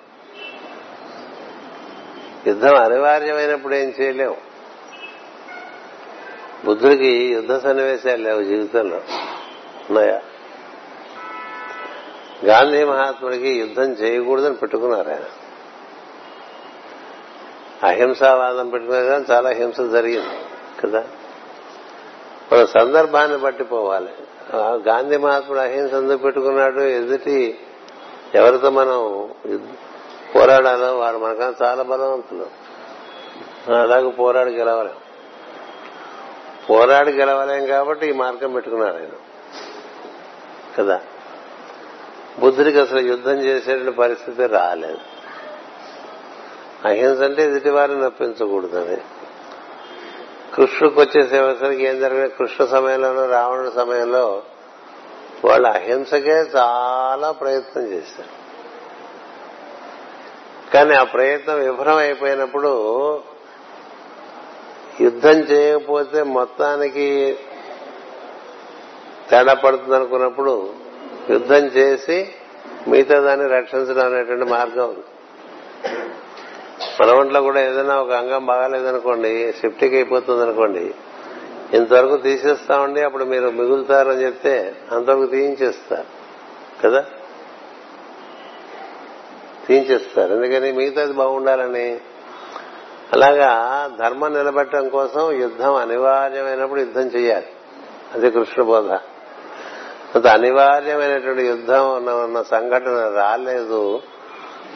[2.49, 4.37] యుద్ధం అనివార్యమైనప్పుడు ఏం చేయలేము
[6.65, 8.97] బుద్ధుడికి యుద్ధ సన్నివేశాలు లేవు జీవితంలో.
[9.89, 10.21] ఉన్నాయా?
[12.45, 15.25] గాంధీ మహాత్ముడికి యుద్ధం చేయకూడదని పెట్టుకున్నారు ఆయన.
[17.83, 20.37] అహింసావాదం పెట్టుకున్నారు కానీ చాలా హింస జరిగింది
[20.83, 21.07] కదా?
[22.51, 24.09] మన సందర్భాన్ని బట్టి పోవాలి.
[24.55, 26.81] గాంధీ మహాత్ముడు అహింస ఎందుకు పెట్టుకున్నాడు?
[26.81, 27.59] ఎదుటి
[28.35, 29.29] ఎవరితో మనం
[30.35, 32.45] పోరాడాలో వారు మనకన్నా చాలా బలవంతులు
[33.73, 34.93] అలాగే పోరాడి గెలవలేం.
[36.69, 39.09] పోరాడి గెలవలేం కాబట్టి ఈ మార్గం పెట్టుకున్నారు ఆయన.
[40.77, 41.01] కదా?
[42.39, 44.97] బుద్ధుడికి అసలు యుద్ధం చేసేటువంటి పరిస్థితి రాలేదు.
[46.85, 47.99] అహింస అంటే ఎదుటి వారిని
[48.77, 48.97] అని
[50.55, 54.43] కృష్ణుడికి వచ్చేసేసరికి ఏం జరిగింది కృష్ణ సమయంలోనూ రావణుడి సమయంలో
[55.45, 58.39] వాళ్ళు అహింసకే చాలా ప్రయత్నం చేశారు.
[60.73, 62.71] కానీ ఆ ప్రయత్నం విఫలం అయిపోయినప్పుడు
[65.01, 67.37] యుద్ధం చేయకపోతే మొత్తానికి
[69.29, 70.73] తేడా పడుతుంది అనుకున్నప్పుడు
[71.29, 72.35] యుద్ధం చేసి
[72.87, 74.95] మిగతా దాన్ని రక్షించడం అనేటువంటి మార్గం
[77.01, 80.93] మన ఒంట్లో కూడా ఏదైనా ఒక అంగం బాగాలేదనుకోండి సిఫ్టిక్ అయిపోతుంది అనుకోండి
[81.73, 86.05] ఇంతవరకు తీసేస్తామండి అప్పుడు మీరు మిగులుతారని చెప్తే అంతవరకు తీయించేస్తారు
[86.83, 87.05] కదా?
[89.67, 90.35] తీయించేస్తారు.
[90.35, 90.71] ఎందుకని?
[90.71, 91.99] మిగతాది బాగుండాలని.
[93.13, 97.47] అలాగా ధర్మం నిలబెట్టడం కోసం యుద్ధం అనివార్యమైనప్పుడు యుద్ధం చేయాలి
[98.13, 98.91] అది కృష్ణ బోధ.
[100.15, 101.89] అంత అనివార్యమైనటువంటి యుద్ధం
[102.23, 104.01] ఉన్న సంఘటన రాలేదు.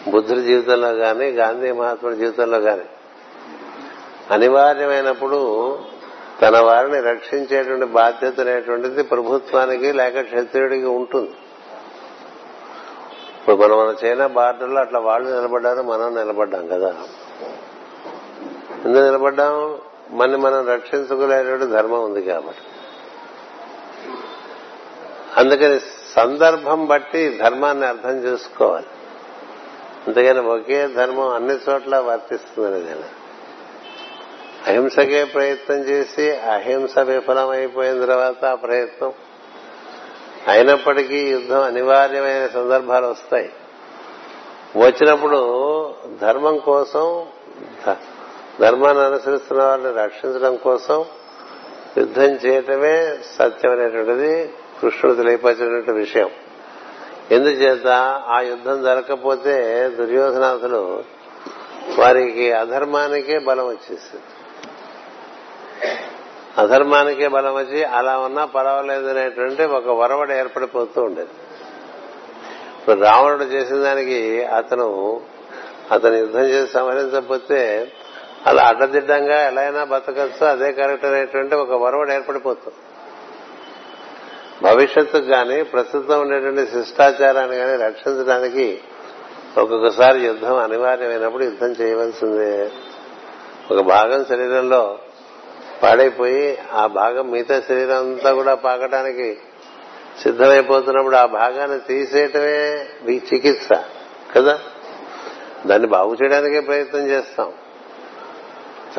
[0.07, 2.81] బుద్ధుడి జీవితంలో గాని గాంధీ మహాత్ముడి జీవితంలో గాని.
[4.31, 5.79] అనివార్యమైనప్పుడు
[6.41, 11.29] తన వారిని రక్షించేటువంటి బాధ్యత అనేటువంటిది ప్రభుత్వానికి లేక క్షత్రియుడికి ఉంటుంది.
[13.39, 16.95] ఇప్పుడు మనం మన చైనా బార్డర్లో అట్లా వాళ్ళు నిలబడ్డారు మనం నిలబడ్డాం కదా.
[18.85, 19.77] ఎందుకు నిలబడ్డాం?
[20.11, 22.61] మన మనం రక్షించుకునేటువంటి ధర్మం ఉంది కాబట్టి.
[25.37, 25.79] అందుకని
[26.15, 28.85] సందర్భం బట్టి ధర్మాన్ని అర్థం చేసుకోవాలి.
[30.07, 33.23] అందుకని ఒకే ధర్మం అన్ని చోట్ల వర్తిస్తుంది నేను.
[34.67, 39.13] అహింసకే ప్రయత్నం చేసి అహింస విఫలమైపోయిన తర్వాత ఆ ప్రయత్నం.
[40.47, 43.51] అయినప్పటికీ యుద్ధం అనివార్యమైన సందర్భాలు వస్తాయి.
[44.77, 45.39] వచ్చినప్పుడు
[46.21, 47.25] ధర్మం కోసం
[48.61, 51.05] ధర్మాన్ని అనుసరిస్తున్న వారిని రక్షించడం కోసం
[51.97, 56.29] యుద్ధం చేయటమే సత్యం అనేటువంటిది కృష్ణుడు తెలియపరిచినటువంటి విషయం.
[57.31, 57.87] ఎందుచేత
[58.27, 61.03] ఆ యుద్ధం జరగకపోతే దుర్యోధనాథులు
[61.99, 64.23] వారికి అధర్మానికే బలం వచ్చేసింది
[66.57, 71.29] అధర్మానికే బలం వచ్చి అలా ఉన్నా పర్వాలేదు అనేటువంటి ఒక వరవడ ఏర్పడిపోతూ ఉండేది.
[72.79, 75.21] ఇప్పుడు రావణుడు చేసిన దానికి అతను
[75.91, 77.91] అతను యుద్ధం చేసి సంహరించకపోతే
[78.47, 82.77] అలా అడ్డదిడ్డంగా ఎలా అయినా బతకచ్చు అదే కరెక్ట్ అనేటువంటి ఒక వరవడ ఏర్పడిపోతుంది.
[84.63, 88.81] భవిష్యత్తు కానీ ప్రస్తుతం ఉండేటువంటి శిష్టాచారాన్ని కానీ రక్షించడానికి
[89.57, 92.71] ఒక్కొక్కసారి యుద్ధం అనివార్యమైనప్పుడు యుద్ధం చేయవలసిందే.
[93.71, 94.99] ఒక భాగం శరీరంలో
[95.83, 99.37] పాడైపోయి ఆ భాగం మిగతా శరీరం అంతా కూడా పాకటానికి
[100.21, 103.69] సిద్ధమైపోతున్నప్పుడు ఆ భాగాన్ని తీసేయటమే మీ చికిత్స
[104.35, 104.59] కదా?
[105.65, 107.53] దాన్ని బాగు చేయడానికే ప్రయత్నం చేస్తాం.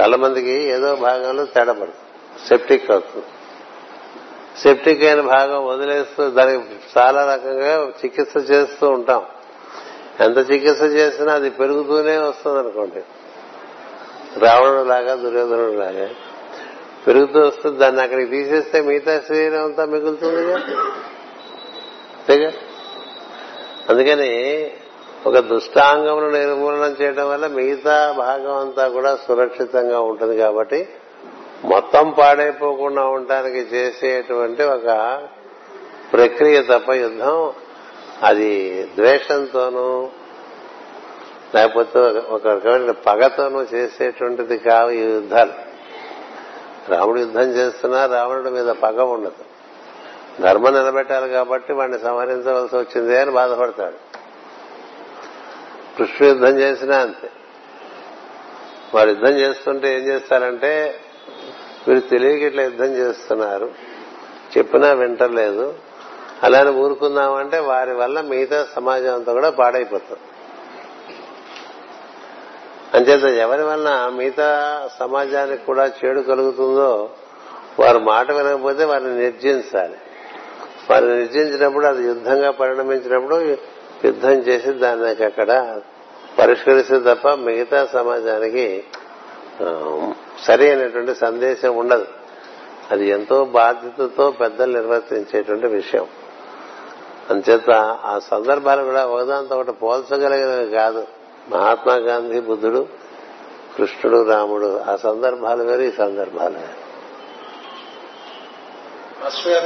[0.00, 2.48] చాలా మందికి ఏదో భాగంలో తేడా పడుతుంది.
[2.48, 3.26] సెప్టిక్ అవుతుంది.
[4.62, 6.64] సెప్టిక్ అయిన భాగం వదిలేస్తూ దానికి
[6.98, 9.22] చాలా రకంగా చికిత్స చేస్తూ ఉంటాం.
[10.20, 13.02] ఎంత చికిత్స చేసినా అది పెరుగుతూనే వస్తుంది అనుకోండి.
[14.40, 16.08] రావణుడు లాగా దుర్యోధనుడు లాగా
[17.06, 17.78] పెరుగుతూ వస్తుంది.
[17.78, 20.56] దాన్ని అక్కడికి తీసేస్తే మిగతా శరీరం అంతా మిగులుతుందిగా
[22.16, 22.52] అంతేగా?
[23.88, 24.70] అందుకని
[25.26, 30.88] ఒక దుష్టాంగమును నిర్మూలన చేయడం వల్ల మిగతా భాగం అంతా కూడా సురక్షితంగా ఉంటుంది కాబట్టి
[31.64, 35.22] మొత్తం పాడైపోకుండా ఉండటానికి చేసేటువంటి ఒక
[36.12, 37.52] ప్రక్రియ తప్ప యుద్ధం
[38.22, 40.10] అది ద్వేషంతోనూ
[41.54, 45.52] లేకపోతే ఒక రకమైన పగతోనూ చేసేటువంటిది కావు ఈ యుద్ధాలు.
[46.88, 49.44] రాముడు యుద్ధం చేస్తున్నా రావణుడి మీద పగ ఉండదు.
[50.42, 53.96] ధర్మం నిలబెట్టాలి కాబట్టి వాడిని సంహరించవలసి వచ్చింది అని బాధపడతాడు.
[55.98, 57.30] కృష్ణ యుద్ధం చేసినా అంతే.
[58.94, 61.00] వారు యుద్ధం చేస్తుంటే ఏం చేస్తారంటే
[61.88, 63.70] వీరు తెలియక ఇట్లా యుద్ధం చేస్తున్నారు.
[64.58, 65.74] చెప్పినా వింటలేదు.
[66.42, 70.20] అలానే ఊరుకుందామంటే వారి వల్ల మిగతా సమాజం అంతా కూడా పాడైపోతుంది
[72.94, 77.10] అంచేత ఎవరి వలన మిగతా సమాజానికి కూడా చెడు కలుగుతుందో
[77.80, 79.96] వారు మాట వినకపోతే వారిని నిర్జించాలి.
[80.90, 83.36] వారిని నిర్జించినప్పుడు అది యుద్ధంగా పరిణమించినప్పుడు
[84.04, 85.80] యుద్ధం చేసి దానికి అక్కడ
[86.38, 88.84] పరిష్కరిస్తే తప్ప మిగతా సమాజానికి
[90.42, 92.06] సరి అయినటువంటి సందేశం ఉండదు.
[92.90, 96.06] అది ఎంతో బాధ్యతతో పెద్దలు నిర్వర్తించేటువంటి విషయం.
[97.30, 97.70] అంచేత
[98.04, 101.06] ఆ సందర్భాలు కూడా ఒకదాంతో ఒకటి పోల్చగలిగినవి కాదు.
[101.48, 102.88] మహాత్మా గాంధీ బుద్ధుడు
[103.76, 106.84] కృష్ణుడు రాముడు ఆ సందర్భాలు వేరు ఈ సందర్భాలు వేరు.
[109.26, 109.60] అశ్వయ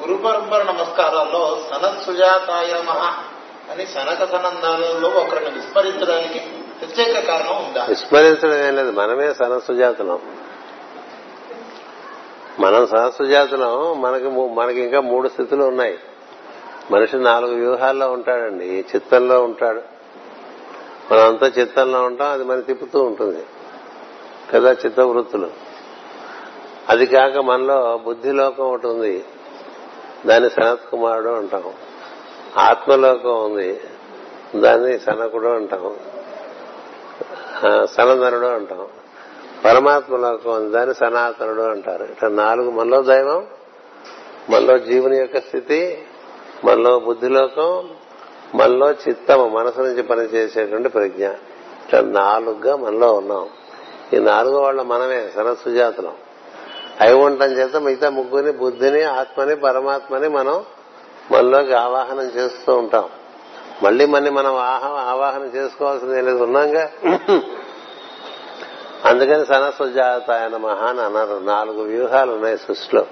[0.00, 3.24] గురు పరంపర నమస్కారాల్లో సనత్ సుజాతాయ మహ
[3.72, 7.86] అని సనక సనందాలలో ఒకరిని విస్మరించడానికి ప్రత్యేక కారణం ఉందా?
[7.88, 8.90] విస్మరించడం ఏం లేదు.
[8.90, 10.18] మనమే సనసుజాతులం
[12.60, 15.98] మనం సనసుజాతులం మనకి మూ- మనకి ఇంకా మూడు స్థితులు ఉన్నాయి.
[16.90, 18.84] మనిషి నాలుగు వ్యూహాల్లో ఉంటాడండి.
[18.94, 19.82] చిత్తంలో ఉంటాడు.
[21.12, 23.46] మనమంతా చిత్తంలో ఉంటాం అది మన తిప్పుతూ ఉంటుంది.
[24.54, 25.50] కదా చిత్త వృత్తులు
[26.88, 29.24] అది కాక మనలో బుద్ధిలోకం ఒకటి ఉంది.
[30.26, 31.64] దాన్ని సనత్ కుమారుడు అంటాం.
[32.56, 33.80] ఆత్మలోకం ఉంది.
[34.56, 35.96] దాన్ని సనకుడు అంటాం.
[37.66, 38.86] ఆ, సనందనుడు అంటాం.
[39.64, 42.04] పరమాత్మ లోకం ఉంది దాన్ని సనాతనుడు అంటారు.
[42.04, 43.46] ఇట్లా నాలుగు మనలో దైవం
[44.50, 46.02] మనలో జీవుని యొక్క స్థితి
[46.64, 47.90] మనలో బుద్ధిలోకం
[48.54, 51.24] మనలో చిత్తము మనసు నుంచి పనిచేసేటువంటి ప్రజ్ఞ.
[51.26, 53.48] ఇట్లా నాలుగుగా మనలో ఉన్నాం.
[54.12, 56.12] ఈ నాలుగు వాళ్ళ మనమే సనసుజాతులం
[57.00, 60.64] అయి ఉండటం చేత మిగతా ముగ్గురిని బుద్ధిని ఆత్మని పరమాత్మని మనం
[61.30, 63.04] మనలోకి ఆవాహనం చేస్తూ ఉంటాం.
[63.82, 66.90] మళ్ళీ మళ్ళీ మనం ఆహా ఆవాహన చేసుకోవాల్సింది లేదు ఉన్నాగా.
[69.04, 71.40] అందుకని సనసుజాత ఆయన మహాన్ అన్నారు.
[71.44, 73.06] నాలుగు వ్యూహాలు ఉన్నాయి సృష్టిలో.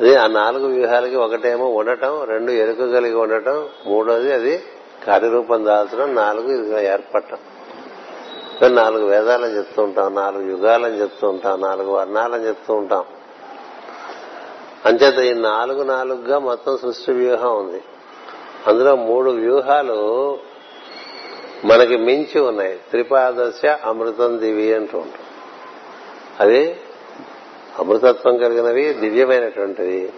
[0.00, 4.62] అది ఆ నాలుగు వ్యూహాలకి ఒకటేమో ఉండటం రెండు ఎరుక కలిగి ఉండటం మూడోది అది
[5.06, 7.38] కార్యరూపం దాల్చడం నాలుగు ఇదిగా ఏర్పడటం.
[8.74, 13.04] నాలుగు వేదాలని చెప్తూ ఉంటాం నాలుగు యుగాలని చెప్తూ ఉంటాం నాలుగు వర్ణాలని చెప్తూ ఉంటాం.
[14.86, 17.82] అంచేత ఈ నాలుగు నాలుగుగా మొత్తం సృష్టి వ్యూహం ఉంది.
[18.66, 20.38] అందులో మూడు వ్యూహాలు
[21.64, 22.76] మనకి మించి ఉన్నాయి.
[22.90, 25.22] త్రిపాదశ అమృతం దివి అంటూ ఉంటాం.
[26.40, 26.80] అది
[27.78, 30.12] అమృతత్వం కలిగినవి దివ్యమైనటువంటివి.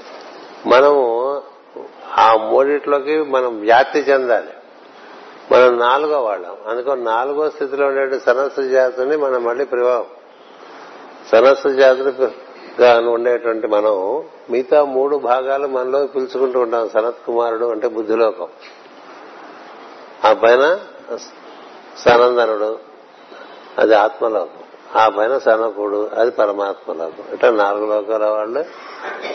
[0.67, 1.43] మనము
[2.19, 4.51] ఆ మూడిట్లోకి మనం వ్యాప్తి చెందాలి.
[5.53, 6.57] మనం నాలుగో వాళ్ళం.
[6.69, 10.07] అందుకో నాలుగో స్థితిలో ఉండే సనస్సు జాతుని మనం మళ్ళీ ప్రభావం
[11.33, 11.69] సనస్సు
[12.79, 16.89] జాతులుగా ఉండేటువంటి మనం మిగతా మూడు భాగాలు మనలో పిలుచుకుంటూ ఉంటాం.
[16.89, 18.49] సనత్ కుమారుడు అంటే బుద్ధిలోకం.
[20.25, 20.79] ఆ పైన
[21.99, 22.79] సనందనుడు
[23.79, 24.65] అది ఆత్మలోకం.
[24.97, 27.35] ఆ పైన సనకుడు అది పరమాత్మలోకం.
[27.35, 28.65] ఇట్లా నాలుగు లోకాల వాళ్ళు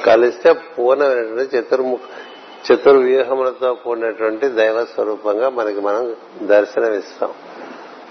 [0.06, 2.00] కలిస్తే పూర్ణమైనటువంటి చతుర్ముఖ
[2.72, 7.34] చతుర్వ్యూహములతో కూడినటువంటి దైవ స్వరూపంగా మనకి మనం దర్శనమిస్తాం.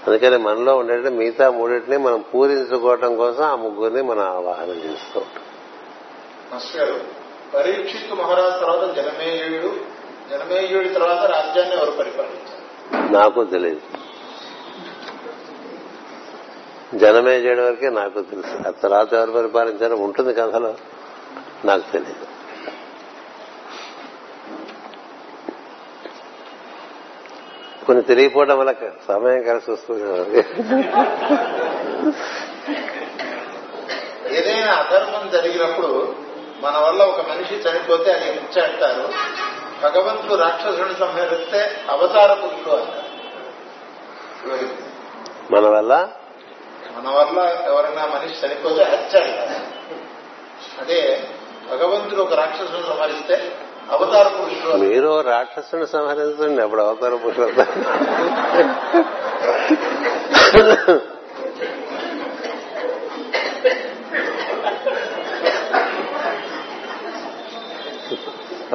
[0.07, 5.43] అందుకని మనలో ఉండే మిగతా మూడింటిని మనం పూరించుకోవటం కోసం ఆ ముగ్గురిని మనం ఆవాహన చేస్తూ ఉంటాం.
[6.53, 6.99] మాస్టర్
[7.53, 9.73] పరీక్షిత్ మహారాజ్ తర్వాత జనమేయుడు
[10.29, 12.63] జనమేయుడి తర్వాత రాజ్యాన్ని ఎవరు పరిపాలించారు?
[13.11, 13.81] నాకు తెలియదు
[16.97, 18.67] జనమే చేయడం వరకే నాకు తెలుసు.
[18.67, 20.73] ఆ తర్వాత ఎవరు పరిపాలించారో ఉంటుంది కథలో.
[21.65, 22.32] నాకు తెలియదు
[27.83, 28.73] కొన్ని తిరిగిపోవడం వల్ల
[29.07, 30.39] సమయం కలిసి వస్తుంది.
[34.37, 36.15] ఏదైనా అధర్మం జరిగినప్పుడు
[36.59, 39.09] మన వల్ల ఒక మనిషి చనిపోతే అది హత్య అంటారు.
[39.83, 43.13] భగవంతుడు రాక్షసుని సంహరిస్తే అవతార పురుషుడు అంటారు.
[45.51, 46.09] మన వల్ల?
[46.97, 49.65] మన వల్ల ఎవరైనా మనిషి చనిపోతే హత్య అంటారు.
[50.81, 51.27] అదే
[51.71, 53.51] భగవంతుడు ఒక రాక్షసుని సంహరిస్తే
[53.91, 54.77] అవతార పురుషుడు.
[54.77, 57.47] మీరు రాక్షసుని సంహరించండి అప్పుడు అవతార పురుషుడు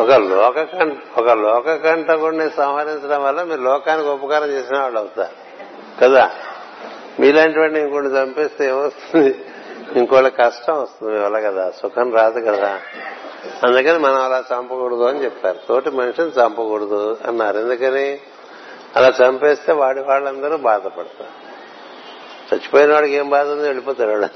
[0.00, 0.68] ఒక లోక
[1.18, 5.34] ఒక లోక కంటకుడిని సంహరించడం వల్ల మీరు లోకానికి ఉపకారం చేసిన వాళ్ళు అవుతారు.
[6.00, 6.30] కదా?
[7.20, 9.44] మీలాంటి వాడిని ఇంకోటి చంపేస్తే ఏమొస్తుంది?
[9.96, 12.80] ఇంకోళ్ళ కష్టం వస్తుంది వల్ల కదా సుఖం రాదు కదా.
[13.64, 15.58] అందుకని మనం అలా చంపకూడదు అని చెప్పారు.
[15.68, 17.58] తోటి మనిషిని చంపకూడదు అన్నారు.
[17.58, 18.18] ఎందుకని?
[18.96, 21.48] అలా చంపేస్తే వాడి వాళ్ళందరూ బాధపడతారు.
[22.54, 24.28] చచ్చిపోయిన వాడికి ఏం బాధ ఉంది వెళ్ళిపోతారు వాళ్ళు.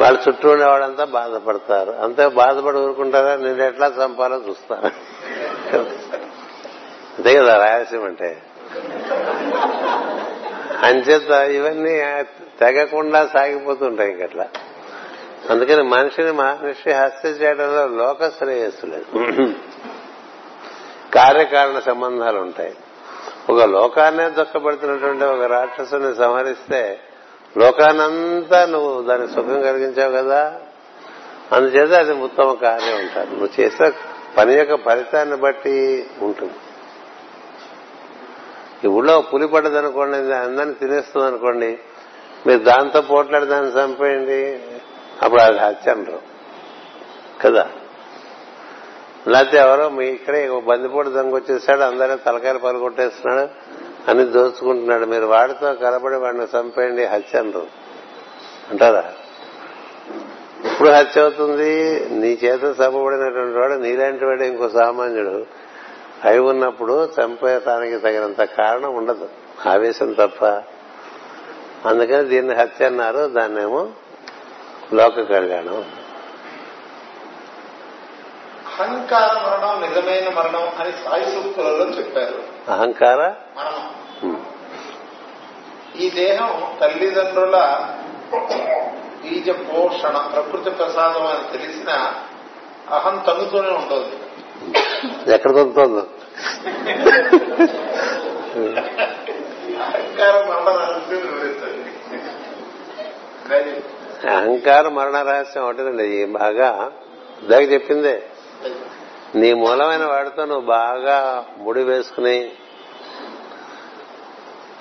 [0.00, 1.90] వాళ్ళ చుట్టూ ఉండేవాడంతా బాధపడతారు.
[1.90, 3.36] అంతే బాధపడి ఊరుకుంటారా?
[3.36, 4.86] నేను ఎట్లా చంపాలో చూస్తాను.
[7.18, 8.42] అంతే కదా రాయలసీమ అంటే.
[10.82, 12.24] అంచేత ఇవన్నీ
[12.60, 14.48] తెగకుండా సాగిపోతుంటాయి ఇంకట్లా
[15.50, 19.22] అందుకని మనిషిని మనిషి హత్య చేయడంలో లోక శ్రేయస్సు లేదు.
[21.14, 22.74] కార్యకారణ సంబంధాలు ఉంటాయి.
[23.50, 27.00] ఒక లోకాన్నే దుఃఖపడుతున్నటువంటి ఒక రాక్షసుని సంహరిస్తే
[27.58, 30.60] లోకానంతా నువ్వు దానికి సుఖం కలిగించావు కదా.
[31.52, 33.92] అందుచేత అది ఉత్తమ కార్యం ఉంటారు నువ్వు చేసే
[34.38, 36.52] పని యొక్క ఫలితాన్ని బట్టి ఉంటుంది.
[38.84, 41.78] ఈ ఊళ్ళో పులి పడ్డది అనుకోండి అందరిని తినేస్తుంది అనుకోండి
[42.46, 44.60] మీరు దాంతో పోట్లాడి దాన్ని చంపేయండి
[45.22, 46.20] అప్పుడు అది హత్య అనరు
[47.42, 47.70] కదా?
[49.28, 53.48] లేకపోతే ఎవరో మీ ఇక్కడే బందిపోటు దొంగ వచ్చేసాడు అందరూ తలకాయలు పలుకొట్టేస్తున్నాడు
[54.10, 55.06] అని దోచుకుంటున్నాడు.
[55.06, 57.66] మీరు వాడితో కలబడి వాడిని చంపేయండి హత్య అనరు
[58.70, 59.12] అంటారా?
[60.72, 65.46] ఇప్పుడు హత్య అవుతుంది నీ చేత చంపబడినటువంటి వాడు నీలాంటి వాడు ఇంకో సామాన్యుడు.
[66.24, 69.28] అయి ఉన్నప్పుడు చంపేయటానికి తగినంత కారణం ఉండదు.
[69.68, 70.44] ఆవేశం తప్ప.
[71.88, 73.28] అందుకని దీన్ని హత్య అన్నారు.
[73.28, 73.88] దాన్నేమో
[74.94, 75.84] లోక కళ్యాణం.
[78.66, 82.70] అహంకార మరణం నిజమైన మరణం అని సాయి సూక్తులలో చెప్పారు.
[82.70, 83.34] అహంకార.
[85.96, 87.88] ఈ దేహం తల్లిదండ్రుల
[89.22, 92.12] బీజ పోషణ ప్రకృతి ప్రసాదం అని తెలిసిన
[92.90, 94.16] అహం తగ్గుతూనే ఉంటుంది
[95.28, 96.06] ఎక్కడ దొరుకుతుందో
[104.30, 106.92] అహంకార మరణ రహస్యం ఈ బాగా
[107.42, 108.22] ఇందాక చెప్పిందే.
[109.34, 112.52] నీ మూలమైన వాడితో నువ్వు బాగా ముడి వేసుకుని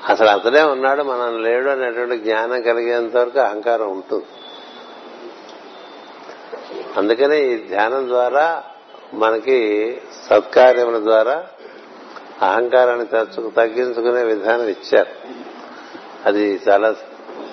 [0.10, 4.26] అసలు అతడే ఉన్నాడు మనం లేడు అనేటువంటి జ్ఞానం కలిగేంత వరకు అహంకారం ఉంటుంది.
[6.98, 8.64] అందుకనే ఈ ధ్యానం ద్వారా
[9.14, 9.98] మనకి
[10.30, 11.48] సత్కార్యముల ద్వారా
[12.42, 13.06] అహంకారాన్ని
[13.52, 15.10] తగ్గించుకునే విధానం ఇచ్చారు.
[16.26, 16.92] అది చాలా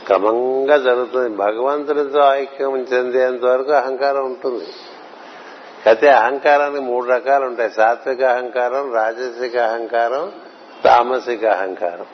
[0.06, 1.28] క్రమంగా జరుగుతుంది.
[1.28, 4.66] భగవంతునితో ఐక్యం చెందేంత వరకు అహంకారం ఉంటుంది.
[5.86, 7.70] అయితే అహంకారానికి మూడు రకాలు ఉంటాయి.
[7.70, 10.32] సాత్విక అహంకారం రాజసిక అహంకారం
[10.84, 12.06] తామసిక అహంకారం.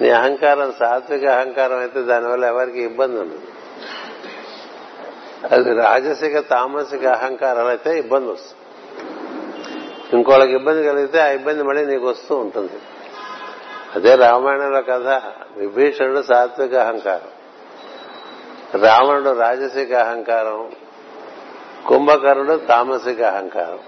[0.00, 3.40] నీ అహంకారం సాత్విక అహంకారం అయితే దానివల్ల ఎవరికి ఇబ్బంది ఉండదు.
[5.54, 8.57] అది రాజసిక తామసిక అహంకారాలు అయితే ఇబ్బంది వస్తుంది.
[10.12, 12.72] ఇంకోళ్ళకి ఇబ్బంది కలిగితే ఆ ఇబ్బంది మళ్ళీ నీకు వస్తూ ఉంటుంది.
[13.94, 15.22] అదే రామాయణంలో కథ
[15.56, 17.28] విభీషణుడు సాత్విక అహంకారం
[18.80, 20.72] రావణుడు రాజసిక అహంకారం
[21.86, 23.78] కుంభకర్ణుడు తామసిక అహంకారం.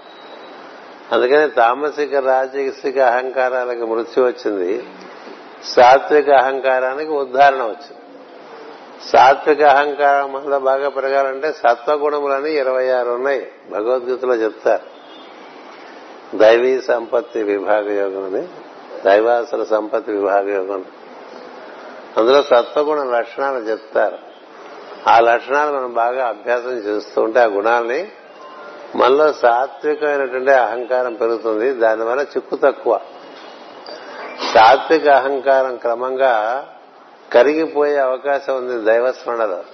[1.12, 4.84] అందుకని తామసిక రాజసిక అహంకారాలకి మృత్యు వచ్చింది.
[5.64, 7.98] సాత్విక అహంకారానికి ఉద్ధారణ వచ్చింది.
[9.08, 13.48] సాత్విక అహంకారం మనలో బాగా పెరగాలంటే సత్వగుణములని ఇరవై ఆరు ఉన్నాయి.
[13.70, 14.99] భగవద్గీతలో చెప్తారు.
[16.34, 18.48] దైవీ సంపత్తి విభాగ యోగం అని
[19.04, 20.84] దైవాసుల సంపత్తి విభాగ యోగం.
[22.16, 24.18] అందులో సత్వగుణ లక్షణాలు చెప్తారు.
[25.08, 28.08] ఆ లక్షణాలు మనం బాగా అభ్యాసం చేస్తూ ఉంటే ఆ గుణాలని
[28.96, 31.74] మనలో సాత్వికమైనటువంటి అహంకారం పెరుగుతుంది.
[31.74, 33.00] దానివల్ల చిక్కు తక్కువ.
[34.54, 36.68] సాత్విక అహంకారం క్రమంగా
[37.32, 39.64] కరిగిపోయే అవకాశం ఉంది దైవస్మరణలో.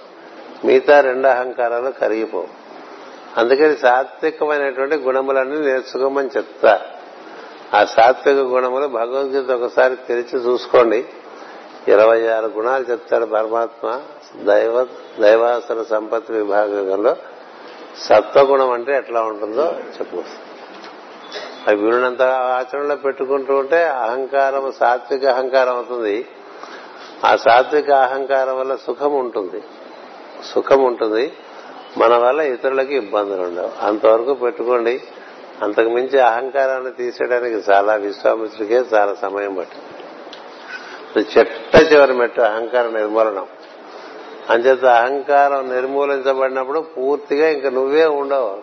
[0.65, 2.56] మిగతా రెండు అహంకారాలు కరిగిపోవు.
[3.37, 6.81] అందుకని సాత్వికమైనటువంటి గుణములన్నీ నేర్చుకోమని చెప్తా.
[7.73, 11.05] ఆ సాత్విక గుణములు భగవద్గీత ఒకసారి తెరిచి చూసుకోండి.
[11.87, 14.01] ఇరవై ఆరు గుణాలు చెప్తాడు పరమాత్మ.
[14.43, 14.87] దైవ
[15.19, 17.15] దైవాసన సంపత్తి విభాగంలో
[17.97, 20.23] సత్వగుణం అంటే ఎట్లా ఉంటుందో చెప్పు.
[21.67, 26.27] అవి వీళ్ళనంత ఆచరణలో పెట్టుకుంటూ ఉంటే అహంకారం సాత్విక అహంకారం అవుతుంది.
[27.25, 29.63] ఆ సాత్విక అహంకారం వల్ల సుఖం ఉంటుంది.
[30.53, 31.33] సుఖం ఉంటుంది.
[31.97, 33.85] మన వల్ల ఇతరులకి ఇబ్బందులు ఉండవు.
[33.85, 35.01] అంతవరకు పెట్టుకోండి.
[35.63, 39.87] అంతకు మించి అహంకారాన్ని తీసేయడానికి చాలా విశ్వామిత్రుడికే చాలా సమయం పట్టింది.
[41.37, 43.47] చెట్ట చివరి మెట్టు అహంకార నిర్మూలనం.
[44.49, 48.57] అంచేత అహంకారం నిర్మూలించబడినప్పుడు పూర్తిగా ఇంకా నువ్వే ఉండవు.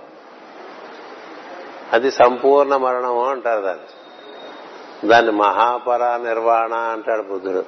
[1.93, 5.09] అది సంపూర్ణ మరణము అంటారు దాన్ని.
[5.09, 7.65] దాన్ని మహాపర నిర్వాణ అంటాడు బుద్ధుడు.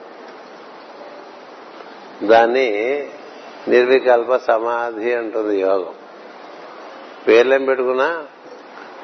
[2.26, 2.98] దాన్ని
[3.68, 5.94] నిర్వికల్ప సమాధి అంటుంది యోగం.
[7.28, 8.24] పేర్లేం పెట్టుకున్నా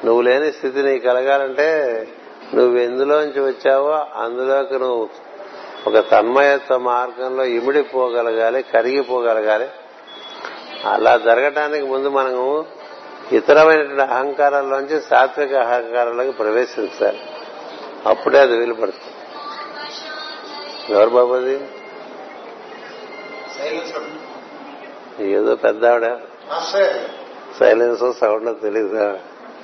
[0.05, 2.07] నువ్వు లేని స్థితి నీకు కలగాలంటే
[2.53, 5.09] నువ్వు ఎందులోంచి వచ్చావో అందులోకి నువ్వు
[5.87, 9.69] ఒక తన్మయత్వ మార్గంలో ఇమిడిపోగలగాలి కరిగిపోగలగాలి
[10.85, 12.65] అలా జరగటానికి ముందు మనము
[13.31, 17.19] ఇతరమైనటువంటి అహంకారాల్లోంచి సాత్విక అహంకారాలకు ప్రవేశించాలి.
[18.05, 19.13] అప్పుడే అది వీలుపడుతుంది.
[20.93, 21.59] ఎవరు బాబు అది?
[25.19, 26.17] ఏదో పెద్ద ఆవిడ
[27.59, 29.17] సైలెన్స్ సౌండ్ తెలియదు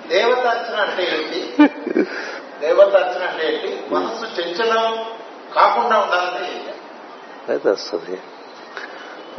[0.10, 1.40] దేవతార్చన అంటే ఏంటి?
[2.62, 3.94] దేవతార్చన అంటే ఏంటి?
[3.94, 5.08] మనసు చంచలం
[5.56, 6.74] కాకుండా ఉండాలంటే ఏంటి
[7.52, 8.20] అయితే వస్తుంది.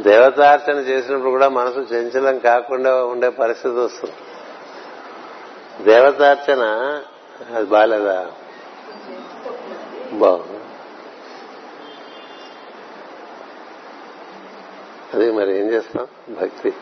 [0.01, 4.13] దేవతార్చన చేసినప్పుడు కూడా మనసు చంచలం కాకుండా ఉండే పరిస్థితి వస్తుంది.
[5.83, 6.63] దేవతార్చన
[7.55, 8.25] అది బాగాలేదా
[10.11, 10.60] బాగుంది.
[15.13, 16.07] అది మరి ఏం చేస్తాం?
[16.29, 16.73] భక్తి.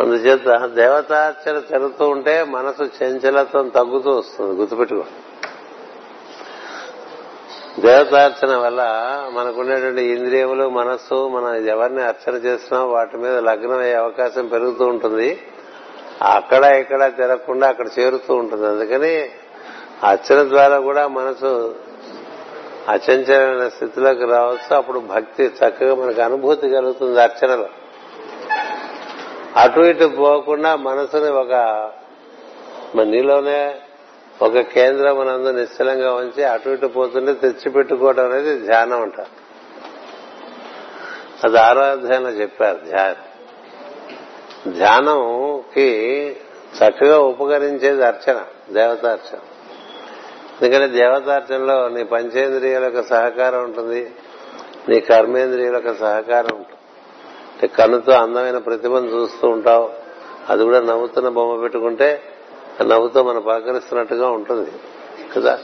[0.00, 5.04] అందుచేత దేవతార్చన జరుగుతూ ఉంటే మనసు చంచలత్వం తగ్గుతూ వస్తుంది గుర్తుపెట్టుకో.
[7.80, 8.82] దేవతార్చన వల్ల
[9.34, 15.42] మనకున్నటువంటి ఇంద్రియములు మనస్సు మనం ఎవరిని అర్చన చేస్తున్నాం వాటి మీద లగ్నం అయ్యే అవకాశం పెరుగుతూ ఉంటుంది.
[16.22, 18.66] అక్కడ ఇక్కడ తిరగకుండా అక్కడ చేరుతూ ఉంటుంది.
[18.66, 19.30] అందుకని
[20.02, 21.74] అర్చన ద్వారా కూడా మనసు
[22.88, 24.76] అచంచలమైన స్థితిలోకి రావచ్చు.
[24.76, 27.68] అప్పుడు భక్తి చక్కగా మనకు అనుభూతి కలుగుతుంది అర్చనలో.
[29.56, 31.52] అటు ఇటు పోకుండా మనసుని ఒక
[32.94, 33.74] మన నీలోనే
[34.42, 39.20] ఒక కేంద్రం మనందు నిశ్చలంగా ఉంచి అటు ఇటు పోతుంటే తెచ్చిపెట్టుకోవడం అనేది ధ్యానం అంట.
[41.44, 43.16] అది ఆరాధన చెప్పారు ధ్యానం.
[44.72, 45.88] ధ్యానంకి
[46.78, 49.38] చక్కగా ఉపకరించేది అర్చన దేవతార్చన
[50.62, 54.10] ఎందుకంటే దేవతార్చనలో నీ పంచేంద్రియాలకు సహకారం ఉంటుంది
[54.88, 56.78] నీ కర్మేంద్రియాలకు సహకారం ఉంటుంది.
[57.52, 59.90] అంటే కన్నుతో అందమైన ప్రతిభను చూస్తూ ఉంటావు
[60.48, 62.22] అది కూడా నవ్వుతున్న బొమ్మ పెట్టుకుంటే
[62.82, 64.70] నవ్వుతో మనం పలకరిస్తున్నట్టుగా ఉంటుంది
[65.36, 65.58] కదా?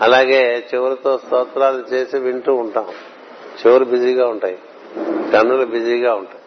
[0.00, 2.86] అలాగే చెవులతో స్తోత్రాలు చేసి వింటూ ఉంటాం.
[3.66, 4.58] చెవులు బిజీగా ఉంటాయి
[5.32, 6.40] కన్నులు బిజీగా ఉంటాయి.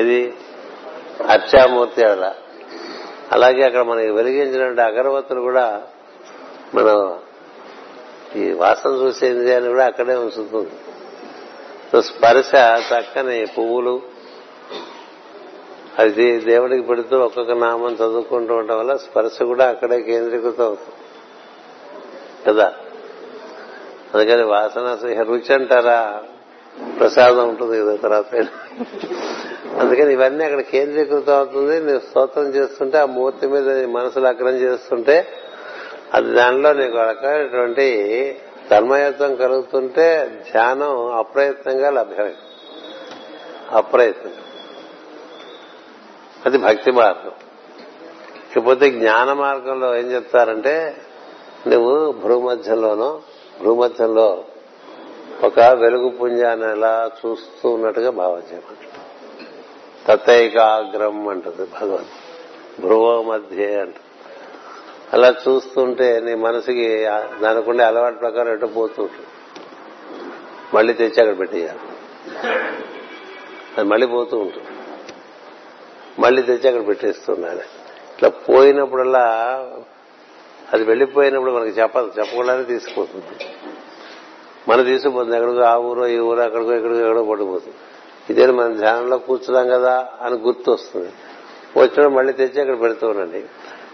[0.00, 0.34] ఇది
[1.28, 2.34] అర్చామూర్తి అలా.
[3.32, 5.82] అలాగే అక్కడ మనకి వెలిగించినటువంటి అగరవత్తులు కూడా
[6.74, 7.18] మనం
[8.36, 10.70] ఈ వాసన చూసే ఇంద్రియాన్ని కూడా అక్కడే ఉంచుతుంది.
[12.02, 12.50] స్పర్శ
[12.92, 14.02] చక్కని పువ్వులు
[15.98, 20.94] అది దేవుడికి పెడుతూ ఒక్కొక్క నామం చదువుకుంటూ ఉండటం వల్ల స్పర్శ కూడా అక్కడే కేంద్రీకృతం అవుతుంది.
[22.46, 22.74] కదా?
[24.14, 26.22] అందుకని వాసన రుచి అంటారా?
[26.98, 28.34] ప్రసాదం ఉంటుంది కదా తర్వాత.
[29.78, 31.80] అందుకని ఇవన్నీ అక్కడ కేంద్రీకృతం అవుతుంది.
[31.80, 35.28] నువ్వు స్తోత్రం చేస్తుంటే ఆ మూర్తి మీద మనసులు అగ్రం చేస్తుంటే
[36.12, 37.86] అది దానిలో నీకు రకమైనటువంటి
[38.70, 42.34] తన్మయత్వం కలుగుతుంటే ధ్యానం అప్రయత్నంగా లభ్యమే.
[43.70, 44.32] అప్రయత్నం
[46.46, 47.32] అది భక్తి మార్గం.
[48.56, 50.96] ఇకపోతే జ్ఞాన మార్గంలో ఏం చెప్తారంటే
[51.68, 53.22] నువ్వు భూమధ్యంలోనో
[53.62, 54.44] భూమధ్యంలో
[55.42, 58.88] ఒక వెలుగు పుంజాన్ని ఎలా చూస్తూ ఉన్నట్టుగా భావం చేయమంట
[60.06, 62.80] తత్తైకాగ్రం అంటది భగవన్.
[62.80, 63.94] భ్రువ మధ్య అంట
[65.12, 67.04] అలా చూస్తుంటే నీ మనసుకి
[67.42, 69.26] దానికుండే అలవాటు ప్రకారం ఎటు పోతుంటుంది
[70.74, 71.78] మళ్ళీ తెచ్చి అక్కడ పెట్టేయాలి.
[73.78, 74.66] అది మళ్ళీ పోతూ ఉంటుంది.
[76.18, 77.58] మళ్ళీ తెచ్చి అక్కడ పెట్టేస్తున్నాను.
[77.58, 79.24] ఇట్లా పోయినప్పుడల్లా
[80.72, 82.12] అది వెళ్ళిపోయినప్పుడు మనకి చెప్పదు.
[82.18, 83.46] చెప్పకుండానే తీసుకుపోతుంది.
[84.68, 85.36] మనం తీసుకుపోతుంది.
[85.36, 87.74] ఎక్కడికో ఆ ఊరో ఈ ఊరో అక్కడికో ఇక్కడికో ఎక్కడో పడిపోతుంది.
[88.30, 91.08] ఇదే మనం ధ్యానంలో కూర్చున్నాం కదా అని గుర్తు వస్తుంది
[91.76, 93.44] వచ్చినప్పుడు మళ్ళీ తెచ్చి అక్కడ పెడుతూ ఉండండి.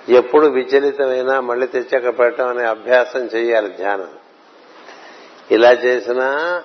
[0.08, 4.08] ఎప్పుడు విచలితమైనా మళ్ళీ తెచ్చి అక్కడ పెట్టడం అనే అభ్యాసం చేయాలి ధ్యానం.
[5.50, 6.62] ఇలా చేసినా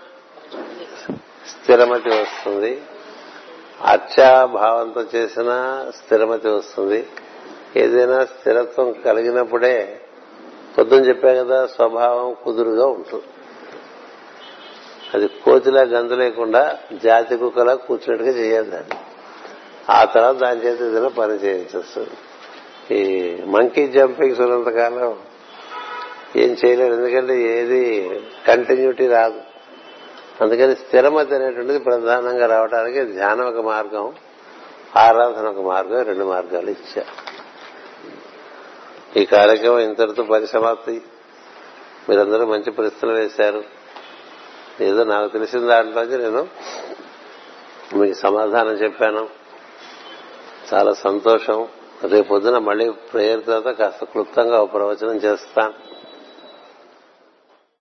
[1.50, 2.82] స్థిరమతి వస్తుంది.
[3.82, 7.08] అర్చాభావంతో చేసినా స్థిరమతి వస్తుంది.
[7.76, 10.02] ఏదైనా స్థిరత్వం కలిగినప్పుడే
[10.78, 13.24] పొద్దున చెప్పా కదా స్వభావం కుదురుగా ఉంటుంది.
[15.14, 18.98] అది కోతిలా గంతు లేకుండా జాతి కుక్కలా కూర్చున్నట్టుగా చేయాలి దాన్ని.
[19.90, 22.10] ఆ తర్వాత దాని చేత ఏదైనా పని చేయించేస్తుంది
[22.92, 25.20] ఈ మంకీ జంపింగ్స్ ఉన్నంతకాలం
[26.36, 26.94] ఏం చేయలేరు.
[26.94, 28.10] ఎందుకంటే ఏది
[28.48, 29.42] కంటిన్యూటీ రాదు.
[30.42, 34.14] అందుకని స్థిరమతి అనేటువంటిది ప్రధానంగా రావడానికి ధ్యానం ఒక మార్గం
[34.96, 37.04] ఆరాధన ఒక మార్గం రెండు మార్గాలు ఇచ్చా
[39.18, 41.02] ఈ కార్యక్రమం ఇంతటితో పరిసమాప్తి.
[42.10, 43.64] మీరందరూ మంచి ప్రశ్నలు వేశారు.
[44.82, 46.48] ఏదో నాకు తెలిసిన దాంట్లోంచి నేను
[47.96, 49.30] మీకు సమాధానం చెప్పాను.
[50.74, 51.68] చాలా సంతోషం.
[52.12, 55.93] రేపొద్దున మళ్ళీ ప్రేయర్ తర్వాత కాస్త క్లుప్తంగా ఒక ప్రవచనం చేస్తాను.